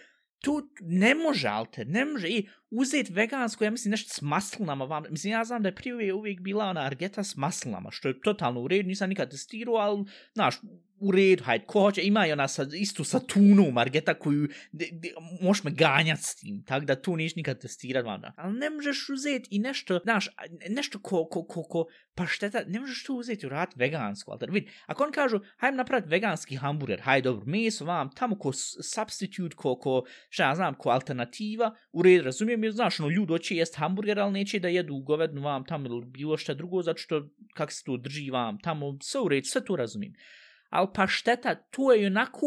to 0.40 0.62
ne 0.80 1.14
može, 1.14 1.48
alter, 1.48 1.86
ne 1.86 2.04
može. 2.04 2.28
I 2.28 2.48
uzeti 2.70 3.12
vegansko, 3.12 3.64
ja 3.64 3.70
mislim, 3.70 3.90
nešto 3.90 4.14
s 4.14 4.22
maslinama 4.22 4.84
vam. 4.84 5.04
Mislim, 5.10 5.32
ja 5.32 5.44
znam 5.44 5.62
da 5.62 5.68
je 5.68 5.74
prije 5.74 6.14
uvijek 6.14 6.40
bila 6.40 6.64
ona 6.64 6.80
argeta 6.80 7.24
s 7.24 7.36
maslinama, 7.36 7.90
što 7.90 8.08
je 8.08 8.20
totalno 8.20 8.60
u 8.60 8.68
redu, 8.68 8.88
nisam 8.88 9.08
nikad 9.08 9.30
testirao, 9.30 9.74
ali, 9.74 10.04
znaš, 10.34 10.54
u 11.00 11.10
redu, 11.10 11.44
hajde, 11.44 11.64
ko 11.66 11.80
hoće, 11.80 12.02
ima 12.02 12.26
i 12.26 12.32
ona 12.32 12.48
sa, 12.48 12.66
istu 12.74 13.04
sa 13.04 13.20
tunom 13.20 13.72
margeta 13.74 14.14
koju 14.14 14.48
de, 14.72 14.88
de, 14.92 15.12
možeš 15.40 15.64
me 15.64 15.70
ganjati 15.70 16.22
s 16.22 16.36
tim, 16.36 16.62
tako 16.66 16.84
da 16.84 17.02
tu 17.02 17.16
niš 17.16 17.36
nikad 17.36 17.60
testirat 17.60 18.04
vam. 18.04 18.22
Ali 18.36 18.58
ne 18.58 18.70
možeš 18.70 19.08
uzeti 19.08 19.48
i 19.50 19.58
nešto, 19.58 20.00
znaš, 20.02 20.28
nešto 20.68 20.98
ko, 20.98 21.28
ko, 21.28 21.44
ko, 21.44 21.62
ko 21.62 21.86
pa 22.14 22.26
šteta, 22.26 22.62
ne 22.66 22.80
možeš 22.80 23.04
tu 23.04 23.14
uzeti 23.14 23.46
u 23.46 23.48
rad 23.48 23.68
vegansko, 23.76 24.30
ali 24.30 24.52
vidi, 24.52 24.70
ako 24.86 25.04
on 25.04 25.12
kažu, 25.12 25.40
hajde 25.56 25.76
napraviti 25.76 26.08
veganski 26.08 26.56
hamburger, 26.56 27.00
hajde 27.00 27.28
dobro, 27.28 27.46
meso 27.46 27.84
vam, 27.84 28.10
tamo 28.16 28.38
ko 28.38 28.52
substitute, 28.92 29.56
ko, 29.56 29.76
ko, 29.78 30.02
šta 30.28 30.48
ja 30.48 30.54
znam, 30.54 30.74
ko 30.74 30.90
alternativa, 30.90 31.74
u 31.92 32.02
redu, 32.02 32.24
razumijem, 32.24 32.64
jer 32.64 32.72
znaš, 32.72 33.00
ono, 33.00 33.08
ljudi 33.08 33.32
hoće 33.32 33.56
jest 33.56 33.76
hamburger, 33.76 34.20
ali 34.20 34.32
neće 34.32 34.58
da 34.58 34.68
jedu 34.68 34.98
govednu 34.98 35.42
vam 35.42 35.64
tamo 35.64 35.86
ili 35.86 36.04
bilo 36.06 36.36
šta 36.36 36.54
drugo, 36.54 36.82
zato 36.82 36.98
što, 36.98 37.28
kak 37.54 37.72
se 37.72 37.84
to 37.84 37.96
drži 37.96 38.30
vam 38.30 38.58
tamo, 38.58 38.98
sve 39.02 39.20
u 39.20 39.28
redu, 39.28 39.46
sve 39.46 39.64
to 39.64 39.76
razumijem 39.76 40.12
ali 40.70 40.88
pa 40.94 41.06
šteta, 41.06 41.54
to 41.54 41.92
je 41.92 42.06
onako 42.06 42.46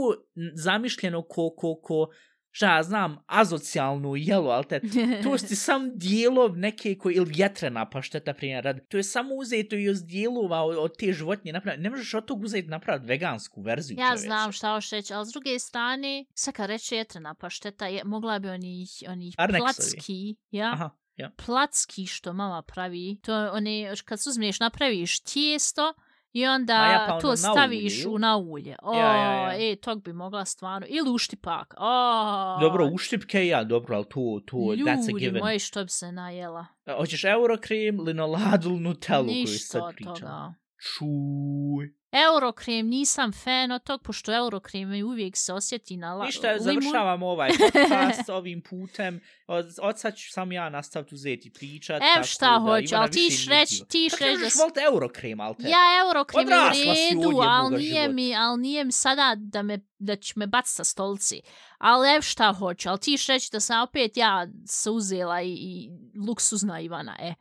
zamišljeno 0.55 1.21
ko, 1.21 1.53
ko, 1.57 1.75
ko, 1.83 2.07
šta 2.55 2.75
ja 2.75 2.83
znam, 2.83 3.23
azocijalnu 3.27 4.15
jelo, 4.15 4.49
ali 4.49 4.65
te, 4.65 4.81
to 5.23 5.33
je 5.33 5.39
sam 5.39 5.97
dijelov 5.97 6.57
neke 6.57 6.97
koji, 6.97 7.15
ili 7.15 7.33
vjetrena 7.33 7.89
pa 7.89 8.01
šteta 8.01 8.33
primjer 8.33 8.63
rad, 8.63 8.87
to 8.89 8.97
je 8.97 9.03
samo 9.03 9.35
uzeto 9.35 9.75
i 9.75 9.83
iz 9.83 10.05
dijelova 10.05 10.61
od, 10.61 10.77
od 10.77 10.97
te 10.97 11.13
životinje 11.13 11.53
napraviti, 11.53 11.83
ne 11.83 11.89
možeš 11.89 12.13
od 12.13 12.25
tog 12.25 12.43
uzeti 12.43 12.67
napraviti 12.67 13.07
vegansku 13.07 13.61
verziju. 13.61 13.97
Ja 13.99 14.07
čoveče. 14.07 14.21
znam 14.21 14.51
šta 14.51 14.73
hoš 14.73 14.89
reći, 14.89 15.13
ali 15.13 15.25
s 15.25 15.29
druge 15.29 15.59
strane, 15.59 16.25
sad 16.33 16.53
kad 16.53 16.69
reče 16.69 16.95
vjetrena 16.95 17.33
pa 17.33 17.49
šteta, 17.49 17.87
je, 17.87 18.03
mogla 18.03 18.39
bi 18.39 18.49
onih, 18.49 18.89
onih 19.07 19.35
placki, 19.57 20.35
ja? 20.51 20.71
Aha. 20.73 20.89
Ja. 21.15 21.31
Placki 21.45 22.05
što 22.05 22.33
mama 22.33 22.61
pravi, 22.61 23.19
to 23.23 23.33
one, 23.53 23.93
kad 24.05 24.21
se 24.21 24.29
uzmeš, 24.29 24.59
napraviš 24.59 25.19
tijesto, 25.19 25.93
I 26.33 26.47
onda 26.47 26.73
ja, 26.73 27.05
pa 27.09 27.19
to 27.19 27.35
staviš 27.35 28.05
ulje, 28.05 28.15
u 28.15 28.19
na 28.19 28.37
ulje. 28.37 28.75
O, 28.81 28.93
ja, 28.93 29.15
ja, 29.15 29.51
ja. 29.51 29.71
e, 29.71 29.75
tog 29.75 30.03
bi 30.03 30.13
mogla 30.13 30.45
stvarno. 30.45 30.87
Ili 30.89 31.09
uštipak. 31.11 31.73
O, 31.77 32.57
dobro, 32.61 32.89
uštipke 32.93 33.47
ja, 33.47 33.63
dobro, 33.63 33.95
ali 33.95 34.05
to, 34.05 34.41
to, 34.45 34.57
Ljudi, 34.57 34.83
that's 34.83 35.09
a 35.09 35.17
given. 35.17 35.23
Ljudi, 35.23 35.39
moji 35.39 35.59
što 35.59 35.83
bi 35.83 35.89
se 35.89 36.11
najela. 36.11 36.65
Hoćeš 36.97 37.23
eurokrem, 37.23 37.99
linoladu, 37.99 38.69
nutellu 38.69 39.27
koju 39.27 39.47
sad 39.47 39.95
pričam. 39.95 40.11
Ništa 40.11 40.25
toga. 40.25 40.53
Čuj. 40.77 42.02
Eurokrem, 42.13 42.87
nisam 42.87 43.31
fan 43.31 43.71
od 43.71 43.83
tog, 43.83 44.01
pošto 44.01 44.35
Eurokrem 44.35 44.89
uvijek 45.05 45.37
se 45.37 45.53
osjeti 45.53 45.97
na 45.97 46.13
la- 46.13 46.25
Ništa, 46.25 46.47
limun. 46.47 46.63
završavam 46.63 47.23
ovaj 47.23 47.49
podcast 47.49 48.29
ovim 48.29 48.61
putem. 48.61 49.21
Od, 49.47 49.65
od 49.81 49.99
sad 49.99 50.15
ću 50.15 50.31
sam 50.31 50.51
ja 50.51 50.69
nastaviti 50.69 51.15
uzeti 51.15 51.53
pričat. 51.53 52.01
Ev 52.17 52.23
šta 52.23 52.59
hoću, 52.61 52.95
ali 52.95 53.11
ti 53.11 53.29
šreć, 53.31 53.81
ti 53.89 54.09
šreć 54.17 54.39
da... 54.39 54.49
Kako 54.49 54.59
volite 54.59 54.81
Eurokrem, 54.93 55.39
ali 55.39 55.55
te? 55.55 55.69
Ja 55.69 56.05
Eurokrem 56.07 56.47
u 56.47 56.49
redu, 56.49 57.39
ali 57.43 57.77
nije, 57.77 58.09
mi, 58.09 58.35
ali 58.35 58.61
nije 58.61 58.83
mi 58.83 58.91
sada 58.91 59.35
da, 59.37 59.61
me, 59.61 59.79
da 59.99 60.15
će 60.15 60.33
me 60.35 60.47
baciti 60.47 60.75
sa 60.75 60.83
stolci. 60.83 61.41
Ali 61.77 62.15
ev 62.15 62.21
šta 62.21 62.53
hoću, 62.53 62.89
ali 62.89 62.99
ti 62.99 63.17
šreć 63.17 63.49
da 63.49 63.59
sam 63.59 63.83
opet 63.83 64.17
ja 64.17 64.47
se 64.65 64.89
uzela 64.89 65.41
i, 65.41 65.51
i 65.51 65.89
luksuzna 66.27 66.79
Ivana, 66.79 67.15
e. 67.19 67.33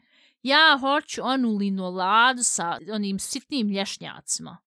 Ja 0.43 0.79
hoću 0.81 1.21
onu 1.25 1.57
linoladu 1.57 2.43
sa 2.43 2.79
onim 2.93 3.19
sitnim 3.19 3.69
lješnjacima. 3.69 4.59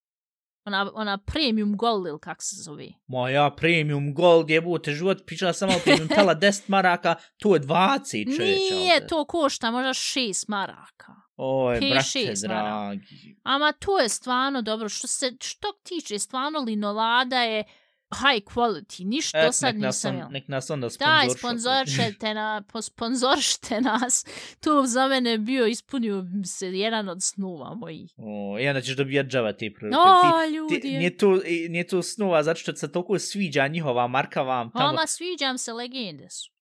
Ona, 0.65 0.91
ona 0.93 1.17
premium 1.17 1.77
gold 1.77 2.07
ili 2.07 2.19
kak 2.19 2.43
se 2.43 2.55
zove. 2.55 2.87
Moja 3.07 3.49
premium 3.49 4.13
gold 4.13 4.49
je 4.49 4.61
bute 4.61 4.91
život, 4.91 5.25
pričala 5.25 5.53
sam 5.53 5.69
o 5.69 5.79
premium 5.83 6.07
tela 6.07 6.35
10 6.41 6.61
maraka, 6.67 7.15
to 7.37 7.55
je 7.55 7.61
20 7.61 8.37
čeveća. 8.37 8.75
Nije, 8.75 9.07
to 9.07 9.25
košta 9.25 9.71
možda 9.71 9.89
6 9.89 10.45
maraka. 10.47 11.15
Oj, 11.37 11.79
brate, 11.79 12.33
dragi. 12.47 13.37
Ama 13.43 13.71
to 13.71 13.99
je 13.99 14.09
stvarno 14.09 14.61
dobro. 14.61 14.89
Što 14.89 15.07
se 15.07 15.31
što 15.41 15.67
tiče, 15.83 16.19
stvarno 16.19 16.59
linolada 16.59 17.41
je 17.41 17.63
high 18.21 18.43
quality, 18.53 19.05
ništa 19.05 19.45
do 19.45 19.51
sad 19.51 19.75
nisam 19.75 20.17
jel. 20.17 20.27
Nek 20.31 20.47
nas 20.47 20.69
onda 20.69 20.89
sponzoršate. 20.89 21.27
Daj, 21.27 21.37
sponzoršete, 21.37 22.33
na, 22.33 22.63
sponzoršite 22.81 23.81
nas. 23.81 24.25
To 24.63 24.85
za 24.85 25.07
mene 25.07 25.37
bio 25.37 25.67
ispunio 25.67 26.25
se 26.45 26.67
jedan 26.67 27.09
od 27.09 27.23
snova 27.23 27.73
mojih. 27.75 28.13
O, 28.17 28.59
i 28.59 28.67
onda 28.67 28.81
ćeš 28.81 28.95
dobijat 28.95 29.27
džava 29.27 29.53
te 29.53 29.69
proroke. 29.79 29.97
O, 29.99 30.45
ljudi. 30.55 30.81
Ti, 30.81 30.87
nije, 30.87 31.17
to, 31.17 31.39
nije 31.69 31.87
to 31.87 32.03
snova 32.03 32.43
zato 32.43 32.59
što 32.59 32.75
se 32.75 32.91
toliko 32.91 33.19
sviđa 33.19 33.67
njihova 33.67 34.07
marka 34.07 34.41
vam. 34.41 34.71
Tamo... 34.71 34.97
Sviđam 35.07 35.57
se, 35.57 35.73
legende 35.73 36.29
su. 36.29 36.54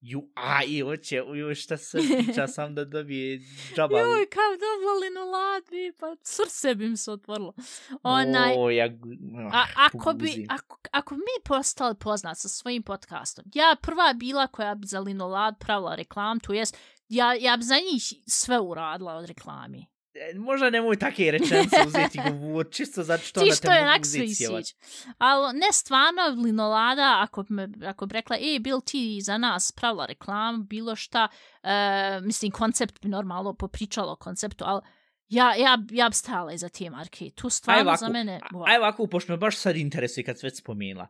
Ju, 0.00 0.28
a, 0.34 0.64
i 0.64 0.82
oće, 0.82 1.16
ju, 1.16 1.54
šta 1.54 1.76
se 1.76 1.98
priča 2.08 2.46
sam 2.46 2.74
da 2.74 2.84
dobije 2.84 3.40
džaba. 3.76 4.00
Joj, 4.00 4.26
kao 4.30 4.52
dobali 4.52 5.10
no 5.14 5.24
ladni, 5.24 5.92
pa 5.98 6.16
srce 6.22 6.74
bi 6.74 6.88
mi 6.88 6.96
se 6.96 7.10
otvorilo. 7.10 7.54
Onaj, 8.02 8.54
o, 8.56 8.70
ja, 8.70 8.86
oh, 8.86 9.54
a, 9.54 9.64
ako, 9.76 10.12
bi, 10.12 10.46
ako, 10.48 10.78
ako 10.92 11.14
mi 11.14 11.44
postali 11.44 11.94
poznat 12.00 12.38
sa 12.38 12.48
svojim 12.48 12.82
podcastom, 12.82 13.44
ja 13.54 13.76
prva 13.82 14.12
bila 14.14 14.46
koja 14.46 14.74
bi 14.74 14.86
za 14.86 15.00
Linolad 15.00 15.54
pravila 15.60 15.94
reklam, 15.94 16.40
to 16.40 16.52
jest, 16.52 16.76
ja, 17.08 17.34
ja 17.34 17.56
bi 17.56 17.62
za 17.62 17.76
njih 17.76 18.22
sve 18.26 18.60
uradila 18.60 19.14
od 19.14 19.24
reklami. 19.24 19.86
E, 20.20 20.38
možda 20.38 20.70
nemoj 20.70 20.96
take 20.96 21.30
rečence 21.30 21.76
uzeti 21.86 22.18
govor, 22.30 22.66
čisto 22.70 23.02
zato 23.02 23.22
što 23.22 23.40
ona 23.40 23.54
te 23.62 23.68
mogu 23.68 24.00
uzeti 24.00 24.74
Ali 25.18 25.58
ne 25.58 25.72
stvarno, 25.72 26.42
Linolada, 26.44 27.18
ako, 27.20 27.44
me, 27.48 27.68
ako 27.86 28.06
bi 28.06 28.12
rekla, 28.12 28.36
e, 28.36 28.58
bil 28.60 28.80
ti 28.80 29.20
za 29.22 29.38
nas 29.38 29.72
pravila 29.72 30.06
reklam, 30.06 30.66
bilo 30.66 30.96
šta, 30.96 31.28
uh, 31.62 31.68
mislim, 32.24 32.52
koncept 32.52 33.00
bi 33.02 33.08
normalno 33.08 33.54
popričalo 33.54 34.12
o 34.12 34.16
konceptu, 34.16 34.64
ali 34.66 34.82
ja, 35.28 35.54
ja, 35.54 35.78
ja 35.90 36.08
bi 36.08 36.14
stajala 36.14 36.52
iza 36.52 36.68
te 36.68 36.90
marke. 36.90 37.30
Tu 37.30 37.50
stvarno 37.50 37.82
ovako, 37.82 37.98
za 37.98 38.08
mene... 38.08 38.40
Wow. 38.52 38.64
Aj 38.66 38.76
ovako, 38.76 39.06
pošto 39.06 39.32
me 39.32 39.36
baš 39.36 39.56
sad 39.56 39.76
interesuje 39.76 40.24
kad 40.24 40.38
sve 40.38 40.50
spomenula 40.50 41.08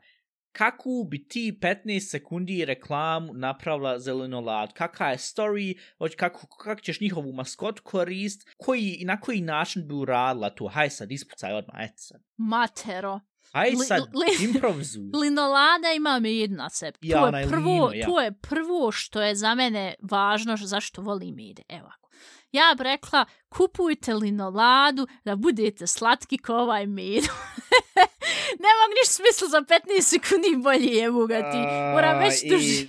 kako 0.59 1.05
bi 1.11 1.29
ti 1.29 1.59
15 1.61 2.11
sekundi 2.11 2.65
reklamu 2.65 3.33
napravila 3.35 3.99
zeleno 3.99 4.41
lad? 4.41 4.73
Kaka 4.73 5.07
je 5.07 5.17
story? 5.17 5.79
Kako, 6.17 6.47
kako 6.47 6.81
ćeš 6.81 7.01
njihovu 7.01 7.33
maskot 7.33 7.81
korist? 7.81 8.49
Koji, 8.57 8.97
I 9.01 9.05
na 9.05 9.21
koji 9.21 9.41
način 9.41 9.89
bi 9.89 9.95
uradila 9.95 10.51
to? 10.51 10.67
Haj 10.69 10.91
sad, 10.91 11.13
ispucaj 11.13 11.53
odmah, 11.53 11.85
et 11.85 11.93
sad. 11.97 12.21
Matero. 12.37 13.21
Aj 13.53 13.71
sad, 13.89 14.01
li, 14.01 14.49
improvizuj. 14.49 15.11
Linolada 15.23 15.93
ima 15.97 16.19
mi 16.19 16.39
jedna 16.39 16.71
sep. 16.71 16.99
Ja, 17.01 17.31
to, 17.31 17.37
je 17.37 17.49
prvo, 17.49 17.87
lino, 17.87 17.91
ja. 17.95 18.07
to 18.07 18.21
je 18.21 18.33
prvo 18.33 18.93
što 18.93 19.23
je 19.23 19.35
za 19.35 19.55
mene 19.55 19.95
važno 20.03 20.57
zašto 20.57 21.03
volim 21.03 21.39
ide. 21.39 21.63
Evo 21.69 21.89
Ja 22.53 22.75
bih 22.79 22.85
rekla, 22.85 23.25
kupujte 23.49 24.15
linoladu 24.15 25.07
da 25.25 25.37
budete 25.37 25.87
slatki 25.87 26.39
ko 26.39 26.55
ovaj 26.55 26.87
med. 26.87 27.23
ne 28.63 28.71
mogu 28.79 28.95
niš 29.01 29.09
smisla 29.09 29.49
za 29.49 29.61
15 29.61 30.03
sekundi 30.03 30.63
bolje 30.63 30.93
je 30.95 31.11
ga 31.29 31.51
ti. 31.51 31.59
Moram 31.93 32.19
već 32.19 32.35
duži. 32.51 32.87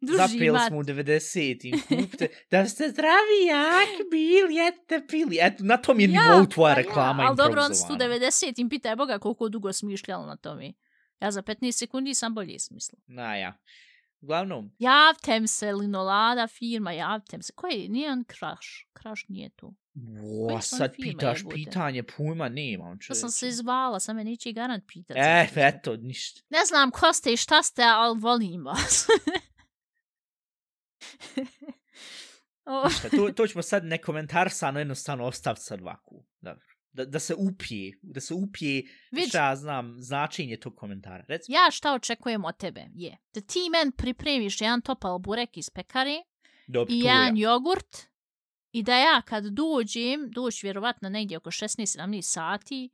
duži 0.00 0.16
Zapili 0.16 0.58
smo 0.68 0.78
u 0.78 0.82
90-im, 0.82 1.82
kupite, 1.88 2.28
da 2.50 2.66
ste 2.68 2.88
zdravi, 2.88 3.46
jak, 3.48 4.10
bil, 4.10 4.50
jete, 4.50 5.06
pili. 5.08 5.38
Eto, 5.40 5.64
na 5.64 5.76
tom 5.76 6.00
je 6.00 6.10
ja, 6.10 6.22
nivou 6.22 6.46
tvoja 6.46 6.74
pa 6.74 6.80
reklama 6.80 7.22
ja, 7.22 7.28
Ali 7.28 7.36
dobro, 7.36 7.62
on 7.62 7.74
su 7.74 7.92
90-im, 7.92 8.68
pitaj 8.68 8.96
Boga 8.96 9.18
koliko 9.18 9.48
dugo 9.48 9.72
smišljala 9.72 10.26
na 10.26 10.36
tome. 10.36 10.72
Ja 11.20 11.30
za 11.30 11.42
15 11.42 11.72
sekundi 11.72 12.14
sam 12.14 12.34
bolje 12.34 12.58
smisla. 12.58 12.98
Na 13.06 13.36
ja. 13.36 13.54
Uglavnom, 14.20 14.70
Javtem 14.78 15.46
se, 15.46 15.72
linolada 15.72 16.46
firma, 16.46 16.92
javtem 16.92 17.42
se. 17.42 17.52
Koji, 17.52 17.88
nije 17.88 18.12
on 18.12 18.24
Crash? 18.24 18.68
Crash 19.02 19.24
nije 19.28 19.50
tu. 19.50 19.74
Su 20.62 20.76
sad 20.76 20.94
pitaš 20.96 21.38
jebote? 21.38 21.54
pitanje, 21.54 22.02
pojma 22.02 22.48
nemam. 22.48 22.98
To 23.08 23.14
sam 23.14 23.30
se 23.30 23.48
izvala, 23.48 24.00
sam 24.00 24.16
me 24.16 24.24
neće 24.24 24.52
garant 24.52 24.84
pitat. 24.86 25.16
E, 25.16 25.48
eto, 25.56 25.96
ništa. 25.96 26.40
Ne 26.48 26.64
znam 26.64 26.90
ko 26.90 27.12
ste 27.12 27.32
i 27.32 27.36
šta 27.36 27.62
ste, 27.62 27.82
ali 27.82 28.18
volim 28.20 28.64
vas. 28.64 29.06
o, 32.64 32.84
ništa. 32.84 33.08
To, 33.08 33.32
to 33.32 33.46
ćemo 33.46 33.62
sad 33.62 33.84
ne 33.84 33.98
komentarsano 33.98 34.78
jednostavno 34.78 35.24
ostaviti 35.24 35.62
sad 35.62 35.80
ovako. 35.80 36.14
Da, 36.96 37.04
da 37.04 37.18
se 37.18 37.34
upije, 37.34 37.98
da 38.02 38.20
se 38.20 38.34
upije, 38.34 38.82
Vid- 39.12 39.28
šta 39.28 39.48
ja 39.48 39.56
znam, 39.56 39.96
značenje 39.98 40.56
tog 40.56 40.76
komentara. 40.76 41.24
Reci. 41.28 41.52
ja 41.52 41.70
šta 41.70 41.94
očekujem 41.94 42.44
od 42.44 42.56
tebe 42.56 42.86
je 42.94 43.16
da 43.34 43.40
ti 43.40 43.58
men 43.72 43.92
pripremiš 43.92 44.60
jedan 44.60 44.80
topal 44.80 45.18
burek 45.18 45.56
iz 45.56 45.70
pekare 45.70 46.22
Dobro, 46.66 46.94
i 46.94 47.00
to 47.00 47.06
ja. 47.06 47.14
jedan 47.14 47.36
jogurt 47.36 47.96
i 48.72 48.82
da 48.82 48.98
ja 48.98 49.22
kad 49.22 49.44
dođem, 49.44 50.30
doći 50.30 50.66
vjerovatno 50.66 51.08
negdje 51.08 51.36
oko 51.36 51.50
16-17 51.50 52.22
sati, 52.22 52.90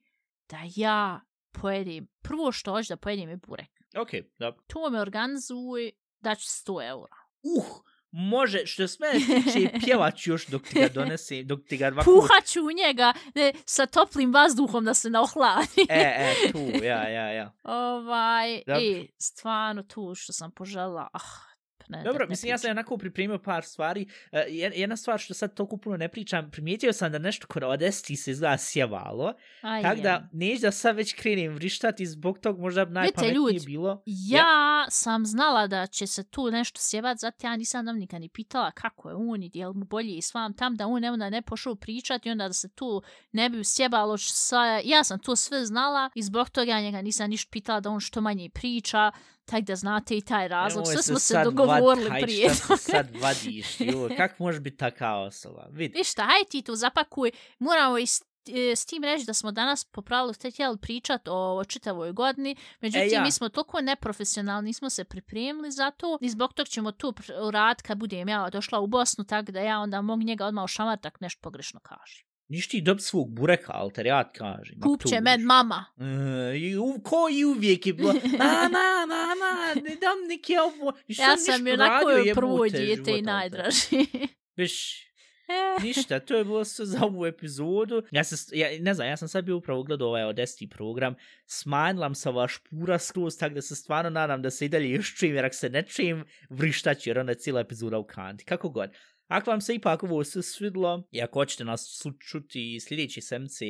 da 0.48 0.59
ja 0.76 1.20
pojedem, 1.53 2.09
prvo 2.22 2.53
što 2.53 2.70
hoću 2.72 2.88
da 2.88 2.96
pojedem 2.96 3.28
je 3.28 3.36
burek. 3.36 3.70
Ok, 3.96 4.11
dobro. 4.38 4.62
To 4.66 4.90
me 4.90 5.00
organizuj, 5.00 5.90
da 6.20 6.34
ću 6.34 6.46
100 6.46 6.88
eura. 6.88 7.16
Uh, 7.42 7.64
može, 8.13 8.67
što 8.67 8.89
se 8.89 8.99
mene 9.01 9.43
tiče, 9.43 9.71
pjevat 9.85 10.17
ću 10.17 10.31
još 10.31 10.47
dok 10.47 10.63
ti 10.63 10.81
ga 10.81 10.89
donese, 10.89 11.43
dok 11.43 11.61
ti 11.69 11.77
ga 11.77 11.87
ovako... 11.89 12.11
Puhat 12.11 12.57
u 12.57 12.73
njega 12.87 13.13
ne, 13.35 13.53
sa 13.67 13.87
toplim 13.87 14.33
vazduhom 14.33 14.85
da 14.85 14.95
se 14.95 15.11
ne 15.11 15.19
ohladi. 15.19 15.87
E, 15.89 16.15
e, 16.19 16.53
tu, 16.53 16.85
ja, 16.85 17.09
ja, 17.09 17.33
ja. 17.33 17.53
Ovaj, 17.65 18.63
Dobro. 18.67 18.83
e, 18.83 19.07
stvarno 19.19 19.83
tu 19.83 20.15
što 20.15 20.33
sam 20.33 20.51
požela, 20.51 21.09
ah, 21.13 21.51
ne, 21.97 22.03
Dobro, 22.05 22.26
mislim, 22.28 22.51
ja 22.51 22.59
sam 22.59 22.70
onako 22.70 22.99
pripremio 22.99 23.38
par 23.38 23.64
stvari. 23.64 24.07
Uh, 24.32 24.38
jedna 24.74 24.97
stvar 24.97 25.18
što 25.18 25.34
sad 25.34 25.55
toliko 25.55 25.76
puno 25.76 25.97
ne 25.97 26.09
pričam, 26.09 26.51
primijetio 26.51 26.93
sam 26.93 27.12
da 27.12 27.18
nešto 27.18 27.47
kod 27.47 27.62
Odesti 27.62 28.16
se 28.16 28.30
izgleda 28.30 28.59
sjevalo, 28.59 29.34
Aj, 29.61 29.82
tako 29.82 29.97
je. 29.97 30.03
da 30.03 30.28
neću 30.32 30.62
da 30.62 30.70
sad 30.70 30.97
već 30.97 31.14
krenem 31.14 31.55
vrištati 31.55 32.07
zbog 32.07 32.38
tog 32.38 32.61
možda 32.61 32.84
najpametnije 32.84 33.34
ljudi, 33.34 33.61
bilo. 33.66 34.03
Ja 34.07 34.86
sam 34.88 35.26
znala 35.26 35.66
da 35.66 35.86
će 35.86 36.07
se 36.07 36.24
tu 36.24 36.51
nešto 36.51 36.80
sjevat, 36.80 37.18
zato 37.18 37.47
ja 37.47 37.57
nisam 37.57 37.84
nam 37.84 37.99
nikad 37.99 38.20
ni 38.20 38.28
pitala 38.28 38.70
kako 38.70 39.09
je 39.09 39.14
on 39.14 39.43
i 39.43 39.51
jel 39.55 39.72
mu 39.72 39.84
bolje 39.84 40.16
i 40.16 40.22
svam 40.22 40.55
tam, 40.55 40.76
da 40.76 40.86
on 40.86 41.05
onda 41.05 41.30
ne 41.30 41.43
pošao 41.43 41.74
pričati 41.74 42.28
i 42.28 42.32
onda 42.32 42.49
da 42.49 42.53
se 42.53 42.68
tu 42.68 43.03
ne 43.32 43.51
bi 43.51 43.64
sjebalo. 43.64 44.18
Sa, 44.18 44.80
ja 44.84 45.05
sam 45.05 45.18
to 45.18 45.36
sve 45.36 45.66
znala 45.66 46.11
i 46.14 46.22
zbog 46.22 46.51
toga 46.51 46.80
njega 46.80 47.03
nisam 47.03 47.30
ništa 47.30 47.49
pitala 47.53 47.80
da 47.80 47.90
on 47.90 48.01
što 48.01 48.20
manje 48.20 48.51
priča, 48.55 49.12
tako 49.45 49.62
da 49.62 49.76
znate 49.76 50.16
i 50.16 50.20
taj 50.20 50.49
razlog. 50.49 50.86
Sve 50.86 51.03
smo 51.03 51.18
se 51.18 51.45
dogovorili 51.45 52.11
vad, 52.11 52.22
prije 52.22 52.55
Šta 52.55 52.76
se 52.76 52.90
sad 52.90 53.16
vadiš, 53.22 53.80
joj, 53.80 54.16
kako 54.16 54.43
možeš 54.43 54.61
biti 54.61 54.76
taka 54.76 55.14
osoba? 55.16 55.66
Vidi. 55.70 55.99
Ništa, 55.99 56.22
hajde 56.22 56.49
ti 56.51 56.62
to 56.62 56.74
zapakuj. 56.74 57.30
Moramo 57.59 57.99
i 57.99 58.07
s, 58.07 58.22
e, 58.49 58.86
tim 58.88 59.05
reći 59.05 59.26
da 59.26 59.34
smo 59.34 59.53
danas 59.53 59.84
po 59.84 60.03
pravilu 60.03 60.32
htjeli 60.32 60.78
pričat 60.78 61.28
o, 61.28 61.64
čitavoj 61.64 62.12
godini, 62.12 62.57
međutim 62.80 63.09
E, 63.09 63.12
ja. 63.12 63.22
mi 63.22 63.30
smo 63.30 63.49
toliko 63.49 63.80
neprofesionalni, 63.80 64.66
nismo 64.66 64.90
se 64.90 65.05
pripremili 65.05 65.70
za 65.70 65.90
to 65.90 66.18
i 66.20 66.28
zbog 66.28 66.53
tog 66.53 66.68
ćemo 66.68 66.93
tu 66.93 67.14
uraditi 67.43 67.82
kad 67.82 67.99
budem 67.99 68.28
ja 68.28 68.51
došla 68.51 68.80
u 68.80 68.86
Bosnu, 68.86 69.24
tako 69.24 69.53
da 69.53 69.61
ja 69.61 69.78
onda 69.78 70.01
mogu 70.01 70.22
njega 70.22 70.47
odmah 70.47 70.64
ošamar 70.64 70.99
tak 70.99 71.20
nešto 71.20 71.40
pogrešno 71.40 71.80
kaže. 71.80 72.32
Niš 72.53 72.68
ti 72.68 72.80
dob 72.80 73.00
svog 73.00 73.30
bureka, 73.30 73.72
alter 73.72 74.07
ja 74.07 74.24
ti 74.24 74.38
kažem. 74.38 74.80
Kup 74.80 75.05
će 75.09 75.20
men 75.20 75.42
mama. 75.42 75.84
E, 75.98 76.78
u, 76.78 77.00
ko 77.03 77.28
i 77.32 77.44
uvijek 77.44 77.86
je 77.86 77.92
bilo, 77.92 78.12
mama, 78.38 79.07
mama, 79.09 79.74
ne 79.74 79.96
dam 79.96 80.18
neke 80.28 80.61
ovo. 80.61 80.92
Ja 81.09 81.36
sam 81.36 81.64
ništa 81.64 81.74
onako 81.74 82.09
radio, 82.09 82.24
joj 82.24 82.34
prvo 82.34 82.68
dijete 82.68 83.18
i 83.18 83.22
najdraži. 83.22 84.07
Biš, 84.57 85.03
E, 85.48 85.82
ništa, 85.82 86.20
to 86.20 86.36
je 86.36 86.44
bilo 86.44 86.64
sve 86.64 86.86
za 86.86 86.98
ovu 87.03 87.26
epizodu. 87.26 88.03
Ja, 88.11 88.24
se, 88.24 88.59
ja 88.59 88.68
ne 88.80 88.94
znam, 88.94 89.09
ja 89.09 89.16
sam 89.16 89.28
sad 89.28 89.44
bio 89.44 89.57
upravo 89.57 89.82
gledao 89.82 90.09
ovaj 90.09 90.24
Odesti 90.24 90.68
program, 90.68 91.14
smanjila 91.46 92.14
sam 92.14 92.36
ova 92.36 92.48
špura 92.48 92.98
skroz, 92.98 93.38
tako 93.38 93.55
da 93.55 93.62
se 93.62 93.76
stvarno 93.76 94.11
nadam 94.11 94.42
da 94.42 94.50
se 94.50 94.64
i 94.64 94.68
dalje 94.68 94.90
još 94.90 95.16
čujem, 95.16 95.34
jer 95.34 95.44
ako 95.44 95.55
se 95.55 95.70
ne 95.70 95.82
čujem, 95.82 96.24
vrištaću, 96.50 97.11
jer 97.11 97.18
onda 97.18 97.32
je 97.32 97.38
cijela 97.38 97.61
epizoda 97.61 97.98
u 97.98 98.05
kanti. 98.05 98.44
Kako 98.44 98.68
god. 98.68 98.90
Ako 99.33 99.51
vam 99.51 99.61
se 99.61 99.74
ipak 99.74 100.03
ovo 100.03 100.24
sve 100.24 100.43
svidlo, 100.43 101.09
i 101.11 101.22
ako 101.22 101.39
hoćete 101.39 101.64
nas 101.64 102.03
slu- 102.05 102.30
čuti 102.30 102.80
semci, 102.80 103.20
semce, 103.20 103.66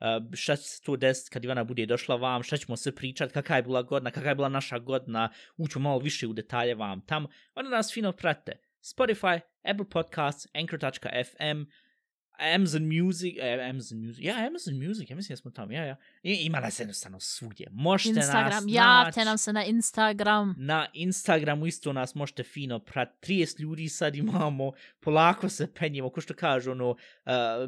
Uh, 0.00 0.34
šta 0.34 0.56
će 0.56 0.62
se 0.62 0.82
to 0.82 0.96
desiti 0.96 1.30
kad 1.30 1.44
Ivana 1.44 1.64
bude 1.64 1.86
došla 1.86 2.16
vam, 2.16 2.42
šta 2.42 2.56
ćemo 2.56 2.76
se 2.76 2.94
pričat, 2.94 3.32
kakva 3.32 3.56
je 3.56 3.62
bila 3.62 3.82
godina, 3.82 4.10
kakva 4.10 4.28
je 4.28 4.34
bila 4.34 4.48
naša 4.48 4.78
godina, 4.78 5.28
ućemo 5.56 5.88
malo 5.88 5.98
više 5.98 6.26
u 6.26 6.32
detalje 6.32 6.74
vam 6.74 7.00
tam, 7.06 7.26
onda 7.54 7.70
nas 7.70 7.92
fino 7.94 8.12
prate. 8.12 8.52
Spotify, 8.82 9.40
Apple 9.62 9.88
Podcasts, 9.90 10.46
Anchor.fm, 10.54 11.62
Amazon 12.54 12.82
Music, 12.82 13.36
eh, 13.40 13.70
Amazon 13.70 14.06
Music, 14.06 14.24
ja, 14.24 14.46
Amazon 14.46 14.86
Music, 14.86 15.10
ja 15.10 15.16
mislim 15.16 15.32
da 15.32 15.36
smo 15.36 15.50
tamo, 15.50 15.72
ja, 15.72 15.84
ja. 15.84 15.96
I, 16.22 16.34
ima 16.34 16.60
nas 16.60 16.80
jednostavno 16.80 17.20
svugdje. 17.20 17.68
Možete 17.70 18.08
Instagram, 18.08 18.64
nas 18.64 18.64
javte 18.68 19.20
naći 19.20 19.24
nam 19.24 19.38
se 19.38 19.52
na 19.52 19.64
Instagram. 19.64 20.54
na 20.58 20.86
Instagramu 20.92 21.66
isto 21.66 21.92
nas 21.92 22.14
možete 22.14 22.42
fino 22.42 22.78
prat. 22.78 23.08
30 23.22 23.60
ljudi 23.60 23.88
sad 23.88 24.16
imamo, 24.16 24.72
polako 25.00 25.48
se 25.48 25.74
penjemo, 25.74 26.10
ko 26.10 26.20
što 26.20 26.34
kaže 26.34 26.70
ono, 26.70 26.90
uh, 26.90 26.96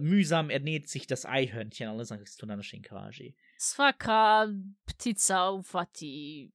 mühsam 0.01 0.51
ernährt 0.51 0.87
sich 0.87 1.09
das 1.09 1.25
Eichhörnchen, 1.25 1.89
ali 1.89 1.99
ne 1.99 2.05
znam 2.05 2.19
kako 2.19 2.31
se 2.31 2.39
to 2.39 2.47
na 2.47 2.57
našem 2.57 2.83
kaže. 2.83 3.25
Svaka 3.59 4.47
ptica 4.87 5.51
ufati 5.51 6.51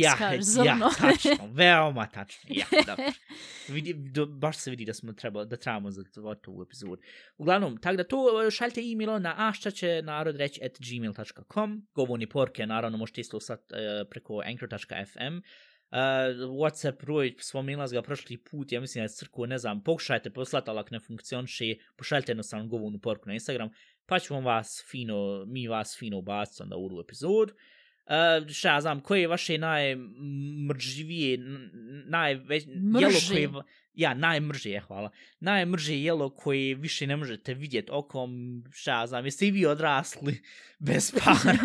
ja, 0.00 0.16
kaže, 0.18 0.40
ja, 0.64 0.78
tačno, 0.98 1.48
veoma 1.52 2.06
tačno, 2.06 2.50
ja, 2.54 2.66
dobro. 2.86 3.04
Vidi, 3.74 3.94
do, 3.94 4.26
baš 4.26 4.56
se 4.56 4.70
vidi 4.70 4.84
da 4.84 4.94
smo 4.94 5.12
trebali, 5.12 5.48
da 5.48 5.56
trebamo 5.56 5.90
za 5.90 6.04
ovu 6.46 6.62
epizodu. 6.62 7.02
Uglavnom, 7.36 7.76
tako 7.80 7.96
da 7.96 8.04
to 8.04 8.46
e, 8.46 8.50
šaljte 8.50 8.80
e-mailo 8.80 9.18
na 9.18 9.34
ašćaće 9.36 10.02
narod 10.02 10.36
reći 10.36 10.60
at 10.64 10.72
gmail.com. 10.78 11.86
Govorni 11.94 12.28
porke, 12.28 12.66
naravno, 12.66 12.98
možete 12.98 13.20
isto 13.20 13.40
sad 13.40 13.58
e, 13.58 14.04
preko 14.10 14.42
anchor.fm. 14.46 15.36
Uh, 15.90 15.96
Whatsapp 16.60 17.00
broj, 17.00 17.34
spomenula 17.40 17.86
ga 17.88 18.02
prošli 18.02 18.36
put, 18.36 18.72
ja 18.72 18.80
mislim 18.80 19.00
da 19.00 19.04
je 19.04 19.08
crkvo, 19.08 19.46
ne 19.46 19.58
znam, 19.58 19.82
pokušajte 19.82 20.30
poslati, 20.30 20.70
ali 20.70 20.78
ako 20.78 20.88
ne 20.92 21.00
funkcioniše, 21.00 21.64
pošaljite 21.96 22.32
jednostavno 22.32 22.66
govornu 22.66 22.98
porku 22.98 23.28
na 23.28 23.34
Instagram, 23.34 23.70
pa 24.06 24.18
ćemo 24.18 24.40
vas 24.40 24.84
fino, 24.90 25.44
mi 25.46 25.68
vas 25.68 25.96
fino 25.98 26.18
ubaciti 26.18 26.62
onda 26.62 26.76
u 26.76 26.84
ovu 26.84 27.00
epizodu. 27.00 27.52
Uh, 27.52 27.60
šta 28.52 28.74
ja 28.74 28.80
znam, 28.80 29.00
koje 29.00 29.20
je 29.20 29.28
vaše 29.28 29.58
najmrživije, 29.58 31.38
najveć, 32.06 32.64
jelo 33.00 33.10
Mrže. 33.10 33.28
koje, 33.34 33.46
va- 33.46 33.62
ja, 33.94 34.14
najmrže, 34.14 34.70
je, 34.70 34.80
hvala, 34.80 35.10
najmrže 35.40 35.96
jelo 35.96 36.30
koje 36.30 36.74
više 36.74 37.06
ne 37.06 37.16
možete 37.16 37.54
vidjeti 37.54 37.88
okom, 37.92 38.30
šta 38.72 39.00
ja 39.00 39.06
znam, 39.06 39.24
jeste 39.24 39.46
i 39.46 39.50
vi 39.50 39.66
odrasli 39.66 40.40
bez 40.78 41.12
para, 41.12 41.56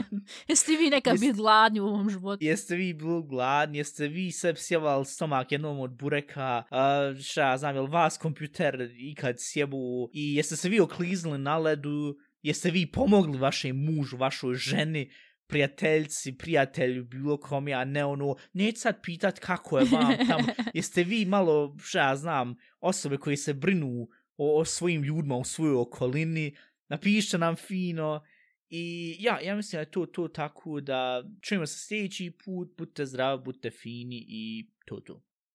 Jeste 0.48 0.72
vi 0.72 0.90
neka 0.90 1.10
Jes- 1.10 1.20
bit 1.20 1.36
gladni 1.36 1.80
u 1.80 1.86
ovom 1.86 2.10
životu? 2.10 2.44
jeste 2.44 2.76
vi 2.76 2.94
bili 2.94 3.22
gladni, 3.26 3.78
jeste 3.78 4.08
vi 4.08 4.32
se 4.32 4.54
sjevali 4.56 5.04
stomak 5.04 5.52
jednom 5.52 5.80
od 5.80 5.90
bureka, 5.90 6.62
uh, 6.70 7.20
šta 7.22 7.50
ja 7.50 7.58
znam, 7.58 7.74
jel 7.74 7.86
vas 7.86 8.18
kompjuter 8.18 8.90
ikad 8.98 9.36
sjebu 9.38 10.10
i 10.12 10.34
jeste 10.34 10.56
se 10.56 10.68
vi 10.68 10.80
okliznuli 10.80 11.38
na 11.38 11.58
ledu, 11.58 12.16
jeste 12.42 12.70
vi 12.70 12.86
pomogli 12.86 13.38
vašem 13.38 13.76
mužu, 13.76 14.16
vašoj 14.16 14.54
ženi, 14.54 15.10
prijateljci, 15.46 16.38
prijatelju, 16.38 17.04
bilo 17.04 17.36
kom 17.36 17.68
ja, 17.68 17.84
ne 17.84 18.04
ono, 18.04 18.36
neću 18.52 18.80
sad 18.80 19.02
pitat 19.02 19.38
kako 19.38 19.78
je 19.78 19.84
vam 19.92 20.16
tamo, 20.28 20.48
jeste 20.74 21.04
vi 21.04 21.24
malo, 21.24 21.76
šta 21.82 22.08
ja 22.08 22.16
znam, 22.16 22.54
osobe 22.80 23.16
koji 23.16 23.36
se 23.36 23.54
brinu 23.54 24.08
o, 24.36 24.60
o 24.60 24.64
svojim 24.64 25.02
ljudima 25.02 25.36
u 25.36 25.44
svojoj 25.44 25.76
okolini, 25.76 26.56
napišite 26.88 27.38
nam 27.38 27.56
fino. 27.56 28.24
I 28.68 29.16
ja, 29.20 29.40
ja 29.40 29.56
mislim 29.56 29.76
da 29.76 29.80
je 29.80 29.90
to 29.90 30.06
to 30.06 30.28
tako 30.28 30.80
da 30.80 31.24
čujemo 31.42 31.66
se 31.66 31.86
sljedeći 31.86 32.32
put, 32.44 32.76
budite 32.78 33.06
zdravi, 33.06 33.42
budite 33.44 33.70
fini 33.70 34.24
i 34.28 34.70
to 34.86 35.00
to. 35.00 35.22